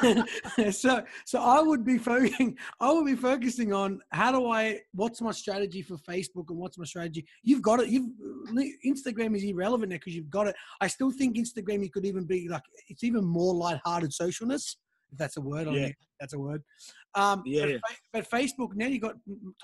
so, 0.70 1.02
so 1.26 1.40
I 1.40 1.60
would 1.60 1.84
be 1.84 1.98
focusing, 1.98 2.56
I 2.78 2.92
would 2.92 3.04
be 3.04 3.16
focusing 3.16 3.72
on 3.72 3.98
how 4.10 4.30
do 4.30 4.46
I, 4.48 4.78
what's 4.92 5.20
my 5.20 5.32
strategy 5.32 5.82
for 5.82 5.96
Facebook 5.96 6.50
and 6.50 6.58
what's 6.58 6.78
my 6.78 6.84
strategy? 6.84 7.26
You've 7.42 7.62
got 7.62 7.80
it. 7.80 7.88
You've 7.88 8.10
Instagram 8.86 9.34
is 9.36 9.42
irrelevant 9.42 9.90
now 9.90 9.96
because 9.96 10.14
you've 10.14 10.30
got 10.30 10.46
it. 10.46 10.54
I 10.80 10.86
still 10.86 11.10
think 11.10 11.36
Instagram, 11.36 11.82
you 11.82 11.90
could 11.90 12.06
even 12.06 12.26
be 12.26 12.48
like, 12.48 12.62
it's 12.88 13.02
even 13.02 13.24
more 13.24 13.54
lighthearted 13.54 14.10
socialness. 14.10 14.76
If 15.14 15.18
that's 15.18 15.36
a 15.36 15.40
word, 15.40 15.68
Yeah. 15.72 15.90
that's 16.20 16.34
a 16.34 16.38
word. 16.38 16.62
Um, 17.14 17.42
Yeah, 17.46 17.66
but, 17.86 17.96
but 18.12 18.30
Facebook 18.30 18.74
now 18.74 18.86
you 18.88 18.98
got 18.98 19.14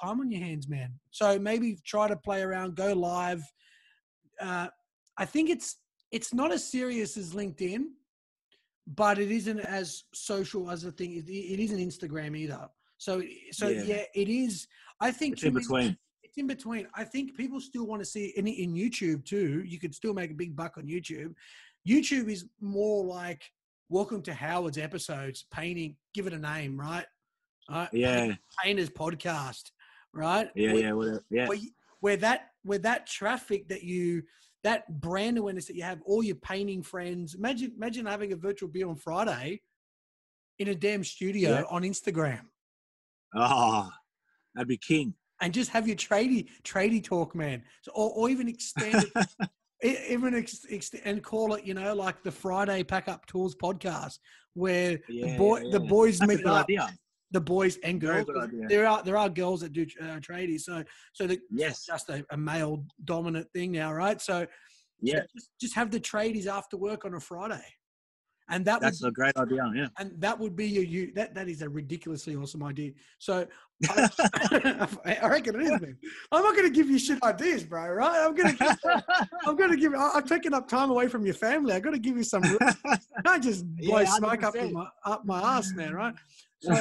time 0.00 0.20
on 0.20 0.30
your 0.30 0.40
hands, 0.40 0.68
man. 0.68 0.90
So 1.10 1.38
maybe 1.38 1.76
try 1.84 2.06
to 2.08 2.16
play 2.16 2.40
around, 2.40 2.76
go 2.76 2.92
live. 2.92 3.42
Uh, 4.40 4.68
I 5.18 5.24
think 5.26 5.50
it's 5.50 5.76
it's 6.12 6.32
not 6.32 6.52
as 6.52 6.62
serious 6.68 7.16
as 7.16 7.34
LinkedIn, 7.34 7.82
but 8.86 9.18
it 9.18 9.30
isn't 9.30 9.60
as 9.60 10.04
social 10.14 10.70
as 10.70 10.84
a 10.84 10.92
thing. 10.92 11.12
It, 11.14 11.28
it 11.28 11.60
isn't 11.64 11.78
Instagram 11.78 12.36
either. 12.38 12.68
So 12.98 13.22
so 13.50 13.68
Yeah. 13.68 13.82
yeah, 13.82 14.04
it 14.14 14.28
is. 14.28 14.68
I 15.00 15.10
think 15.10 15.34
It's 15.34 15.42
in 15.42 15.54
between. 15.54 15.96
it's 16.22 16.36
in 16.38 16.46
between. 16.46 16.86
I 16.94 17.02
think 17.04 17.36
people 17.36 17.60
still 17.60 17.86
want 17.86 18.00
to 18.02 18.06
see 18.14 18.26
in 18.36 18.46
in 18.46 18.72
YouTube 18.74 19.24
too. 19.24 19.64
You 19.66 19.78
could 19.80 19.94
still 19.96 20.14
make 20.14 20.30
a 20.30 20.34
big 20.42 20.54
buck 20.54 20.78
on 20.78 20.84
YouTube. 20.86 21.34
YouTube 21.88 22.28
is 22.30 22.46
more 22.60 23.04
like 23.04 23.42
welcome 23.90 24.22
to 24.22 24.32
Howard's 24.32 24.78
episodes, 24.78 25.44
painting. 25.52 25.96
Give 26.14 26.26
it 26.26 26.32
a 26.32 26.38
name, 26.38 26.78
right? 26.80 27.04
Right? 27.70 27.88
Yeah, 27.92 28.34
Painters 28.64 28.88
podcast, 28.88 29.70
right? 30.14 30.48
yeah, 30.54 30.72
Where- 30.72 30.82
yeah, 30.82 30.92
whatever. 30.92 31.24
yeah. 31.30 31.46
Where, 31.48 31.58
where 32.00 32.16
that 32.18 32.46
where 32.62 32.78
that 32.78 33.06
traffic 33.06 33.68
that 33.68 33.82
you 33.82 34.22
that 34.64 35.00
brand 35.00 35.38
awareness 35.38 35.66
that 35.66 35.76
you 35.76 35.82
have, 35.82 36.00
all 36.06 36.22
your 36.22 36.36
painting 36.36 36.82
friends. 36.82 37.34
Imagine 37.34 37.72
imagine 37.76 38.06
having 38.06 38.32
a 38.32 38.36
virtual 38.36 38.68
beer 38.68 38.88
on 38.88 38.96
Friday 38.96 39.60
in 40.58 40.68
a 40.68 40.74
damn 40.74 41.04
studio 41.04 41.50
Yeah. 41.50 41.62
on 41.70 41.82
Instagram. 41.82 42.42
Oh, 43.34 43.88
that'd 44.54 44.68
be 44.68 44.76
king. 44.78 45.14
and 45.42 45.54
just 45.54 45.70
have 45.70 45.86
your 45.86 45.96
tradie 45.96 46.48
tradie 46.64 47.02
talk, 47.04 47.34
man. 47.34 47.62
So, 47.82 47.92
or, 47.94 48.10
or 48.10 48.28
even 48.30 48.48
extend 48.54 49.04
it, 49.14 49.28
even 49.82 50.34
ex, 50.34 50.64
ex, 50.70 50.90
and 51.04 51.22
call 51.22 51.54
it, 51.54 51.64
you 51.64 51.74
know, 51.74 51.94
like 51.94 52.22
the 52.22 52.30
Friday 52.30 52.82
Pack 52.82 53.08
Up 53.08 53.26
Tools 53.26 53.54
podcast, 53.56 54.18
where 54.54 54.98
the 55.08 55.34
boy 55.38 55.60
yeah, 55.62 55.70
the 55.72 55.80
boys 55.80 56.18
That's 56.18 56.34
meet 56.36 56.46
up, 56.46 56.64
idea. 56.64 56.88
the 57.30 57.40
boys 57.40 57.78
and 57.84 58.00
girls. 58.00 58.26
good 58.26 58.34
'cause 58.36 58.48
idea. 58.48 58.66
There 58.68 58.86
are 58.86 59.02
there 59.02 59.16
are 59.16 59.28
girls 59.28 59.60
that 59.62 59.72
do 59.72 59.86
uh, 60.00 60.18
tradies, 60.20 60.60
so 60.62 60.84
so 61.12 61.26
the, 61.26 61.38
Yes. 61.50 61.84
just 61.86 62.08
a, 62.10 62.24
a 62.30 62.36
male 62.36 62.84
dominant 63.04 63.48
thing 63.52 63.72
now, 63.72 63.92
right? 63.92 64.20
So 64.20 64.46
Yeah, 65.00 65.20
just, 65.34 65.50
just 65.60 65.74
have 65.74 65.90
the 65.90 66.00
tradies 66.00 66.46
after 66.46 66.76
work 66.76 67.04
on 67.04 67.14
a 67.14 67.20
Friday, 67.20 67.64
and 68.50 68.64
that 68.64 68.80
would 68.80 68.86
that's 68.86 69.02
a 69.02 69.10
great 69.10 69.36
idea. 69.36 69.70
Yeah. 69.74 69.88
and 69.98 70.12
that 70.20 70.38
would 70.38 70.56
be 70.56 70.66
your 70.66 70.84
you 70.84 71.12
that 71.14 71.34
that 71.34 71.48
is 71.48 71.62
a 71.62 71.68
ridiculously 71.68 72.36
awesome 72.36 72.62
idea. 72.62 72.92
So 73.18 73.46
I, 73.88 74.08
I 75.22 75.28
reckon 75.28 75.60
it 75.60 75.62
is, 75.62 75.80
man. 75.80 75.96
I'm 76.32 76.42
not 76.42 76.54
going 76.54 76.68
to 76.68 76.74
give 76.74 76.90
you 76.90 76.98
shit 76.98 77.22
ideas, 77.22 77.64
bro. 77.64 77.88
Right? 77.88 78.24
I'm 78.24 78.34
going 78.34 78.56
to 78.58 79.04
I'm 79.46 79.56
going 79.56 79.70
to 79.70 79.76
give. 79.76 79.94
I- 79.94 80.12
I'm 80.14 80.26
taking 80.26 80.52
up 80.52 80.68
time 80.68 80.90
away 80.90 81.08
from 81.08 81.24
your 81.24 81.34
family. 81.34 81.72
I 81.72 81.80
got 81.80 81.92
to 81.92 81.98
give 81.98 82.16
you 82.16 82.24
some. 82.24 82.42
I 83.24 83.38
just 83.38 83.66
blow 83.76 84.00
Yeah, 84.00 84.04
smoke 84.06 84.42
up 84.42 84.54
my 84.54 84.86
up 85.04 85.24
my 85.24 85.40
ass, 85.40 85.72
man. 85.74 85.94
Right? 85.94 86.14
So 86.60 86.74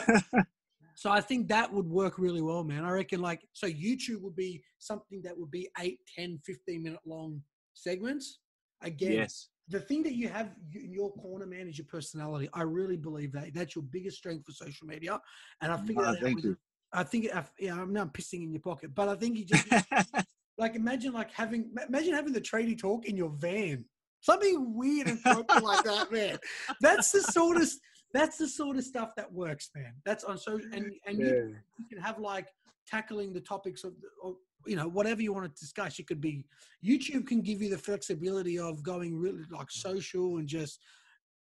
so 0.99 1.09
I 1.09 1.21
think 1.21 1.47
that 1.47 1.71
would 1.71 1.87
work 1.87 2.19
really 2.19 2.41
well, 2.41 2.61
man. 2.65 2.83
I 2.83 2.91
reckon 2.91 3.21
like 3.21 3.41
so 3.53 3.67
YouTube 3.67 4.19
would 4.19 4.35
be 4.35 4.61
something 4.79 5.21
that 5.23 5.37
would 5.37 5.49
be 5.49 5.69
8, 5.79 5.97
10, 6.13 6.41
15 6.45 6.83
minute 6.83 6.99
long 7.05 7.41
segments. 7.73 8.39
Again, 8.81 9.13
yes. 9.13 9.47
The 9.69 9.79
thing 9.79 10.03
that 10.03 10.13
you 10.13 10.27
have 10.29 10.49
in 10.73 10.91
your 10.91 11.11
corner, 11.13 11.45
man, 11.45 11.67
is 11.67 11.77
your 11.77 11.85
personality. 11.85 12.49
I 12.53 12.63
really 12.63 12.97
believe 12.97 13.31
that 13.33 13.53
that's 13.53 13.75
your 13.75 13.83
biggest 13.83 14.17
strength 14.17 14.45
for 14.45 14.51
social 14.51 14.87
media, 14.87 15.19
and 15.61 15.71
I 15.71 15.77
mm, 15.77 15.87
figured 15.87 16.05
Oh, 16.07 16.11
that 16.11 16.17
out 16.17 16.23
thank 16.23 16.43
you. 16.43 16.57
I 16.91 17.03
think, 17.03 17.35
I, 17.35 17.45
yeah, 17.59 17.79
I'm 17.79 17.93
not 17.93 18.13
pissing 18.13 18.43
in 18.43 18.51
your 18.51 18.61
pocket, 18.61 18.95
but 18.95 19.07
I 19.09 19.15
think 19.15 19.37
you 19.37 19.45
just 19.45 19.67
like 20.57 20.75
imagine 20.75 21.13
like 21.13 21.31
having 21.31 21.71
imagine 21.87 22.13
having 22.13 22.33
the 22.33 22.41
tradie 22.41 22.77
talk 22.77 23.05
in 23.05 23.15
your 23.15 23.29
van, 23.29 23.85
something 24.21 24.75
weird 24.75 25.07
and 25.07 25.21
broken 25.23 25.61
like 25.61 25.83
that, 25.83 26.11
man. 26.11 26.37
That's 26.81 27.11
the 27.11 27.21
sort 27.21 27.57
of 27.57 27.69
that's 28.11 28.37
the 28.37 28.47
sort 28.47 28.77
of 28.77 28.83
stuff 28.83 29.11
that 29.17 29.31
works, 29.31 29.69
man. 29.75 29.93
That's 30.03 30.23
on 30.23 30.37
so 30.37 30.59
and 30.73 30.91
and 31.05 31.19
you, 31.19 31.55
you 31.77 31.85
can 31.87 31.99
have 31.99 32.19
like 32.19 32.47
tackling 32.87 33.33
the 33.33 33.41
topics 33.41 33.83
of, 33.83 33.93
of 34.23 34.35
you 34.69 34.75
know 34.75 34.87
whatever 34.87 35.21
you 35.21 35.33
want 35.33 35.45
to 35.45 35.59
discuss. 35.59 35.97
It 35.97 36.07
could 36.07 36.21
be 36.21 36.45
YouTube 36.85 37.25
can 37.25 37.41
give 37.41 37.61
you 37.61 37.69
the 37.69 37.77
flexibility 37.77 38.59
of 38.59 38.83
going 38.83 39.17
really 39.17 39.43
like 39.51 39.71
social 39.71 40.37
and 40.37 40.47
just 40.47 40.79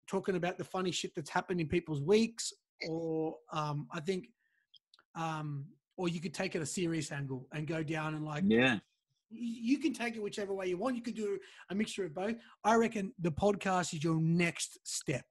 talking 0.08 0.36
about 0.36 0.58
the 0.58 0.64
funny 0.66 0.92
shit 0.92 1.16
that's 1.16 1.30
happened 1.30 1.62
in 1.62 1.68
people's 1.68 2.02
weeks, 2.02 2.52
or 2.90 3.36
um, 3.54 3.88
I 3.92 4.02
think, 4.02 4.28
um, 5.16 5.66
or 5.98 6.10
you 6.10 6.20
could 6.20 6.34
take 6.34 6.56
it 6.56 6.62
a 6.62 6.66
serious 6.66 7.12
angle 7.12 7.48
and 7.54 7.66
go 7.66 7.84
down 7.84 8.16
and 8.16 8.26
like 8.26 8.44
yeah. 8.46 8.80
you 9.32 9.80
can 9.80 9.94
take 9.94 10.16
it 10.16 10.22
whichever 10.22 10.54
way 10.54 10.68
you 10.68 10.78
want. 10.78 10.98
You 10.98 11.02
could 11.02 11.16
do 11.16 11.40
a 11.70 11.76
mixture 11.76 12.04
of 12.04 12.14
both. 12.14 12.36
I 12.66 12.76
reckon 12.76 13.14
the 13.20 13.32
podcast 13.32 13.94
is 13.94 14.04
your 14.04 14.20
next 14.20 14.80
step. 14.84 15.26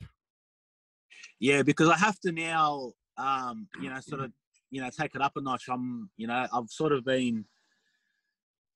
Yeah, 1.38 1.62
because 1.62 1.90
I 1.90 1.98
have 1.98 2.18
to 2.20 2.32
now, 2.32 2.92
um, 3.18 3.68
you 3.80 3.90
know, 3.90 4.00
sort 4.00 4.22
of, 4.22 4.32
you 4.70 4.80
know, 4.80 4.88
take 4.88 5.14
it 5.14 5.20
up 5.20 5.32
a 5.36 5.42
notch. 5.42 5.64
I'm, 5.68 6.08
you 6.16 6.26
know, 6.26 6.46
I've 6.50 6.70
sort 6.70 6.92
of 6.92 7.04
been 7.04 7.44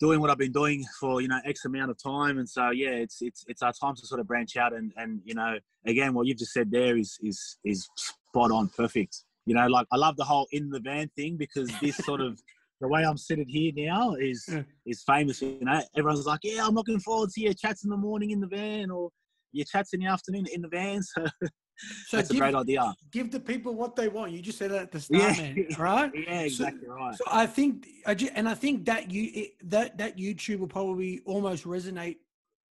doing 0.00 0.20
what 0.20 0.30
I've 0.30 0.38
been 0.38 0.52
doing 0.52 0.84
for, 1.00 1.20
you 1.20 1.28
know, 1.28 1.40
X 1.44 1.64
amount 1.64 1.90
of 1.90 2.02
time, 2.02 2.38
and 2.38 2.48
so 2.48 2.70
yeah, 2.70 2.90
it's 2.90 3.18
it's 3.20 3.44
it's 3.48 3.62
our 3.62 3.72
time 3.72 3.94
to 3.96 4.06
sort 4.06 4.20
of 4.20 4.26
branch 4.26 4.56
out 4.56 4.72
and 4.72 4.92
and 4.96 5.20
you 5.24 5.34
know, 5.34 5.58
again, 5.86 6.14
what 6.14 6.26
you've 6.26 6.38
just 6.38 6.52
said 6.52 6.70
there 6.70 6.96
is 6.96 7.18
is 7.22 7.58
is 7.64 7.88
spot 7.96 8.50
on, 8.50 8.68
perfect. 8.68 9.24
You 9.46 9.54
know, 9.54 9.66
like 9.66 9.86
I 9.92 9.96
love 9.96 10.16
the 10.16 10.24
whole 10.24 10.46
in 10.52 10.70
the 10.70 10.80
van 10.80 11.10
thing 11.16 11.36
because 11.36 11.72
this 11.80 11.96
sort 11.96 12.20
of 12.20 12.40
the 12.80 12.88
way 12.88 13.04
I'm 13.04 13.16
sitting 13.16 13.48
here 13.48 13.72
now 13.74 14.14
is 14.14 14.44
Yeah. 14.48 14.62
is 14.86 15.02
famous. 15.04 15.42
You 15.42 15.58
know, 15.62 15.82
everyone's 15.96 16.26
like, 16.26 16.40
yeah, 16.42 16.66
I'm 16.66 16.74
looking 16.74 17.00
forward 17.00 17.30
to 17.30 17.40
your 17.40 17.54
chats 17.54 17.84
in 17.84 17.90
the 17.90 17.96
morning 17.96 18.30
in 18.30 18.40
the 18.40 18.46
van 18.46 18.90
or 18.90 19.10
your 19.52 19.64
chats 19.64 19.94
in 19.94 20.00
the 20.00 20.06
afternoon 20.06 20.46
in 20.52 20.62
the 20.62 20.68
van. 20.68 21.00
So 21.14 21.26
So 22.06 22.16
that's 22.16 22.30
a 22.30 22.34
great 22.36 22.54
idea. 22.54 22.94
give 23.12 23.30
the 23.30 23.40
people 23.40 23.74
what 23.74 23.94
they 23.96 24.08
want. 24.08 24.32
You 24.32 24.40
just 24.42 24.58
said 24.58 24.70
that 24.72 24.82
at 24.82 24.92
the 24.92 25.00
start, 25.06 25.36
Yeah. 25.36 25.42
man. 25.42 25.66
Right? 25.78 26.10
Yeah, 26.14 26.40
exactly 26.40 26.88
right. 26.88 27.14
So 27.16 27.24
I 27.30 27.46
think, 27.46 27.86
and 28.06 28.48
I 28.48 28.54
think 28.54 28.84
that 28.86 29.10
you 29.10 29.30
it, 29.34 29.50
that 29.70 29.98
that 29.98 30.16
YouTube 30.18 30.58
will 30.60 30.68
probably 30.68 31.20
almost 31.24 31.64
resonate 31.64 32.16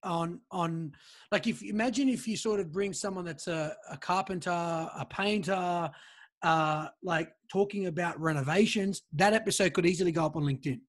on 0.05 0.41
on 0.51 0.93
like 1.31 1.47
if 1.47 1.63
imagine 1.63 2.09
if 2.09 2.27
you 2.27 2.37
sort 2.37 2.61
of 2.61 2.73
bring 2.73 2.93
someone 2.93 3.25
that's 3.25 3.47
a, 3.49 3.75
a 3.91 3.97
carpenter, 3.97 4.51
a 4.51 5.07
painter, 5.09 5.91
uh, 6.43 6.89
like 7.03 7.33
talking 7.51 7.87
about 7.87 8.21
renovations. 8.21 9.03
That 9.13 9.33
episode 9.33 9.73
could 9.75 9.87
easily 9.87 10.13
go 10.13 10.27
up 10.27 10.37
on 10.37 10.43
LinkedIn. 10.45 10.81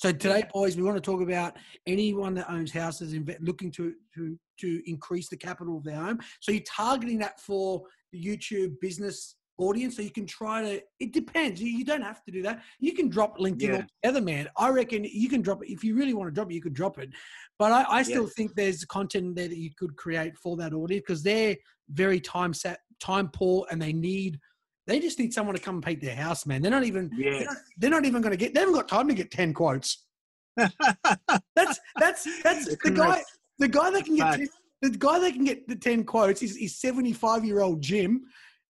So 0.00 0.10
today, 0.12 0.44
boys, 0.50 0.78
we 0.78 0.82
want 0.82 0.96
to 0.96 1.00
talk 1.02 1.20
about 1.20 1.58
anyone 1.86 2.32
that 2.36 2.50
owns 2.50 2.72
houses 2.72 3.14
looking 3.42 3.70
to 3.72 3.92
to 4.14 4.38
to 4.60 4.82
increase 4.90 5.28
the 5.28 5.36
capital 5.36 5.76
of 5.76 5.84
their 5.84 5.96
home. 5.96 6.20
So 6.40 6.52
you're 6.52 6.62
targeting 6.62 7.18
that 7.18 7.38
for 7.38 7.82
the 8.10 8.24
YouTube 8.24 8.80
business 8.80 9.36
audience. 9.58 9.96
So 9.96 10.02
you 10.02 10.10
can 10.10 10.24
try 10.24 10.62
to. 10.62 10.82
It 11.00 11.12
depends. 11.12 11.60
You- 11.60 11.84
don't 11.84 12.00
have 12.00 12.24
to 12.24 12.30
do 12.32 12.40
that. 12.44 12.62
You 12.78 12.94
can 12.94 13.10
drop 13.10 13.36
LinkedIn 13.36 13.60
Yeah. 13.60 13.84
altogether, 14.02 14.24
man. 14.24 14.48
I 14.56 14.70
reckon 14.70 15.04
you 15.04 15.28
can 15.28 15.42
drop 15.42 15.62
it 15.62 15.70
if 15.70 15.84
you 15.84 15.94
really 15.94 16.14
want 16.14 16.28
to 16.28 16.32
drop 16.32 16.50
it. 16.50 16.54
You 16.54 16.62
could 16.62 16.72
drop 16.72 16.98
it, 16.98 17.10
but 17.58 17.70
I, 17.70 17.98
I 17.98 18.02
still 18.02 18.26
think 18.26 18.54
there's 18.54 18.86
content 18.86 19.36
there 19.36 19.48
that 19.48 19.58
you 19.58 19.70
could 19.76 19.96
create 19.96 20.38
for 20.38 20.56
that 20.56 20.72
audience 20.72 21.02
because 21.06 21.22
they're 21.22 21.56
very 21.90 22.20
time 22.20 22.54
set, 22.54 22.80
time 23.00 23.28
poor, 23.28 23.66
and 23.70 23.82
they 23.82 23.92
need. 23.92 24.40
They 24.86 24.98
just 24.98 25.18
need 25.18 25.32
someone 25.32 25.54
to 25.54 25.60
come 25.60 25.80
paint 25.80 26.00
their 26.00 26.16
house, 26.16 26.46
man. 26.46 26.62
They're 26.62 26.70
not 26.70 26.84
even. 26.84 27.10
They're 27.16 27.32
Yeah. 27.32 27.44
not, 27.44 27.56
they're 27.78 27.90
not 27.90 28.04
even 28.04 28.22
going 28.22 28.32
to 28.32 28.36
get. 28.36 28.54
They 28.54 28.60
haven't 28.60 28.74
got 28.74 28.88
time 28.88 29.08
to 29.08 29.14
get 29.14 29.30
ten 29.30 29.52
quotes. 29.52 30.06
That's 30.56 31.78
that's 31.98 32.42
that's 32.42 32.76
the 32.84 32.90
guy. 32.90 33.22
The 33.58 33.68
guy 33.68 33.90
that 33.90 34.04
can 34.04 34.16
get 34.16 34.32
10, 34.32 34.48
the 34.82 34.90
guy 34.90 35.18
that 35.20 35.32
can 35.34 35.44
get 35.44 35.68
the 35.68 35.76
ten 35.76 36.04
quotes 36.04 36.42
is 36.42 36.56
is 36.56 36.80
seventy 36.80 37.12
five 37.12 37.44
year 37.44 37.60
old 37.60 37.80
Jim, 37.82 38.22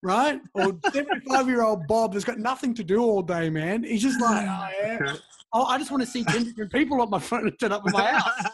right? 0.03 0.41
Or 0.55 0.73
seventy 0.93 1.21
five 1.29 1.47
year 1.49 1.63
old 1.63 1.87
Bob 1.87 2.13
that's 2.13 2.25
got 2.25 2.39
nothing 2.39 2.75
to 2.75 2.85
do 2.85 3.01
all 3.03 3.23
day, 3.23 3.49
man. 3.51 3.85
He's 3.85 4.03
just 4.03 4.21
like, 4.21 4.47
oh 4.49 4.69
yeah, 4.83 5.13
oh, 5.53 5.65
I 5.65 5.79
just 5.79 5.91
want 5.91 6.03
to 6.03 6.09
see 6.09 6.25
ten 6.25 6.45
different 6.45 6.73
people 6.73 7.01
on 7.01 7.09
my 7.11 7.19
phone 7.19 7.47
and 7.49 7.59
turn 7.59 7.73
up 7.73 7.85
at 7.87 7.93
my 7.93 8.05
house, 8.05 8.45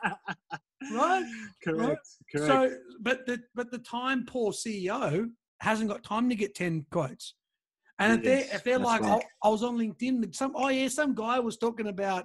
right? 0.92 1.24
correct. 1.62 2.08
Correct. 2.34 2.46
So, 2.46 2.76
but 3.00 3.26
the 3.26 3.40
but 3.54 3.70
the 3.70 3.78
time 3.78 4.24
poor 4.26 4.52
CEO 4.52 5.28
hasn't 5.60 5.88
got 5.88 6.02
time 6.02 6.28
to 6.28 6.34
get 6.34 6.54
ten 6.54 6.84
quotes. 6.90 7.34
And 7.98 8.18
if 8.18 8.24
Yes, 8.24 8.46
they're 8.46 8.56
if 8.56 8.64
they're 8.64 8.78
like, 8.78 9.02
right. 9.02 9.22
I, 9.42 9.48
I 9.48 9.50
was 9.50 9.62
on 9.62 9.76
LinkedIn, 9.76 10.34
some 10.34 10.52
oh 10.54 10.68
yeah, 10.68 10.88
some 10.88 11.14
guy 11.14 11.38
was 11.38 11.58
talking 11.58 11.88
about, 11.88 12.24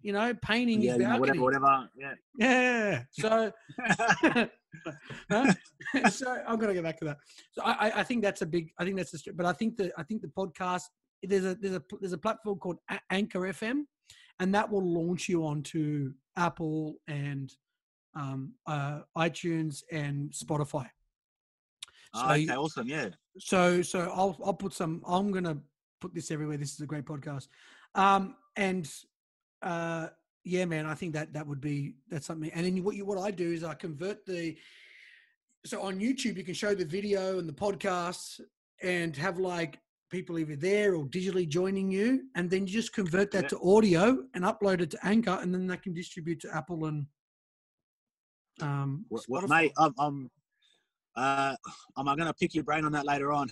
you 0.00 0.12
know, 0.12 0.32
painting 0.42 0.80
yeah, 0.80 0.92
his 0.94 1.02
balcony. 1.02 1.38
whatever, 1.38 1.60
whatever. 1.60 1.88
Yeah. 1.96 2.14
Yeah. 2.38 3.02
So, 3.10 3.52
so 6.10 6.42
I'm 6.46 6.58
gonna 6.58 6.74
go 6.74 6.82
back 6.82 6.98
to 7.00 7.04
that. 7.06 7.18
So 7.52 7.62
I, 7.62 8.00
I- 8.00 8.02
think 8.04 8.22
that's 8.22 8.42
a 8.42 8.46
big. 8.46 8.70
I 8.78 8.84
think 8.84 8.96
that's 8.96 9.14
a. 9.26 9.32
But 9.32 9.46
I 9.46 9.52
think 9.52 9.76
the 9.76 9.92
I 9.98 10.02
think 10.04 10.22
the 10.22 10.28
podcast 10.28 10.82
there's 11.22 11.44
a 11.44 11.54
there's 11.56 11.74
a 11.74 11.82
there's 12.00 12.12
a 12.12 12.18
platform 12.18 12.58
called 12.58 12.78
Anchor 13.10 13.40
FM, 13.40 13.82
and 14.38 14.54
that 14.54 14.70
will 14.70 14.84
launch 14.86 15.28
you 15.28 15.44
onto 15.44 16.12
Apple 16.36 16.94
and 17.08 17.52
um, 18.14 18.52
uh, 18.66 19.00
iTunes 19.18 19.82
and 19.90 20.30
Spotify. 20.32 20.86
Oh, 22.14 22.20
So 22.28 22.34
okay, 22.34 22.56
awesome. 22.56 22.88
Yeah. 22.88 23.08
So 23.38 23.82
so 23.82 24.00
I'll 24.14 24.36
I'll 24.44 24.54
put 24.54 24.72
some. 24.72 25.02
I'm 25.06 25.30
gonna 25.30 25.58
put 26.00 26.14
this 26.14 26.30
everywhere. 26.30 26.56
This 26.56 26.74
is 26.74 26.80
a 26.80 26.86
great 26.86 27.04
podcast. 27.04 27.48
Um, 27.94 28.36
and 28.56 28.90
uh, 29.62 30.08
yeah, 30.44 30.64
man, 30.64 30.86
I 30.86 30.94
think 30.94 31.12
that 31.14 31.32
that 31.34 31.46
would 31.46 31.60
be 31.60 31.94
that's 32.08 32.26
something. 32.26 32.50
And 32.52 32.64
then 32.66 32.82
what 32.82 32.96
you 32.96 33.04
what 33.04 33.18
I 33.18 33.30
do 33.30 33.52
is 33.52 33.62
I 33.64 33.74
convert 33.74 34.24
the. 34.26 34.56
So 35.66 35.82
on 35.82 36.00
YouTube, 36.00 36.36
you 36.38 36.44
can 36.44 36.54
show 36.54 36.74
the 36.74 36.86
video 36.86 37.38
and 37.38 37.46
the 37.48 37.52
podcast, 37.52 38.40
and 38.82 39.14
have 39.16 39.38
like 39.38 39.78
people 40.10 40.38
either 40.38 40.56
there 40.56 40.94
or 40.96 41.04
digitally 41.06 41.46
joining 41.48 41.90
you, 41.92 42.22
and 42.34 42.50
then 42.50 42.66
you 42.66 42.72
just 42.72 42.92
convert 42.94 43.30
that 43.30 43.44
Yeah. 43.44 43.48
to 43.50 43.60
audio 43.76 44.24
and 44.34 44.42
upload 44.42 44.80
it 44.80 44.90
to 44.92 45.06
Anchor, 45.06 45.38
and 45.40 45.52
then 45.54 45.66
they 45.68 45.76
can 45.76 45.92
distribute 45.94 46.40
to 46.40 46.56
Apple 46.56 46.86
and. 46.86 47.06
Um, 48.60 49.04
What, 49.08 49.22
what, 49.28 49.44
Spotify. 49.44 49.48
mate, 49.48 49.72
I'm, 49.78 49.94
I'm, 49.98 50.30
uh, 51.16 51.54
I'm 51.96 52.04
going 52.04 52.18
to 52.18 52.34
pick 52.34 52.54
your 52.54 52.64
brain 52.64 52.84
on 52.84 52.92
that 52.92 53.06
later 53.06 53.32
on. 53.32 53.50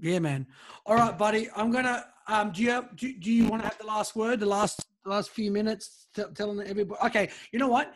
Yeah, 0.00 0.18
man. 0.18 0.46
All 0.86 0.96
right, 0.96 1.16
buddy. 1.16 1.48
I'm 1.54 1.70
gonna. 1.70 2.04
Um, 2.28 2.52
do 2.52 2.62
you 2.62 2.70
have, 2.70 2.96
do, 2.96 3.12
do 3.18 3.30
you 3.30 3.48
want 3.48 3.62
to 3.62 3.68
have 3.68 3.78
the 3.78 3.86
last 3.86 4.16
word? 4.16 4.40
The 4.40 4.46
last 4.46 4.86
the 5.04 5.10
last 5.10 5.30
few 5.30 5.50
minutes, 5.50 6.06
t- 6.14 6.22
telling 6.34 6.66
everybody. 6.66 7.00
Okay, 7.06 7.30
you 7.52 7.58
know 7.58 7.68
what? 7.68 7.92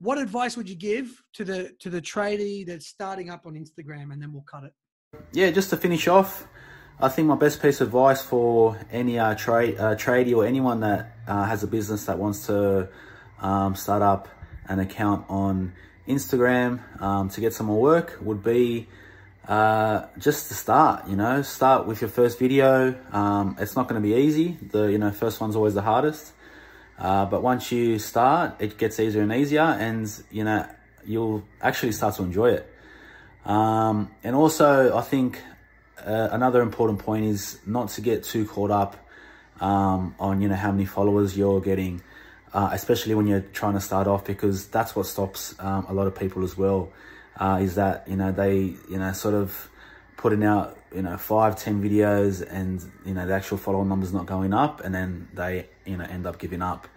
What 0.00 0.18
advice 0.18 0.56
would 0.56 0.68
you 0.68 0.74
give 0.74 1.22
to 1.34 1.44
the 1.44 1.72
to 1.80 1.88
the 1.88 2.00
tradie 2.00 2.66
that's 2.66 2.86
starting 2.86 3.30
up 3.30 3.46
on 3.46 3.54
Instagram, 3.54 4.12
and 4.12 4.20
then 4.20 4.32
we'll 4.32 4.44
cut 4.50 4.64
it. 4.64 4.72
Yeah, 5.32 5.50
just 5.50 5.70
to 5.70 5.76
finish 5.76 6.08
off, 6.08 6.46
I 7.00 7.08
think 7.08 7.28
my 7.28 7.36
best 7.36 7.62
piece 7.62 7.80
of 7.80 7.88
advice 7.88 8.22
for 8.22 8.78
any 8.90 9.18
uh, 9.18 9.34
trade 9.34 9.78
uh, 9.78 9.94
tradie 9.94 10.36
or 10.36 10.44
anyone 10.44 10.80
that 10.80 11.16
uh, 11.26 11.44
has 11.44 11.62
a 11.62 11.66
business 11.66 12.06
that 12.06 12.18
wants 12.18 12.46
to 12.46 12.88
um, 13.40 13.74
start 13.76 14.02
up 14.02 14.28
an 14.68 14.80
account 14.80 15.24
on 15.28 15.72
Instagram 16.08 16.80
um, 17.00 17.28
to 17.30 17.40
get 17.40 17.52
some 17.52 17.66
more 17.66 17.80
work 17.80 18.18
would 18.20 18.42
be 18.42 18.88
uh, 19.48 20.06
just 20.18 20.48
to 20.48 20.54
start, 20.54 21.08
you 21.08 21.16
know, 21.16 21.42
start 21.42 21.86
with 21.86 22.00
your 22.00 22.10
first 22.10 22.38
video. 22.38 22.94
Um, 23.12 23.56
it's 23.58 23.76
not 23.76 23.88
going 23.88 24.00
to 24.00 24.06
be 24.06 24.14
easy. 24.14 24.56
The, 24.60 24.86
you 24.86 24.98
know, 24.98 25.10
first 25.10 25.40
one's 25.40 25.56
always 25.56 25.74
the 25.74 25.82
hardest. 25.82 26.32
Uh, 26.98 27.26
but 27.26 27.42
once 27.42 27.70
you 27.70 27.98
start, 27.98 28.56
it 28.58 28.78
gets 28.78 28.98
easier 28.98 29.22
and 29.22 29.32
easier 29.32 29.60
and, 29.60 30.10
you 30.30 30.44
know, 30.44 30.66
you'll 31.04 31.44
actually 31.60 31.92
start 31.92 32.14
to 32.16 32.22
enjoy 32.22 32.50
it. 32.50 32.72
Um, 33.44 34.10
and 34.24 34.34
also, 34.34 34.96
I 34.96 35.02
think 35.02 35.40
uh, 36.04 36.28
another 36.32 36.62
important 36.62 36.98
point 36.98 37.26
is 37.26 37.58
not 37.66 37.90
to 37.90 38.00
get 38.00 38.24
too 38.24 38.46
caught 38.46 38.70
up 38.70 38.96
um, 39.60 40.14
on, 40.18 40.40
you 40.40 40.48
know, 40.48 40.56
how 40.56 40.72
many 40.72 40.86
followers 40.86 41.36
you're 41.36 41.60
getting, 41.60 42.02
uh, 42.52 42.70
especially 42.72 43.14
when 43.14 43.26
you're 43.26 43.44
trying 43.52 43.74
to 43.74 43.80
start 43.80 44.06
off, 44.06 44.24
because 44.24 44.66
that's 44.68 44.96
what 44.96 45.06
stops 45.06 45.54
um, 45.58 45.86
a 45.88 45.92
lot 45.92 46.06
of 46.06 46.14
people 46.14 46.44
as 46.44 46.56
well 46.56 46.92
uh, 47.38 47.58
is 47.60 47.74
that 47.74 48.06
you 48.08 48.16
know 48.16 48.32
they 48.32 48.74
you 48.88 48.98
know 48.98 49.12
sort 49.12 49.34
of 49.34 49.68
putting 50.16 50.44
out 50.44 50.78
you 50.94 51.02
know 51.02 51.16
five 51.16 51.56
ten 51.56 51.82
videos 51.82 52.46
and 52.48 52.82
you 53.04 53.14
know 53.14 53.26
the 53.26 53.34
actual 53.34 53.58
follower 53.58 53.84
numbers 53.84 54.12
not 54.12 54.26
going 54.26 54.54
up 54.54 54.82
and 54.84 54.94
then 54.94 55.28
they 55.34 55.66
you 55.84 55.96
know 55.96 56.04
end 56.04 56.26
up 56.26 56.38
giving 56.38 56.62
up. 56.62 56.88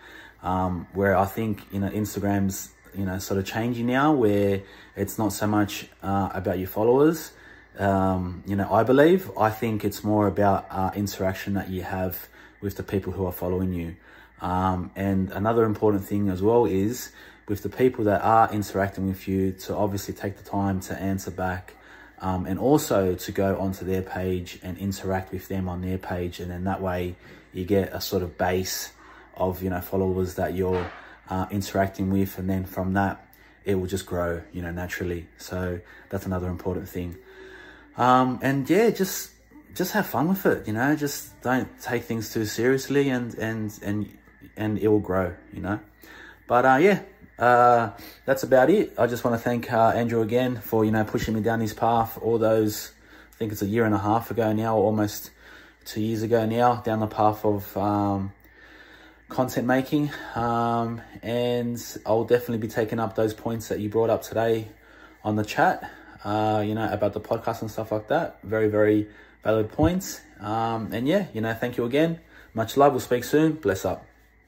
Um, 0.42 0.88
where 0.94 1.18
i 1.18 1.26
think 1.26 1.64
you 1.70 1.82
know 1.82 1.90
instagram's 1.90 2.70
you 2.96 3.04
know 3.04 3.20
sort 3.20 3.40
of 3.42 3.46
changing 3.46 3.88
now 3.88 4.14
where 4.14 4.62
it's 4.96 5.18
not 5.18 5.34
so 5.34 5.46
much 5.48 5.88
uh, 6.02 6.30
about 6.34 6.60
your 6.60 6.70
followers. 6.70 7.34
Um, 7.78 8.42
you 8.48 8.56
know 8.56 8.72
i 8.74 8.84
believe 8.84 9.30
i 9.38 9.50
think 9.50 9.84
it's 9.84 10.02
more 10.02 10.28
about 10.28 10.66
uh, 10.70 10.92
interaction 10.96 11.56
that 11.56 11.70
you 11.70 11.82
have 11.82 12.30
with 12.62 12.78
the 12.78 12.84
people 12.84 13.12
who 13.12 13.26
are 13.26 13.34
following 13.34 13.74
you 13.74 13.98
um, 14.42 14.92
and 14.96 15.32
another 15.32 15.66
important 15.66 16.06
thing 16.06 16.30
as 16.30 16.42
well 16.42 16.66
is 16.66 17.12
with 17.48 17.64
the 17.64 17.70
people 17.70 18.06
that 18.06 18.22
are 18.22 18.52
interacting 18.54 19.08
with 19.08 19.28
you 19.28 19.52
to 19.52 19.76
obviously 19.76 20.14
take 20.14 20.38
the 20.38 20.44
time 20.44 20.80
to 20.82 20.94
answer 20.96 21.32
back 21.32 21.74
um, 22.22 22.46
and 22.46 22.60
also 22.60 23.16
to 23.16 23.32
go 23.32 23.58
onto 23.60 23.84
their 23.86 24.02
page 24.02 24.60
and 24.62 24.78
interact 24.78 25.32
with 25.32 25.48
them 25.48 25.68
on 25.68 25.82
their 25.82 25.98
page. 25.98 26.40
And 26.40 26.52
then 26.52 26.66
that 26.66 26.82
way 26.82 27.16
you 27.52 27.66
get 27.66 27.94
a 27.94 28.00
sort 28.00 28.24
of 28.24 28.38
base 28.38 28.92
of 29.36 29.64
you 29.64 29.70
know 29.70 29.82
followers 29.82 30.36
that 30.36 30.54
you're 30.54 30.90
uh, 31.30 31.48
interacting 31.50 32.12
with. 32.12 32.38
And 32.38 32.50
then 32.50 32.66
from 32.66 32.94
that 32.94 33.26
it 33.66 33.76
will 33.76 33.88
just 33.88 34.06
grow 34.06 34.42
you 34.54 34.62
know 34.62 34.72
naturally. 34.72 35.28
So 35.38 35.80
that's 36.10 36.26
another 36.26 36.50
important 36.50 36.88
thing. 36.88 37.18
Um, 37.98 38.40
and 38.42 38.70
yeah 38.70 38.92
just 38.92 39.32
just 39.76 39.92
have 39.92 40.08
fun 40.08 40.28
with 40.30 40.46
it 40.46 40.66
you 40.66 40.74
know 40.74 40.96
just 40.96 41.40
don't 41.42 41.68
take 41.80 42.04
things 42.04 42.34
too 42.34 42.46
seriously 42.46 43.10
and 43.10 43.36
and 43.36 43.78
and 43.84 44.10
and 44.58 44.78
it 44.80 44.88
will 44.88 45.00
grow 45.00 45.34
you 45.54 45.62
know 45.62 45.80
but 46.48 46.66
uh, 46.66 46.78
yeah 46.80 47.02
uh, 47.40 47.92
that's 48.26 48.44
about 48.44 48.70
it. 48.70 48.94
I 48.98 49.08
just 49.08 49.24
want 49.24 49.36
to 49.36 49.42
thank 49.42 49.72
uh, 49.72 49.94
Andrew 49.96 50.22
again 50.22 50.60
for 50.60 50.84
you 50.84 50.92
know 50.92 51.06
pushing 51.06 51.34
me 51.34 51.42
down 51.42 51.60
this 51.60 51.74
path. 51.74 52.20
All 52.22 52.38
those, 52.38 52.92
I 53.34 53.36
think 53.38 53.54
it's 53.54 53.62
a 53.62 53.66
year 53.66 53.86
and 53.86 53.96
a 53.96 54.00
half 54.00 54.30
ago 54.30 54.52
now, 54.52 54.76
almost 54.76 55.32
two 55.86 56.02
years 56.02 56.22
ago 56.22 56.46
now, 56.46 56.76
down 56.82 57.00
the 57.00 57.08
path 57.08 57.46
of 57.46 57.76
um, 57.78 58.34
content 59.30 59.68
making. 59.68 60.12
Um, 60.36 61.02
and 61.24 61.82
I'll 62.06 62.26
definitely 62.26 62.58
be 62.58 62.68
taking 62.68 63.00
up 63.00 63.16
those 63.16 63.34
points 63.34 63.70
that 63.70 63.80
you 63.80 63.88
brought 63.88 64.10
up 64.10 64.22
today 64.22 64.68
on 65.24 65.38
the 65.38 65.46
chat. 65.46 65.90
Uh, 66.26 66.62
you 66.66 66.76
know 66.76 66.92
about 66.92 67.14
the 67.14 67.22
podcast 67.22 67.62
and 67.62 67.72
stuff 67.72 67.94
like 67.94 68.10
that. 68.10 68.40
Very 68.44 68.68
very 68.68 69.08
valid 69.44 69.72
points. 69.72 70.20
Um, 70.42 70.92
and 70.92 71.08
yeah, 71.08 71.28
you 71.34 71.40
know, 71.40 71.54
thank 71.54 71.78
you 71.78 71.86
again. 71.86 72.20
Much 72.54 72.76
love. 72.76 72.92
We'll 72.92 73.00
speak 73.00 73.24
soon. 73.24 73.54
Bless 73.54 73.86
up. 73.86 74.09